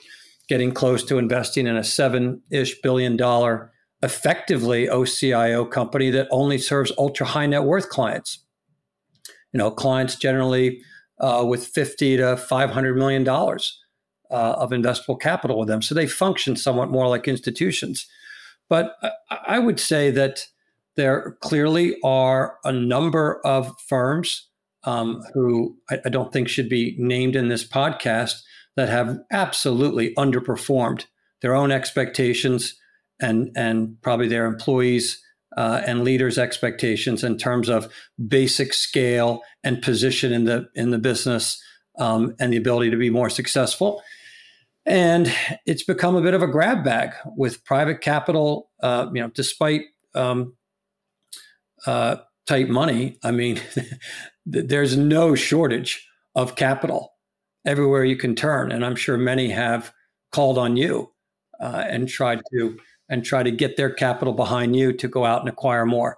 getting 0.52 0.74
close 0.74 1.02
to 1.06 1.18
investing 1.18 1.66
in 1.66 1.78
a 1.78 1.84
seven 1.84 2.42
ish 2.52 2.82
billion 2.82 3.16
dollar 3.16 3.72
effectively 4.04 4.86
OCIO 4.86 5.72
company 5.72 6.10
that 6.10 6.28
only 6.30 6.58
serves 6.58 6.92
ultra 6.98 7.26
high 7.26 7.46
net 7.46 7.64
worth 7.64 7.88
clients. 7.88 8.44
You 9.54 9.60
know, 9.60 9.72
clients 9.72 10.18
generally 10.18 10.82
uh, 11.22 11.46
with 11.48 11.66
50 11.66 12.18
to 12.18 12.36
500 12.36 12.98
million 12.98 13.24
dollars 13.24 13.80
uh, 14.30 14.56
of 14.58 14.72
investable 14.72 15.18
capital 15.18 15.58
with 15.58 15.70
them. 15.70 15.82
So 15.82 15.96
they 15.96 16.06
function 16.06 16.58
somewhat 16.58 16.92
more 16.92 17.08
like 17.08 17.30
institutions. 17.30 18.06
But 18.68 18.98
I, 19.02 19.38
I 19.56 19.60
would 19.60 19.80
say 19.80 20.12
that 20.12 20.48
there 20.98 21.38
clearly 21.40 21.96
are 22.04 22.58
a 22.66 22.74
number 22.74 23.40
of 23.46 23.74
firms 23.88 24.50
um, 24.84 25.22
who 25.34 25.78
I, 25.90 26.00
I, 26.06 26.10
don't 26.10 26.34
think 26.34 26.50
should 26.50 26.68
be 26.68 26.96
named 26.98 27.38
in 27.38 27.48
this 27.48 27.66
podcast 27.66 28.42
that 28.76 28.90
have 28.90 29.20
absolutely 29.32 30.14
underperformed 30.16 31.06
their 31.42 31.56
own 31.56 31.72
expectations 31.72 32.76
and 33.20 33.52
and 33.56 34.02
probably 34.02 34.28
their 34.28 34.46
employees 34.46 35.22
uh, 35.58 35.82
and 35.86 36.04
leaders' 36.04 36.38
expectations 36.38 37.24
in 37.24 37.38
terms 37.38 37.70
of 37.70 37.92
basic 38.28 38.74
scale 38.74 39.42
and 39.64 39.82
position 39.82 40.32
in 40.32 40.46
the 40.46 40.68
in 40.76 40.92
the 40.92 40.98
business 40.98 41.62
um, 42.00 42.36
and 42.40 42.54
the 42.54 42.58
ability 42.58 42.90
to 42.90 42.98
be 42.98 43.10
more 43.10 43.30
successful. 43.30 44.02
And 44.86 45.32
it's 45.68 45.84
become 45.84 46.16
a 46.16 46.22
bit 46.22 46.34
of 46.34 46.42
a 46.42 46.48
grab 46.48 46.84
bag 46.84 47.12
with 47.38 47.64
private 47.66 48.02
capital. 48.02 48.72
Uh, 48.82 49.08
you 49.14 49.22
know, 49.22 49.30
despite 49.30 49.82
um, 50.16 50.56
uh, 51.86 52.18
tight 52.48 52.70
money, 52.70 53.20
I 53.24 53.32
mean, 53.32 53.60
there's 54.46 54.98
no 54.98 55.36
shortage 55.36 56.08
of 56.34 56.56
capital 56.56 57.11
everywhere 57.65 58.04
you 58.04 58.15
can 58.15 58.36
turn. 58.36 58.71
And 58.71 58.86
I'm 58.86 58.95
sure 58.95 59.17
many 59.17 59.50
have 59.50 59.93
called 60.32 60.58
on 60.58 60.78
you 60.78 61.12
uh, 61.60 61.84
and 61.88 62.08
tried 62.08 62.41
to 62.54 62.78
and 63.10 63.26
try 63.26 63.43
to 63.43 63.52
get 63.52 63.76
their 63.76 63.93
capital 63.93 64.34
behind 64.34 64.76
you 64.76 64.93
to 64.93 65.08
go 65.08 65.26
out 65.26 65.41
and 65.41 65.50
acquire 65.50 65.86
more. 65.86 66.17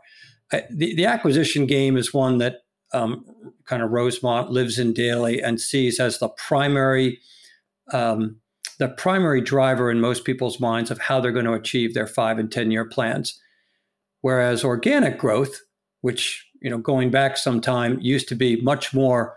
Uh, 0.51 0.60
the, 0.69 0.95
the 0.95 1.06
acquisition 1.06 1.65
game 1.65 1.97
is 1.97 2.13
one 2.13 2.38
that 2.38 2.58
um, 2.93 3.25
kind 3.65 3.82
of 3.82 3.89
Rosemont 3.89 4.51
lives 4.51 4.77
in 4.77 4.93
daily 4.93 5.41
and 5.41 5.60
sees 5.60 5.99
as 5.99 6.19
the 6.19 6.29
primary 6.29 7.19
um, 7.91 8.38
the 8.79 8.88
primary 8.89 9.41
driver 9.41 9.91
in 9.91 9.99
most 9.99 10.23
people's 10.25 10.60
minds 10.60 10.89
of 10.89 10.99
how 10.99 11.19
they're 11.19 11.32
going 11.32 11.45
to 11.45 11.53
achieve 11.53 11.93
their 11.93 12.08
five 12.08 12.39
and 12.39 12.51
ten 12.51 12.71
year 12.71 12.86
plans. 12.86 13.39
Whereas 14.21 14.63
organic 14.63 15.17
growth, 15.17 15.62
which 16.01 16.47
you 16.62 16.69
know 16.69 16.77
going 16.77 17.12
back 17.12 17.38
some 17.38 17.60
time 17.60 17.99
used 17.99 18.27
to 18.29 18.36
be 18.36 18.62
much 18.62 18.93
more 18.93 19.36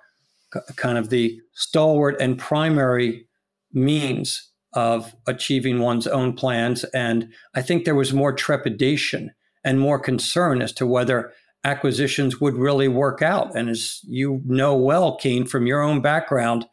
kind 0.77 0.99
of 0.99 1.11
the 1.11 1.41
stalwart 1.55 2.17
and 2.21 2.39
primary 2.39 3.27
means 3.73 4.51
of 4.73 5.15
achieving 5.27 5.81
one's 5.81 6.07
own 6.07 6.35
plans. 6.35 6.85
And 6.85 7.33
I 7.55 7.63
think 7.63 7.85
there 7.85 7.95
was 7.95 8.13
more 8.13 8.33
trepidation 8.33 9.33
and 9.65 9.81
more 9.81 9.99
concern 9.99 10.63
as 10.63 10.73
to 10.75 10.87
whether 10.87 11.33
acquisitions 11.65 12.41
would 12.41 12.55
really 12.55 12.87
work 12.87 13.23
out. 13.23 13.57
And 13.57 13.69
as 13.69 14.01
you 14.05 14.41
know 14.45 14.75
well, 14.77 15.17
Kane, 15.17 15.47
from 15.47 15.67
your 15.67 15.83
own 15.83 16.01
background, 16.01 16.67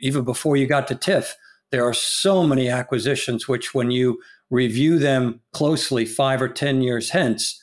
even 0.00 0.24
before 0.24 0.56
you 0.56 0.66
got 0.66 0.86
to 0.88 0.94
TIFF, 0.94 1.36
there 1.70 1.84
are 1.84 1.92
so 1.92 2.46
many 2.46 2.68
acquisitions 2.68 3.48
which, 3.48 3.74
when 3.74 3.90
you 3.90 4.18
review 4.48 4.98
them 4.98 5.40
closely 5.52 6.06
five 6.06 6.40
or 6.40 6.48
10 6.48 6.80
years 6.80 7.10
hence, 7.10 7.60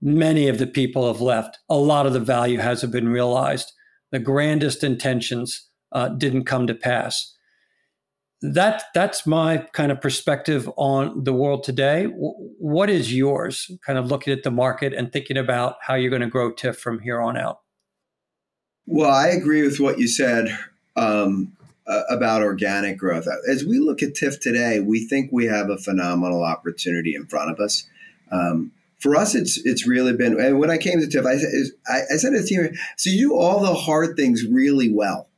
many 0.00 0.48
of 0.48 0.58
the 0.58 0.66
people 0.66 1.06
have 1.06 1.20
left. 1.20 1.58
A 1.68 1.76
lot 1.76 2.06
of 2.06 2.14
the 2.14 2.20
value 2.20 2.58
hasn't 2.58 2.92
been 2.92 3.08
realized 3.08 3.72
the 4.12 4.20
grandest 4.20 4.84
intentions 4.84 5.68
uh, 5.90 6.08
didn't 6.08 6.44
come 6.44 6.68
to 6.68 6.74
pass. 6.74 7.34
That 8.42 8.84
that's 8.94 9.26
my 9.26 9.66
kind 9.72 9.90
of 9.92 10.00
perspective 10.00 10.70
on 10.76 11.24
the 11.24 11.32
world 11.32 11.64
today. 11.64 12.06
What 12.06 12.90
is 12.90 13.14
yours? 13.14 13.70
Kind 13.86 13.98
of 13.98 14.06
looking 14.06 14.32
at 14.32 14.42
the 14.42 14.50
market 14.50 14.92
and 14.92 15.12
thinking 15.12 15.36
about 15.36 15.76
how 15.80 15.94
you're 15.94 16.10
going 16.10 16.22
to 16.22 16.28
grow 16.28 16.52
TIFF 16.52 16.76
from 16.76 17.00
here 17.00 17.20
on 17.20 17.36
out. 17.36 17.60
Well, 18.86 19.10
I 19.10 19.28
agree 19.28 19.62
with 19.62 19.78
what 19.78 20.00
you 20.00 20.08
said 20.08 20.58
um, 20.96 21.56
about 22.10 22.42
organic 22.42 22.98
growth. 22.98 23.28
As 23.48 23.64
we 23.64 23.78
look 23.78 24.02
at 24.02 24.14
TIFF 24.14 24.40
today, 24.40 24.80
we 24.80 25.06
think 25.06 25.30
we 25.30 25.46
have 25.46 25.70
a 25.70 25.78
phenomenal 25.78 26.42
opportunity 26.42 27.14
in 27.14 27.26
front 27.26 27.52
of 27.52 27.60
us. 27.60 27.88
Um, 28.32 28.72
for 29.02 29.16
us, 29.16 29.34
it's 29.34 29.60
it's 29.64 29.86
really 29.86 30.12
been. 30.12 30.40
And 30.40 30.60
when 30.60 30.70
I 30.70 30.78
came 30.78 31.00
to 31.00 31.08
TIFF, 31.08 31.26
I, 31.26 31.32
I, 31.92 32.02
I 32.14 32.16
said 32.16 32.30
to 32.30 32.40
the 32.40 32.46
team, 32.46 32.68
"So 32.96 33.10
you 33.10 33.30
do 33.30 33.34
all 33.36 33.60
the 33.60 33.74
hard 33.74 34.16
things 34.16 34.44
really 34.48 34.92
well, 34.92 35.28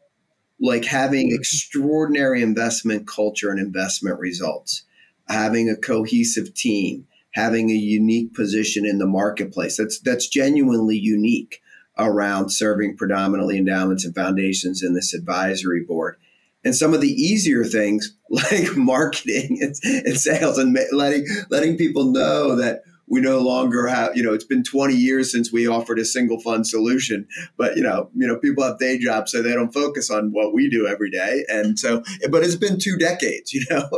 like 0.60 0.84
having 0.84 1.28
mm-hmm. 1.28 1.36
extraordinary 1.36 2.42
investment 2.42 3.08
culture 3.08 3.50
and 3.50 3.58
investment 3.58 4.20
results, 4.20 4.82
having 5.28 5.70
a 5.70 5.76
cohesive 5.76 6.52
team, 6.52 7.06
having 7.32 7.70
a 7.70 7.74
unique 7.74 8.34
position 8.34 8.84
in 8.84 8.98
the 8.98 9.06
marketplace. 9.06 9.78
That's 9.78 9.98
that's 9.98 10.28
genuinely 10.28 10.98
unique 10.98 11.62
around 11.96 12.50
serving 12.50 12.98
predominantly 12.98 13.56
endowments 13.56 14.04
and 14.04 14.14
foundations 14.14 14.82
in 14.82 14.92
this 14.94 15.14
advisory 15.14 15.82
board." 15.82 16.18
and 16.66 16.74
some 16.74 16.94
of 16.94 17.02
the 17.02 17.12
easier 17.12 17.62
things 17.62 18.16
like 18.30 18.74
marketing 18.74 19.58
and, 19.60 19.74
and, 19.84 20.18
sales 20.18 20.56
and 20.56 20.74
letting 20.92 21.26
letting 21.50 21.76
people 21.76 22.10
know 22.10 22.56
that 22.56 22.82
we 23.06 23.20
no 23.20 23.38
longer 23.40 23.86
have, 23.86 24.16
you 24.16 24.22
know, 24.22 24.32
it's 24.32 24.44
been 24.44 24.62
20 24.62 24.94
years 24.94 25.30
since 25.30 25.52
we 25.52 25.66
offered 25.66 25.98
a 25.98 26.04
single 26.04 26.40
fund 26.40 26.66
solution, 26.66 27.26
but 27.56 27.76
you 27.76 27.82
know, 27.82 28.10
you 28.14 28.26
know, 28.26 28.38
people 28.38 28.64
have 28.64 28.78
day 28.78 28.98
jobs, 28.98 29.32
so 29.32 29.42
they 29.42 29.52
don't 29.52 29.74
focus 29.74 30.10
on 30.10 30.30
what 30.30 30.54
we 30.54 30.70
do 30.70 30.86
every 30.86 31.10
day. 31.10 31.44
And 31.48 31.78
so, 31.78 32.02
but 32.30 32.42
it's 32.42 32.56
been 32.56 32.78
two 32.78 32.96
decades, 32.96 33.52
you 33.52 33.64
know, 33.70 33.88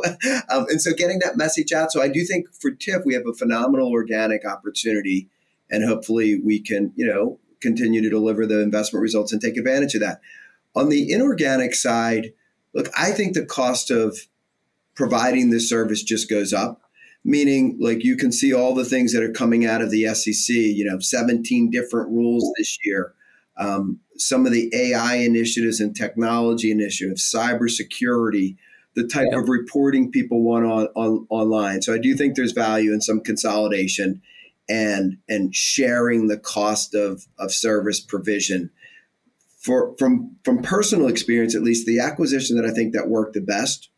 um, 0.50 0.66
and 0.68 0.82
so 0.82 0.92
getting 0.92 1.20
that 1.20 1.36
message 1.36 1.72
out. 1.72 1.92
So 1.92 2.02
I 2.02 2.09
do 2.09 2.24
think 2.24 2.52
for 2.54 2.70
TIFF, 2.70 3.02
we 3.04 3.14
have 3.14 3.26
a 3.26 3.34
phenomenal 3.34 3.90
organic 3.90 4.44
opportunity, 4.44 5.28
and 5.70 5.84
hopefully 5.84 6.40
we 6.40 6.61
can, 6.61 6.92
you 6.96 7.07
know, 7.07 7.38
continue 7.61 8.02
to 8.02 8.11
deliver 8.11 8.46
the 8.46 8.61
investment 8.61 9.02
results 9.02 9.32
and 9.32 9.40
take 9.40 9.57
advantage 9.57 9.94
of 9.94 10.00
that. 10.00 10.20
On 10.74 10.88
the 10.88 11.11
inorganic 11.11 11.74
side, 11.74 12.32
look, 12.74 12.88
I 12.98 13.12
think 13.12 13.34
the 13.34 13.46
cost 13.46 13.90
of 13.90 14.18
providing 14.94 15.50
this 15.50 15.68
service 15.68 16.02
just 16.02 16.28
goes 16.28 16.52
up 16.52 16.80
meaning 17.27 17.77
like 17.81 18.05
you 18.05 18.16
can 18.16 18.31
see 18.31 18.55
all 18.55 18.72
the 18.72 18.85
things 18.85 19.12
that 19.12 19.22
are 19.22 19.33
coming 19.33 19.66
out 19.66 19.83
of 19.83 19.91
the 19.91 20.07
SEC, 20.14 20.55
you 20.55 20.85
know, 20.85 21.01
17 21.01 21.70
different 21.70 22.09
rules 22.11 22.49
this 22.57 22.79
year. 22.85 23.14
Um, 23.59 23.99
some 24.16 24.47
of 24.47 24.53
the 24.53 24.70
AI 24.72 25.16
initiatives 25.16 25.81
and 25.81 25.95
technology 25.95 26.70
initiatives, 26.70 27.29
cybersecurity, 27.35 28.57
the 28.95 29.09
type 29.09 29.29
yeah. 29.33 29.41
of 29.41 29.49
reporting 29.49 30.12
people 30.12 30.43
want 30.43 30.66
on, 30.66 30.87
on 30.95 31.27
online. 31.29 31.83
So 31.83 31.93
I 31.93 31.99
do 31.99 32.14
think 32.14 32.37
there's 32.37 32.53
value 32.53 32.93
in 32.93 33.01
some 33.01 33.20
consolidation 33.20 34.22
and 34.68 35.18
and 35.29 35.55
sharing 35.55 36.29
the 36.29 36.39
cost 36.39 36.95
of, 36.95 37.27
of 37.39 37.53
service 37.53 37.99
provision. 38.01 38.70
For 39.59 39.97
from 39.99 40.37
from 40.45 40.62
personal 40.62 41.09
experience, 41.09 41.57
at 41.57 41.62
least 41.62 41.87
the 41.87 41.99
acquisition 41.99 42.57
that 42.57 42.64
I 42.64 42.70
think 42.70 42.93
that 42.93 43.09
worked 43.09 43.35
the 43.35 43.41
best 43.41 43.91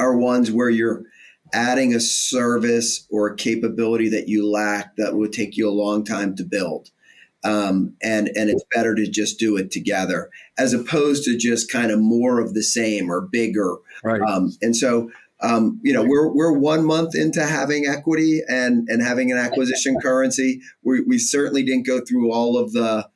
are 0.00 0.16
ones 0.16 0.50
where 0.50 0.70
you're 0.70 1.04
adding 1.52 1.94
a 1.94 2.00
service 2.00 3.06
or 3.10 3.28
a 3.28 3.36
capability 3.36 4.08
that 4.08 4.28
you 4.28 4.48
lack 4.48 4.96
that 4.96 5.14
would 5.14 5.32
take 5.32 5.56
you 5.56 5.68
a 5.68 5.70
long 5.70 6.04
time 6.04 6.34
to 6.36 6.44
build. 6.44 6.90
Um, 7.44 7.94
and 8.02 8.28
and 8.34 8.50
it's 8.50 8.64
better 8.74 8.94
to 8.94 9.06
just 9.08 9.38
do 9.38 9.56
it 9.56 9.70
together 9.70 10.30
as 10.58 10.72
opposed 10.72 11.24
to 11.24 11.36
just 11.36 11.70
kind 11.70 11.92
of 11.92 12.00
more 12.00 12.40
of 12.40 12.54
the 12.54 12.62
same 12.62 13.10
or 13.10 13.20
bigger. 13.20 13.76
Right. 14.02 14.20
Um, 14.20 14.56
and 14.62 14.74
so 14.74 15.10
um, 15.40 15.80
you 15.84 15.92
know 15.92 16.02
we're 16.02 16.32
we're 16.34 16.52
one 16.52 16.84
month 16.84 17.14
into 17.14 17.44
having 17.44 17.86
equity 17.86 18.40
and 18.48 18.88
and 18.88 19.00
having 19.02 19.30
an 19.30 19.38
acquisition 19.38 19.96
currency. 20.00 20.60
We 20.82 21.02
we 21.02 21.18
certainly 21.18 21.62
didn't 21.62 21.86
go 21.86 22.00
through 22.00 22.32
all 22.32 22.56
of 22.58 22.72
the 22.72 23.08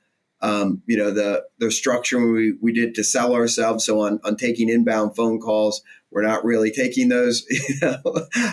um, 0.42 0.82
you 0.86 0.96
know 0.96 1.10
the 1.10 1.44
the 1.58 1.70
structure 1.70 2.30
we, 2.30 2.54
we 2.60 2.72
did 2.72 2.94
to 2.94 3.04
sell 3.04 3.34
ourselves. 3.34 3.84
So 3.84 4.00
on 4.00 4.20
on 4.24 4.36
taking 4.36 4.68
inbound 4.68 5.16
phone 5.16 5.40
calls, 5.40 5.82
we're 6.10 6.22
not 6.22 6.44
really 6.44 6.70
taking 6.70 7.08
those. 7.08 7.46
You 7.50 7.74
know? 7.82 8.00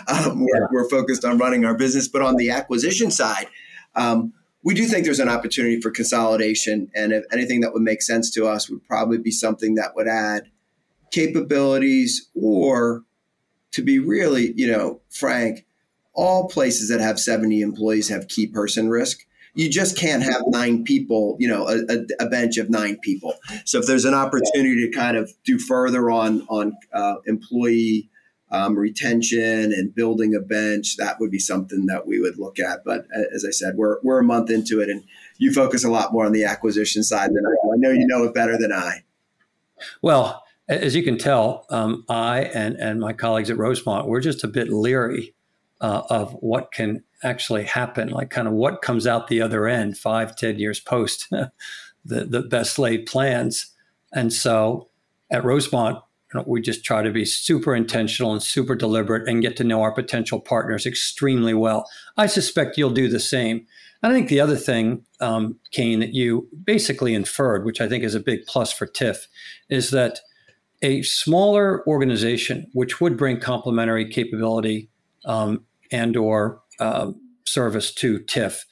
um, 0.08 0.40
we're, 0.40 0.60
yeah. 0.60 0.66
we're, 0.70 0.88
focused 0.88 1.24
on 1.24 1.38
running 1.38 1.64
our 1.64 1.74
business. 1.74 2.08
But 2.08 2.22
on 2.22 2.36
the 2.36 2.50
acquisition 2.50 3.10
side, 3.10 3.48
um, 3.94 4.32
we 4.62 4.74
do 4.74 4.86
think 4.86 5.04
there's 5.04 5.20
an 5.20 5.28
opportunity 5.28 5.80
for 5.80 5.90
consolidation. 5.90 6.90
And 6.94 7.12
if 7.12 7.24
anything 7.32 7.60
that 7.60 7.72
would 7.72 7.82
make 7.82 8.02
sense 8.02 8.30
to 8.32 8.46
us 8.46 8.68
would 8.68 8.84
probably 8.84 9.18
be 9.18 9.30
something 9.30 9.74
that 9.74 9.94
would 9.94 10.08
add 10.08 10.50
capabilities 11.10 12.28
or 12.34 13.04
to 13.72 13.82
be 13.82 13.98
really, 13.98 14.52
you 14.56 14.70
know, 14.70 15.00
frank, 15.10 15.66
all 16.14 16.48
places 16.48 16.88
that 16.88 17.00
have 17.00 17.18
70 17.18 17.60
employees 17.60 18.08
have 18.08 18.28
key 18.28 18.46
person 18.46 18.88
risk 18.88 19.26
you 19.54 19.68
just 19.68 19.96
can't 19.96 20.22
have 20.22 20.42
nine 20.46 20.84
people, 20.84 21.36
you 21.38 21.48
know, 21.48 21.68
a, 21.68 22.06
a, 22.20 22.28
bench 22.28 22.58
of 22.58 22.70
nine 22.70 22.98
people. 22.98 23.34
So 23.64 23.78
if 23.78 23.86
there's 23.86 24.04
an 24.04 24.14
opportunity 24.14 24.86
to 24.86 24.96
kind 24.96 25.16
of 25.16 25.32
do 25.44 25.58
further 25.58 26.10
on 26.10 26.42
on 26.48 26.76
uh, 26.92 27.16
employee 27.26 28.08
um, 28.50 28.78
retention 28.78 29.72
and 29.72 29.94
building 29.94 30.34
a 30.34 30.40
bench, 30.40 30.96
that 30.96 31.20
would 31.20 31.30
be 31.30 31.38
something 31.38 31.86
that 31.86 32.06
we 32.06 32.20
would 32.20 32.38
look 32.38 32.58
at. 32.58 32.84
But 32.84 33.06
uh, 33.14 33.22
as 33.34 33.44
I 33.46 33.50
said, 33.50 33.76
we're 33.76 33.98
we're 34.02 34.20
a 34.20 34.24
month 34.24 34.50
into 34.50 34.80
it, 34.80 34.88
and 34.88 35.04
you 35.38 35.52
focus 35.52 35.84
a 35.84 35.90
lot 35.90 36.12
more 36.12 36.24
on 36.24 36.32
the 36.32 36.44
acquisition 36.44 37.02
side 37.02 37.30
than 37.30 37.44
I 37.44 37.50
do. 37.50 37.72
I 37.72 37.76
know 37.76 37.90
you 37.90 38.06
know 38.06 38.24
it 38.24 38.34
better 38.34 38.56
than 38.58 38.72
I. 38.72 39.04
Well, 40.02 40.44
as 40.68 40.94
you 40.94 41.02
can 41.02 41.18
tell, 41.18 41.66
um, 41.70 42.04
I 42.08 42.42
and 42.42 42.76
and 42.76 43.00
my 43.00 43.12
colleagues 43.12 43.50
at 43.50 43.56
Rosemont, 43.56 44.06
we're 44.06 44.20
just 44.20 44.44
a 44.44 44.48
bit 44.48 44.70
leery 44.70 45.34
uh, 45.80 46.02
of 46.10 46.32
what 46.32 46.72
can 46.72 47.04
actually 47.22 47.64
happen, 47.64 48.08
like 48.08 48.30
kind 48.30 48.48
of 48.48 48.54
what 48.54 48.82
comes 48.82 49.06
out 49.06 49.28
the 49.28 49.40
other 49.40 49.66
end 49.66 49.98
five, 49.98 50.36
ten 50.36 50.58
years 50.58 50.80
post 50.80 51.28
the, 52.04 52.24
the 52.24 52.42
best 52.42 52.78
laid 52.78 53.06
plans. 53.06 53.74
And 54.12 54.32
so 54.32 54.88
at 55.30 55.44
Rosemont, 55.44 55.98
you 56.32 56.38
know, 56.40 56.44
we 56.46 56.60
just 56.60 56.84
try 56.84 57.02
to 57.02 57.10
be 57.10 57.24
super 57.24 57.74
intentional 57.74 58.32
and 58.32 58.42
super 58.42 58.74
deliberate 58.74 59.28
and 59.28 59.42
get 59.42 59.56
to 59.56 59.64
know 59.64 59.82
our 59.82 59.92
potential 59.92 60.40
partners 60.40 60.86
extremely 60.86 61.54
well. 61.54 61.88
I 62.16 62.26
suspect 62.26 62.76
you'll 62.76 62.90
do 62.90 63.08
the 63.08 63.20
same. 63.20 63.66
I 64.02 64.12
think 64.12 64.28
the 64.28 64.40
other 64.40 64.56
thing, 64.56 65.04
um, 65.20 65.58
Kane, 65.72 66.00
that 66.00 66.14
you 66.14 66.48
basically 66.64 67.14
inferred, 67.14 67.64
which 67.64 67.80
I 67.80 67.88
think 67.88 68.04
is 68.04 68.14
a 68.14 68.20
big 68.20 68.46
plus 68.46 68.72
for 68.72 68.86
TIFF, 68.86 69.26
is 69.68 69.90
that 69.90 70.20
a 70.82 71.02
smaller 71.02 71.86
organization, 71.88 72.70
which 72.72 73.00
would 73.00 73.16
bring 73.16 73.40
complementary 73.40 74.08
capability 74.08 74.88
um, 75.24 75.64
and 75.90 76.16
or 76.16 76.60
uh, 76.78 77.12
service 77.46 77.92
to 77.94 78.18
TIFF 78.20 78.64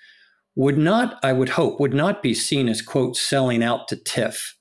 would 0.54 0.78
not, 0.78 1.18
I 1.22 1.32
would 1.32 1.50
hope, 1.50 1.80
would 1.80 1.94
not 1.94 2.22
be 2.22 2.34
seen 2.34 2.68
as 2.68 2.82
quote 2.82 3.16
selling 3.16 3.62
out 3.62 3.88
to 3.88 3.96
TIFF 3.96 4.56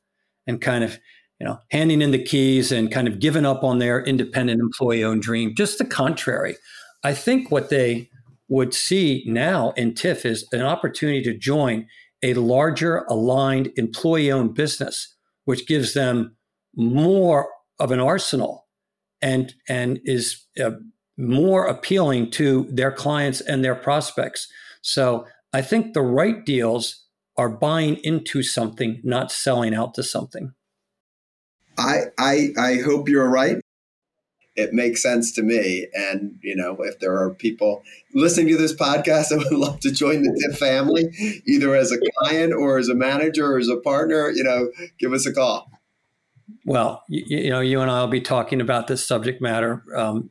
and 0.45 0.61
kind 0.61 0.83
of 0.83 0.99
you 1.39 1.45
know 1.45 1.59
handing 1.71 2.01
in 2.01 2.11
the 2.11 2.23
keys 2.23 2.71
and 2.71 2.91
kind 2.91 3.07
of 3.07 3.19
giving 3.19 3.45
up 3.45 3.63
on 3.63 3.79
their 3.79 4.03
independent 4.03 4.59
employee-owned 4.59 5.21
dream. 5.21 5.53
Just 5.55 5.77
the 5.77 5.85
contrary. 5.85 6.55
I 7.03 7.13
think 7.13 7.51
what 7.51 7.69
they 7.69 8.09
would 8.47 8.73
see 8.73 9.23
now 9.25 9.71
in 9.71 9.93
TIFF 9.93 10.25
is 10.25 10.47
an 10.51 10.61
opportunity 10.61 11.23
to 11.23 11.37
join 11.37 11.87
a 12.23 12.33
larger 12.33 13.05
aligned 13.09 13.71
employee-owned 13.75 14.53
business, 14.53 15.15
which 15.45 15.67
gives 15.67 15.93
them 15.93 16.35
more 16.75 17.49
of 17.79 17.91
an 17.91 17.99
arsenal 17.99 18.67
and 19.21 19.53
and 19.67 19.99
is 20.03 20.45
uh, 20.59 20.71
more 21.18 21.66
appealing 21.66 22.32
to 22.32 22.68
their 22.72 22.91
clients 22.91 23.41
and 23.41 23.63
their 23.63 23.76
prospects. 23.76 24.47
So 24.82 25.26
I 25.53 25.61
think 25.61 25.93
the 25.93 26.01
right 26.01 26.45
deals 26.45 27.03
are 27.38 27.49
buying 27.49 27.97
into 28.03 28.43
something, 28.43 29.01
not 29.03 29.32
selling 29.32 29.74
out 29.74 29.93
to 29.95 30.03
something. 30.03 30.53
I 31.78 32.03
I, 32.18 32.49
I 32.57 32.78
hope 32.86 33.09
you're 33.09 33.30
right. 33.30 33.57
It 34.55 34.72
makes 34.72 35.03
sense 35.03 35.34
to 35.34 35.43
me. 35.43 35.88
And, 35.93 36.39
you 36.41 36.55
know, 36.55 36.78
if 36.80 36.99
there 36.99 37.13
are 37.18 37.34
people 37.34 37.84
listening 38.13 38.47
to 38.49 38.57
this 38.57 38.74
podcast 38.74 39.30
that 39.30 39.39
would 39.39 39.51
love 39.51 39.82
to 39.82 39.91
join 39.91 40.22
the 40.22 40.47
TIFF 40.47 40.57
family, 40.57 41.09
either 41.45 41.76
as 41.76 41.91
a 41.91 41.97
client 42.20 42.53
or 42.53 42.78
as 42.78 42.88
a 42.88 42.95
manager 42.95 43.51
or 43.51 43.57
as 43.57 43.68
a 43.68 43.76
partner, 43.76 44.30
you 44.30 44.45
know, 44.45 44.70
give 44.97 45.11
us 45.11 45.26
a 45.26 45.34
call. 45.34 45.70
Well, 46.66 47.03
you, 47.09 47.39
you 47.39 47.49
know, 47.49 47.59
you 47.59 47.82
and 47.82 47.91
I 47.91 47.99
will 47.99 48.07
be 48.07 48.22
talking 48.22 48.61
about 48.61 48.88
this 48.88 49.05
subject 49.05 49.41
matter 49.41 49.84
um, 49.93 50.30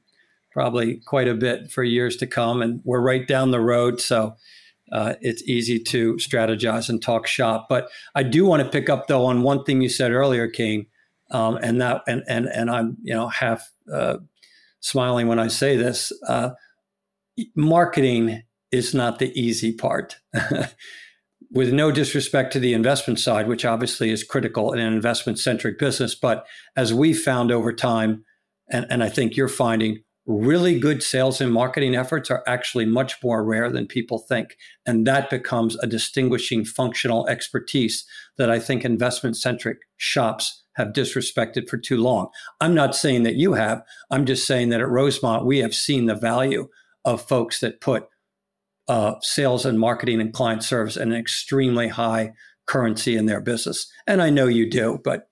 probably 0.55 1.01
quite 1.05 1.29
a 1.29 1.35
bit 1.35 1.71
for 1.71 1.83
years 1.83 2.17
to 2.17 2.27
come. 2.27 2.63
And 2.63 2.81
we're 2.85 3.03
right 3.03 3.27
down 3.27 3.51
the 3.51 3.61
road. 3.61 4.01
So 4.01 4.37
uh, 4.93 5.15
it's 5.21 5.43
easy 5.43 5.81
to 5.81 6.15
strategize 6.15 6.89
and 6.89 7.03
talk 7.03 7.27
shop. 7.27 7.67
But 7.69 7.91
I 8.15 8.23
do 8.23 8.47
want 8.47 8.63
to 8.63 8.69
pick 8.69 8.89
up 8.89 9.09
though 9.09 9.27
on 9.27 9.43
one 9.43 9.65
thing 9.65 9.83
you 9.83 9.89
said 9.89 10.13
earlier, 10.13 10.49
Kane, 10.49 10.87
um, 11.33 11.57
and 11.57 11.81
that 11.81 12.03
and 12.07 12.23
and 12.29 12.47
and 12.47 12.71
I'm 12.71 12.97
you 13.03 13.13
know 13.13 13.29
half 13.29 13.69
uh, 13.93 14.19
smiling 14.81 15.27
when 15.27 15.41
I 15.41 15.49
say 15.49 15.77
this. 15.77 16.13
Uh, 16.27 16.51
marketing 17.57 18.43
is 18.71 18.95
not 18.95 19.19
the 19.19 19.39
easy 19.39 19.73
part. 19.73 20.19
With 21.51 21.73
no 21.73 21.93
disrespect 21.93 22.53
to 22.55 22.59
the 22.59 22.75
investment 22.75 23.21
side, 23.21 23.47
which 23.47 23.65
obviously 23.65 24.11
is 24.11 24.25
critical 24.25 24.73
in 24.73 24.81
an 24.81 24.93
investment 24.93 25.39
centric 25.39 25.79
business, 25.79 26.15
but 26.15 26.47
as 26.75 26.93
we've 26.93 27.21
found 27.21 27.53
over 27.53 27.73
time, 27.73 28.25
and, 28.69 28.87
and 28.91 29.05
I 29.05 29.09
think 29.09 29.37
you're 29.37 29.47
finding, 29.47 30.03
really 30.27 30.79
good 30.79 31.03
sales 31.03 31.41
and 31.41 31.53
marketing 31.53 31.95
efforts 31.95 32.31
are 32.31 32.43
actually 32.47 32.87
much 32.87 33.23
more 33.23 33.45
rare 33.45 33.71
than 33.71 33.87
people 33.87 34.19
think. 34.19 34.57
And 34.87 35.07
that 35.07 35.29
becomes 35.29 35.77
a 35.77 35.87
distinguishing 35.87 36.65
functional 36.65 37.27
expertise 37.29 38.07
that 38.39 38.51
I 38.51 38.59
think 38.59 38.85
investment 38.85 39.37
centric 39.37 39.79
shops 39.97 40.63
have 40.77 40.89
disrespected 40.89 41.69
for 41.69 41.77
too 41.77 41.99
long. 41.99 42.29
I'm 42.61 42.75
not 42.75 42.97
saying 42.97 43.23
that 43.25 43.37
you 43.37 43.53
have. 43.53 43.83
I'm 44.11 44.25
just 44.25 44.47
saying 44.47 44.71
that 44.71 44.81
at 44.81 44.89
Rosemont, 44.89 45.47
we 45.47 45.59
have 45.59 45.75
seen 45.75 46.07
the 46.07 46.15
value 46.15 46.69
of 47.05 47.23
folks 47.23 47.61
that 47.61 47.81
put 47.81 48.09
uh, 48.89 49.15
sales 49.21 49.65
and 49.65 49.79
marketing 49.79 50.21
and 50.21 50.33
client 50.33 50.63
service 50.63 50.97
in 50.97 51.13
an 51.13 51.19
extremely 51.19 51.89
high 51.89 52.33
currency 52.67 53.17
in 53.17 53.27
their 53.27 53.41
business. 53.41 53.91
And 54.07 54.23
I 54.23 54.31
know 54.31 54.47
you 54.47 54.69
do, 54.69 55.01
but 55.05 55.29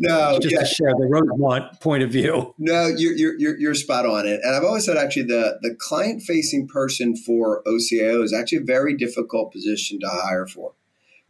no, 0.00 0.38
just 0.40 0.54
yeah. 0.54 0.60
to 0.60 0.66
share 0.66 0.94
the 0.98 1.06
Rosemont 1.06 1.78
point 1.80 2.02
of 2.02 2.10
view. 2.10 2.54
No, 2.58 2.86
you're, 2.86 3.36
you're, 3.38 3.58
you're 3.58 3.74
spot 3.74 4.06
on 4.06 4.26
it. 4.26 4.40
And 4.42 4.54
I've 4.54 4.64
always 4.64 4.84
said 4.84 4.96
actually 4.96 5.24
the, 5.24 5.58
the 5.62 5.74
client 5.78 6.22
facing 6.22 6.68
person 6.68 7.16
for 7.16 7.62
OCIO 7.66 8.22
is 8.22 8.32
actually 8.32 8.58
a 8.58 8.64
very 8.64 8.96
difficult 8.96 9.52
position 9.52 9.98
to 10.00 10.08
hire 10.08 10.46
for. 10.46 10.72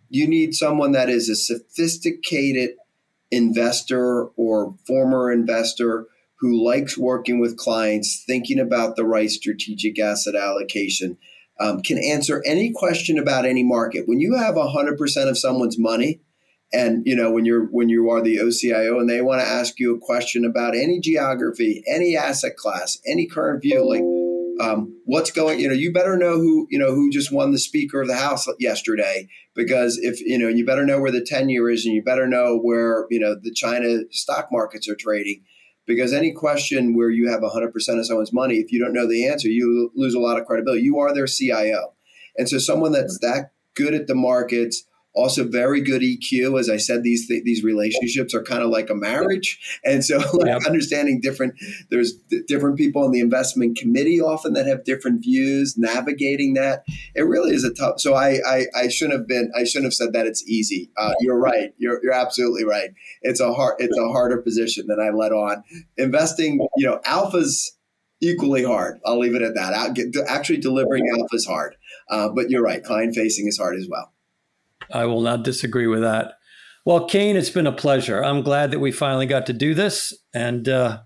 You 0.08 0.28
need 0.28 0.54
someone 0.54 0.92
that 0.92 1.08
is 1.08 1.28
a 1.28 1.36
sophisticated 1.36 2.70
investor 3.30 4.26
or 4.36 4.74
former 4.86 5.32
investor 5.32 6.06
who 6.36 6.64
likes 6.64 6.96
working 6.96 7.40
with 7.40 7.56
clients, 7.56 8.22
thinking 8.26 8.58
about 8.58 8.96
the 8.96 9.04
right 9.04 9.30
strategic 9.30 9.98
asset 9.98 10.34
allocation, 10.34 11.18
um, 11.58 11.82
can 11.82 11.98
answer 11.98 12.42
any 12.46 12.72
question 12.72 13.18
about 13.18 13.44
any 13.44 13.62
market. 13.62 14.08
When 14.08 14.20
you 14.20 14.36
have 14.36 14.54
100% 14.54 15.28
of 15.28 15.38
someone's 15.38 15.78
money, 15.78 16.20
and 16.72 17.02
you 17.04 17.16
know 17.16 17.30
when 17.30 17.44
you're 17.44 17.66
when 17.66 17.88
you 17.88 18.10
are 18.10 18.22
the 18.22 18.36
OCIO 18.36 18.98
and 18.98 19.08
they 19.08 19.20
want 19.20 19.40
to 19.40 19.46
ask 19.46 19.78
you 19.78 19.94
a 19.94 20.00
question 20.00 20.44
about 20.44 20.76
any 20.76 21.00
geography, 21.00 21.82
any 21.86 22.16
asset 22.16 22.56
class, 22.56 22.98
any 23.06 23.26
current 23.26 23.62
view, 23.62 23.88
like 23.88 24.02
um, 24.60 25.00
what's 25.04 25.30
going 25.30 25.58
you 25.58 25.68
know 25.68 25.74
you 25.74 25.92
better 25.92 26.16
know 26.16 26.36
who 26.36 26.66
you 26.70 26.78
know 26.78 26.94
who 26.94 27.10
just 27.10 27.32
won 27.32 27.50
the 27.50 27.58
speaker 27.58 28.02
of 28.02 28.08
the 28.08 28.16
house 28.16 28.46
yesterday 28.58 29.26
because 29.54 29.98
if 29.98 30.20
you 30.20 30.38
know 30.38 30.48
you 30.48 30.66
better 30.66 30.84
know 30.84 31.00
where 31.00 31.10
the 31.10 31.24
10 31.24 31.48
year 31.48 31.70
is 31.70 31.86
and 31.86 31.94
you 31.94 32.02
better 32.02 32.26
know 32.26 32.58
where 32.58 33.06
you 33.10 33.18
know 33.18 33.34
the 33.40 33.52
china 33.52 34.00
stock 34.10 34.48
markets 34.52 34.88
are 34.88 34.96
trading. 34.96 35.42
Because 35.86 36.12
any 36.12 36.30
question 36.30 36.94
where 36.94 37.10
you 37.10 37.28
have 37.30 37.40
100% 37.40 37.74
of 37.74 38.06
someone's 38.06 38.32
money 38.32 38.56
if 38.56 38.70
you 38.70 38.78
don't 38.78 38.92
know 38.92 39.08
the 39.08 39.26
answer 39.26 39.48
you 39.48 39.90
lose 39.96 40.14
a 40.14 40.20
lot 40.20 40.38
of 40.38 40.46
credibility. 40.46 40.82
You 40.82 40.98
are 40.98 41.12
their 41.12 41.26
cio 41.26 41.94
and 42.36 42.48
so 42.48 42.58
someone 42.58 42.92
that's 42.92 43.18
that 43.20 43.52
good 43.74 43.94
at 43.94 44.06
the 44.06 44.14
markets 44.14 44.84
also 45.14 45.46
very 45.46 45.80
good 45.80 46.02
EQ. 46.02 46.58
As 46.58 46.70
I 46.70 46.76
said, 46.76 47.02
these 47.02 47.26
th- 47.26 47.44
these 47.44 47.64
relationships 47.64 48.34
are 48.34 48.42
kind 48.42 48.62
of 48.62 48.70
like 48.70 48.90
a 48.90 48.94
marriage, 48.94 49.58
and 49.84 50.04
so 50.04 50.18
like 50.34 50.66
understanding 50.66 51.20
different 51.20 51.54
there's 51.90 52.12
d- 52.12 52.42
different 52.46 52.76
people 52.76 53.04
on 53.04 53.10
the 53.10 53.20
investment 53.20 53.76
committee 53.76 54.20
often 54.20 54.52
that 54.54 54.66
have 54.66 54.84
different 54.84 55.22
views. 55.22 55.76
Navigating 55.76 56.54
that 56.54 56.84
it 57.14 57.22
really 57.22 57.54
is 57.54 57.64
a 57.64 57.72
tough. 57.72 58.00
So 58.00 58.14
I 58.14 58.38
I, 58.46 58.66
I 58.74 58.88
shouldn't 58.88 59.18
have 59.18 59.28
been 59.28 59.50
I 59.56 59.64
shouldn't 59.64 59.86
have 59.86 59.94
said 59.94 60.12
that 60.12 60.26
it's 60.26 60.46
easy. 60.48 60.90
Uh, 60.96 61.14
you're 61.20 61.38
right. 61.38 61.72
You're 61.78 62.00
you're 62.02 62.12
absolutely 62.12 62.64
right. 62.64 62.90
It's 63.22 63.40
a 63.40 63.52
hard 63.52 63.76
it's 63.78 63.96
a 63.96 64.08
harder 64.08 64.38
position 64.38 64.86
than 64.86 65.00
I 65.00 65.10
let 65.10 65.32
on. 65.32 65.64
Investing, 65.96 66.66
you 66.76 66.86
know, 66.86 67.00
alphas 67.06 67.70
equally 68.20 68.64
hard. 68.64 69.00
I'll 69.04 69.18
leave 69.18 69.34
it 69.34 69.42
at 69.42 69.54
that. 69.54 69.98
Actually, 70.28 70.58
delivering 70.58 71.08
alpha 71.12 71.34
is 71.34 71.46
hard, 71.46 71.76
uh, 72.08 72.28
but 72.28 72.50
you're 72.50 72.62
right. 72.62 72.82
Client 72.82 73.14
facing 73.14 73.48
is 73.48 73.58
hard 73.58 73.76
as 73.76 73.88
well. 73.90 74.12
I 74.92 75.06
will 75.06 75.20
not 75.20 75.44
disagree 75.44 75.86
with 75.86 76.00
that. 76.00 76.34
Well, 76.84 77.06
Kane, 77.06 77.36
it's 77.36 77.50
been 77.50 77.66
a 77.66 77.72
pleasure. 77.72 78.24
I'm 78.24 78.42
glad 78.42 78.70
that 78.70 78.78
we 78.78 78.90
finally 78.90 79.26
got 79.26 79.46
to 79.46 79.52
do 79.52 79.74
this 79.74 80.16
and 80.32 80.68
uh, 80.68 81.00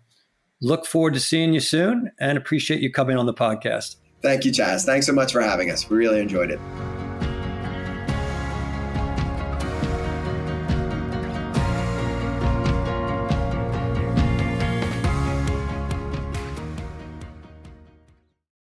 look 0.62 0.86
forward 0.86 1.14
to 1.14 1.20
seeing 1.20 1.52
you 1.52 1.60
soon 1.60 2.10
and 2.20 2.38
appreciate 2.38 2.80
you 2.80 2.92
coming 2.92 3.16
on 3.16 3.26
the 3.26 3.34
podcast. 3.34 3.96
Thank 4.22 4.44
you, 4.44 4.52
Chas. 4.52 4.84
Thanks 4.84 5.06
so 5.06 5.12
much 5.12 5.32
for 5.32 5.42
having 5.42 5.70
us. 5.70 5.90
We 5.90 5.96
really 5.96 6.20
enjoyed 6.20 6.50
it. 6.50 6.60